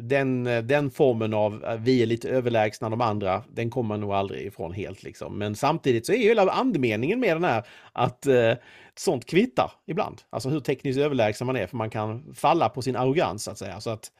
den, 0.00 0.44
den 0.44 0.90
formen 0.90 1.34
av 1.34 1.78
vi 1.78 2.02
är 2.02 2.06
lite 2.06 2.28
överlägsna 2.28 2.90
de 2.90 3.00
andra, 3.00 3.42
den 3.48 3.70
kommer 3.70 3.88
man 3.88 4.00
nog 4.00 4.12
aldrig 4.12 4.46
ifrån 4.46 4.72
helt. 4.72 5.02
Liksom. 5.02 5.38
Men 5.38 5.54
samtidigt 5.54 6.06
så 6.06 6.12
är 6.12 6.16
ju 6.16 6.28
hela 6.28 6.50
andemeningen 6.50 7.20
med 7.20 7.36
den 7.36 7.44
här 7.44 7.66
att 7.92 8.26
eh, 8.26 8.52
sånt 8.94 9.26
kvittar 9.26 9.72
ibland. 9.86 10.22
Alltså 10.30 10.48
hur 10.48 10.60
tekniskt 10.60 10.98
överlägsen 10.98 11.46
man 11.46 11.56
är, 11.56 11.66
för 11.66 11.76
man 11.76 11.90
kan 11.90 12.34
falla 12.34 12.68
på 12.68 12.82
sin 12.82 12.96
arrogans 12.96 13.44
så 13.44 13.50
att 13.50 13.58
säga. 13.58 13.80
Så 13.80 13.90
att 13.90 14.10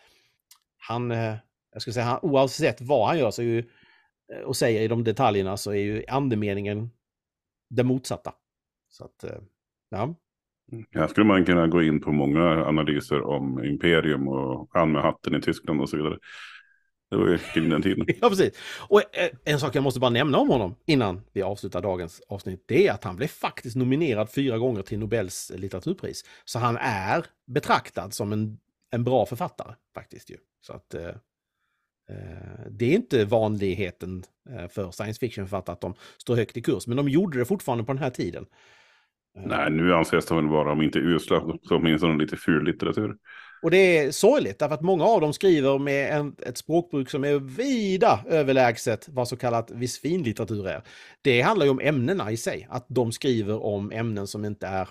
han, 0.79 1.11
eh, 1.11 1.35
jag 1.73 1.83
skulle 1.83 1.95
säga, 1.95 2.07
han, 2.07 2.19
oavsett 2.23 2.81
vad 2.81 3.09
han 3.09 3.19
gör 3.19 3.31
så 3.31 3.43
är 3.43 3.47
ju, 3.47 3.65
och 4.45 4.57
säger 4.57 4.83
i 4.83 4.89
de 4.89 5.05
detaljerna 5.05 5.57
så 5.57 5.71
är 5.71 5.81
ju 5.81 6.05
andemeningen 6.09 6.91
det 7.71 7.85
motsatta. 7.85 8.35
Så 8.89 9.05
att, 9.05 9.25
ja. 9.91 10.15
Här 10.95 11.09
skulle 11.09 11.27
man 11.27 11.45
kunna 11.45 11.67
gå 11.67 11.83
in 11.83 12.01
på 12.01 12.13
många 12.13 12.65
analyser 12.67 13.23
om 13.23 13.65
imperium 13.65 14.29
och 14.29 14.71
han 14.73 14.93
med 14.93 15.03
hatten 15.03 15.35
i 15.35 15.41
Tyskland 15.41 15.81
och 15.81 15.89
så 15.89 15.97
vidare. 15.97 16.19
Det 17.11 17.17
var 17.17 17.29
ju 17.29 17.39
kring 17.39 17.69
den 17.69 17.83
tiden. 17.83 18.07
ja, 18.21 18.29
precis. 18.29 18.59
Och 18.89 19.17
eh, 19.17 19.31
en 19.45 19.61
sak 19.61 19.75
jag 19.75 19.83
måste 19.83 20.01
bara 20.01 20.11
nämna 20.11 20.39
om 20.39 20.49
honom 20.49 20.75
innan 20.87 21.21
vi 21.33 21.43
avslutar 21.43 21.83
dagens 21.83 22.23
avsnitt, 22.29 22.65
det 22.69 22.89
är 22.89 22.93
att 22.93 23.05
han 23.05 23.17
blev 23.17 23.29
faktiskt 23.29 23.77
nominerad 23.77 24.31
fyra 24.31 24.59
gånger 24.59 24.83
till 24.83 24.99
Nobels 24.99 25.53
litteraturpris. 25.57 26.25
Så 26.45 26.59
han 26.59 26.77
är 26.81 27.27
betraktad 27.47 28.15
som 28.15 28.33
en, 28.33 28.59
en 28.91 29.05
bra 29.05 29.27
författare 29.27 29.75
faktiskt 29.95 30.31
ju. 30.31 30.37
Så 30.61 30.73
att 30.73 30.95
eh, 30.95 31.05
eh 31.05 31.15
det 32.71 32.85
är 32.85 32.95
inte 32.95 33.25
vanligheten 33.25 34.25
eh, 34.51 34.69
för 34.69 34.91
science 34.91 35.21
fiction-författare 35.21 35.73
att 35.73 35.81
de 35.81 35.95
står 36.19 36.37
högt 36.37 36.57
i 36.57 36.63
kurs, 36.63 36.87
men 36.87 36.97
de 36.97 37.09
gjorde 37.09 37.39
det 37.39 37.45
fortfarande 37.45 37.85
på 37.85 37.93
den 37.93 38.03
här 38.03 38.11
tiden. 38.11 38.47
Nej, 39.39 39.71
nu 39.71 39.95
anses 39.95 40.27
de 40.27 40.37
väl 40.37 40.49
vara, 40.49 40.73
om 40.73 40.83
inte 40.83 40.99
usla, 40.99 41.41
så 41.41 41.77
åtminstone 41.77 42.19
lite 42.19 42.37
ful 42.37 42.65
litteratur. 42.65 43.17
Och 43.63 43.71
det 43.71 43.99
är 43.99 44.11
sorgligt, 44.11 44.59
därför 44.59 44.75
att 44.75 44.83
många 44.83 45.05
av 45.05 45.21
dem 45.21 45.33
skriver 45.33 45.79
med 45.79 46.17
en, 46.17 46.37
ett 46.47 46.59
språkbruk 46.59 47.11
som 47.11 47.25
är 47.25 47.39
vida 47.39 48.21
överlägset 48.29 49.09
vad 49.09 49.29
så 49.29 49.37
kallat 49.37 49.71
viss 49.71 50.01
finlitteratur 50.01 50.69
är. 50.69 50.83
Det 51.23 51.41
handlar 51.41 51.67
ju 51.67 51.71
om 51.71 51.81
ämnena 51.81 52.31
i 52.31 52.37
sig, 52.37 52.67
att 52.71 52.87
de 52.89 53.13
skriver 53.13 53.63
om 53.63 53.93
ämnen 53.93 54.27
som 54.27 54.45
inte 54.45 54.67
är 54.67 54.89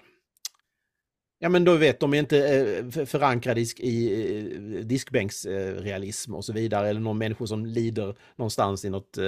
Ja 1.40 1.50
men 1.50 1.64
då 1.64 1.76
vet 1.76 2.00
de 2.00 2.14
inte 2.14 2.38
eh, 2.38 3.06
förankrade 3.06 3.62
i, 3.62 3.64
i 3.64 4.84
diskbänksrealism 4.84 6.36
och 6.36 6.46
så 6.46 6.54
vidare. 6.54 6.90
Eller 6.90 7.00
någon 7.00 7.18
människor 7.18 7.46
som 7.46 7.66
lider 7.66 8.16
någonstans 8.36 8.86
i 8.86 8.90
något 8.90 9.18
eh, 9.18 9.24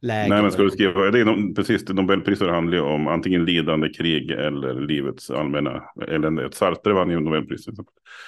läge. 0.00 0.28
Nej 0.28 0.42
men 0.42 0.52
ska 0.52 0.62
du 0.62 0.70
skriva, 0.70 1.10
det 1.10 1.20
är 1.20 1.54
precis, 1.54 1.88
Nobelpriset 1.88 2.48
handlar 2.48 2.76
ju 2.76 2.82
om 2.82 3.06
antingen 3.06 3.44
lidande 3.44 3.88
krig 3.88 4.30
eller 4.30 4.80
livets 4.80 5.30
allmänna 5.30 5.82
elände. 6.08 6.48
Sartre 6.52 6.92
vann 6.92 7.10
ju 7.10 7.20
Nobelpriset. 7.20 7.74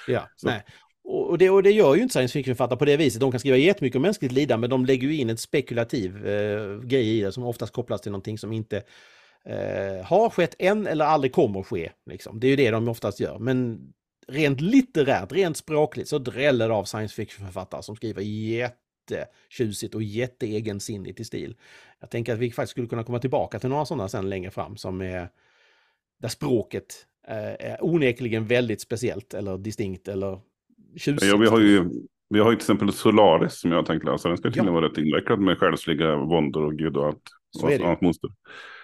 Ja, 0.07 0.29
så. 0.35 0.47
nej. 0.47 0.63
Och 1.05 1.37
det, 1.37 1.49
och 1.49 1.63
det 1.63 1.71
gör 1.71 1.95
ju 1.95 2.01
inte 2.01 2.13
science 2.13 2.33
fiction-författare 2.33 2.79
på 2.79 2.85
det 2.85 2.97
viset. 2.97 3.21
De 3.21 3.31
kan 3.31 3.39
skriva 3.39 3.57
jättemycket 3.57 3.95
om 3.95 4.01
mänskligt 4.01 4.31
lidande, 4.31 4.61
men 4.61 4.69
de 4.69 4.85
lägger 4.85 5.07
ju 5.07 5.17
in 5.17 5.29
en 5.29 5.37
spekulativ 5.37 6.27
eh, 6.27 6.79
grej 6.79 7.17
i 7.17 7.21
det 7.21 7.31
som 7.31 7.43
oftast 7.43 7.73
kopplas 7.73 8.01
till 8.01 8.11
någonting 8.11 8.37
som 8.37 8.53
inte 8.53 8.81
eh, 9.45 10.05
har 10.05 10.29
skett 10.29 10.55
än 10.59 10.87
eller 10.87 11.05
aldrig 11.05 11.33
kommer 11.33 11.59
att 11.59 11.67
ske. 11.67 11.91
Liksom. 12.05 12.39
Det 12.39 12.47
är 12.47 12.49
ju 12.49 12.55
det 12.55 12.71
de 12.71 12.87
oftast 12.87 13.19
gör. 13.19 13.39
Men 13.39 13.79
rent 14.27 14.61
litterärt, 14.61 15.31
rent 15.31 15.57
språkligt 15.57 16.09
så 16.09 16.17
dräller 16.17 16.67
det 16.67 16.73
av 16.73 16.83
science 16.83 17.15
fiction-författare 17.15 17.83
som 17.83 17.95
skriver 17.95 18.21
jättetjusigt 18.21 19.95
och 19.95 20.03
jätteegensinnigt 20.03 21.19
i 21.19 21.23
stil. 21.23 21.55
Jag 21.99 22.09
tänker 22.09 22.33
att 22.33 22.39
vi 22.39 22.51
faktiskt 22.51 22.71
skulle 22.71 22.87
kunna 22.87 23.03
komma 23.03 23.19
tillbaka 23.19 23.59
till 23.59 23.69
några 23.69 23.85
sådana 23.85 24.09
sen 24.09 24.29
längre 24.29 24.51
fram 24.51 24.77
som 24.77 25.01
är 25.01 25.29
där 26.21 26.29
språket 26.29 27.05
eh, 27.27 27.67
är 27.69 27.77
onekligen 27.81 28.47
väldigt 28.47 28.81
speciellt 28.81 29.33
eller 29.33 29.57
distinkt 29.57 30.07
eller 30.07 30.39
tjusigt. 30.97 31.31
Ja, 31.31 31.37
vi 31.37 31.47
har 31.47 31.59
ju 31.59 31.89
vi 32.29 32.39
har 32.39 32.51
ju 32.51 32.55
till 32.55 32.63
exempel 32.63 32.93
Solaris 32.93 33.59
som 33.59 33.71
jag 33.71 33.77
har 33.77 33.85
tänkt 33.85 34.05
läsa. 34.05 34.27
Den 34.27 34.37
ska 34.37 34.47
tydligen 34.47 34.67
ja. 34.67 34.73
vara 34.73 34.85
rätt 34.89 34.97
invecklad 34.97 35.39
med 35.39 35.57
själsliga 35.57 36.15
våndor 36.15 36.65
och 36.65 36.73
gud 36.73 36.97
och 36.97 37.05
allt. 37.05 37.29
Så 37.59 37.67
det. 37.67 37.83
Allt 37.85 38.01
monster. 38.01 38.29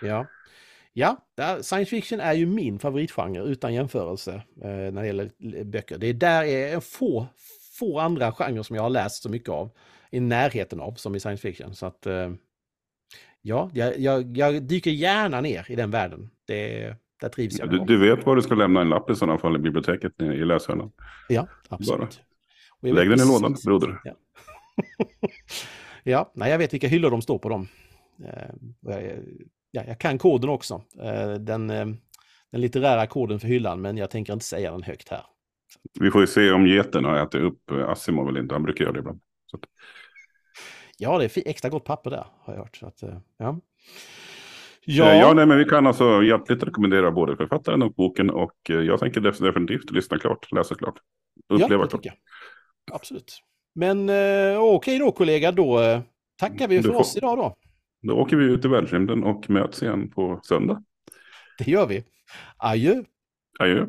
Ja. 0.02 0.26
Ja, 1.00 1.18
science 1.62 1.86
fiction 1.86 2.20
är 2.20 2.34
ju 2.34 2.46
min 2.46 2.80
favoritgenre 2.80 3.44
utan 3.44 3.74
jämförelse 3.74 4.34
eh, 4.62 4.70
när 4.70 5.02
det 5.02 5.08
gäller 5.08 5.64
böcker. 5.64 5.98
Det 5.98 6.08
är 6.08 6.14
där 6.14 6.44
är 6.44 6.80
få, 6.80 7.28
få 7.80 8.00
andra 8.00 8.32
genrer 8.32 8.64
som 8.64 8.76
jag 8.76 8.84
har 8.84 8.90
läst 8.90 9.24
så 9.24 9.30
mycket 9.30 9.50
av 9.50 9.72
i 10.12 10.20
närheten 10.20 10.80
av 10.80 10.94
som 10.94 11.16
i 11.16 11.20
science 11.20 11.42
fiction. 11.42 11.76
Så 11.76 11.86
att 11.86 12.06
eh, 12.06 12.32
ja, 13.42 13.70
jag, 13.74 14.00
jag, 14.00 14.38
jag, 14.38 14.64
dyker 14.64 14.92
gärna 14.92 15.42
ner 15.42 15.72
i 15.72 15.76
den 15.76 15.92
världen. 15.92 16.30
Det, 16.48 16.96
där 17.22 17.30
trivs 17.30 17.60
jag. 17.60 17.70
Du, 17.70 17.80
du, 17.80 17.98
vet 17.98 18.26
var 18.26 18.36
du 18.36 18.42
ska 18.42 18.56
lämna 18.56 18.82
en 18.82 18.90
lapp 18.90 19.10
i 19.10 19.16
sådana 19.16 19.38
fall 19.38 19.56
i 19.56 19.60
biblioteket 19.60 20.22
i 20.22 20.46
läshörnan? 20.46 20.92
Ja, 21.30 21.48
absolut. 21.70 22.22
Lägg 22.82 23.10
den 23.10 23.20
i 23.20 23.28
lådan, 23.28 23.56
broder. 23.66 24.00
Ja. 24.04 24.14
ja, 26.04 26.32
nej, 26.36 26.52
jag 26.52 26.58
vet 26.58 26.74
vilka 26.74 26.88
hyllor 26.88 27.12
de 27.12 27.22
står 27.22 27.40
på 27.40 27.50
dem. 27.50 27.68
Eh, 29.74 29.82
ja, 29.82 29.84
jag 29.88 30.00
kan 30.00 30.18
koden 30.18 30.50
också. 30.50 30.82
Eh, 31.02 31.34
den, 31.34 31.70
eh, 31.70 31.86
den 32.52 32.62
litterära 32.62 33.08
koden 33.08 33.40
för 33.40 33.48
hyllan, 33.48 33.82
men 33.82 33.98
jag 33.98 34.10
tänker 34.10 34.34
inte 34.34 34.46
säga 34.46 34.72
den 34.72 34.84
högt 34.84 35.10
här. 35.10 35.22
Vi 36.00 36.12
får 36.12 36.22
ju 36.22 36.28
se 36.28 36.52
om 36.52 36.68
geten 36.68 37.06
har 37.06 37.16
ätit 37.16 37.42
upp 37.42 37.72
Asimov 37.72 38.30
eller 38.30 38.42
inte. 38.42 38.56
Han 38.56 38.64
brukar 38.64 38.84
göra 38.84 38.94
det 38.94 39.00
ibland. 39.00 39.22
Att... 39.54 39.60
Ja, 40.98 41.18
det 41.18 41.38
är 41.38 41.48
extra 41.48 41.70
gott 41.70 41.86
papper 41.86 42.10
där, 42.10 42.26
har 42.40 42.54
jag 42.54 42.62
hört. 42.62 42.76
Så 42.76 42.88
att, 42.88 43.04
ja. 43.38 43.60
Ja, 44.86 45.14
ja 45.14 45.34
nej, 45.34 45.46
men 45.46 45.58
vi 45.58 45.66
kan 45.66 45.88
alltså 45.88 46.24
hjärtligt 46.24 46.64
rekommendera 46.64 47.12
både 47.12 47.36
författaren 47.36 47.82
och 47.82 47.94
boken 47.94 48.30
och 48.30 48.56
jag 48.64 49.00
tänker 49.00 49.22
definitivt 49.22 49.92
lyssna 49.92 50.20
klart, 50.20 50.52
läsa 50.52 50.76
klart, 50.76 50.96
uppleva 51.50 51.84
ja, 51.84 51.88
klart. 51.88 52.06
Absolut. 52.92 53.44
Men 53.76 54.10
eh, 54.10 54.16
okej 54.60 54.76
okay 54.76 54.98
då 54.98 55.12
kollega, 55.12 55.52
då 55.52 56.02
tackar 56.40 56.68
vi 56.68 56.82
för 56.82 56.90
får... 56.90 57.00
oss 57.00 57.18
idag 57.18 57.38
då. 57.38 57.56
Då 58.02 58.14
åker 58.14 58.38
vi 58.38 58.46
ut 58.46 58.66
i 58.66 58.68
världsrymden 58.68 59.24
och 59.24 59.50
möts 59.50 59.84
igen 59.84 60.10
på 60.10 60.40
söndag. 60.44 60.84
Det 61.58 61.68
gör 61.72 61.88
vi. 61.88 62.04
Adjö. 62.58 63.04
Adjö. 63.60 63.86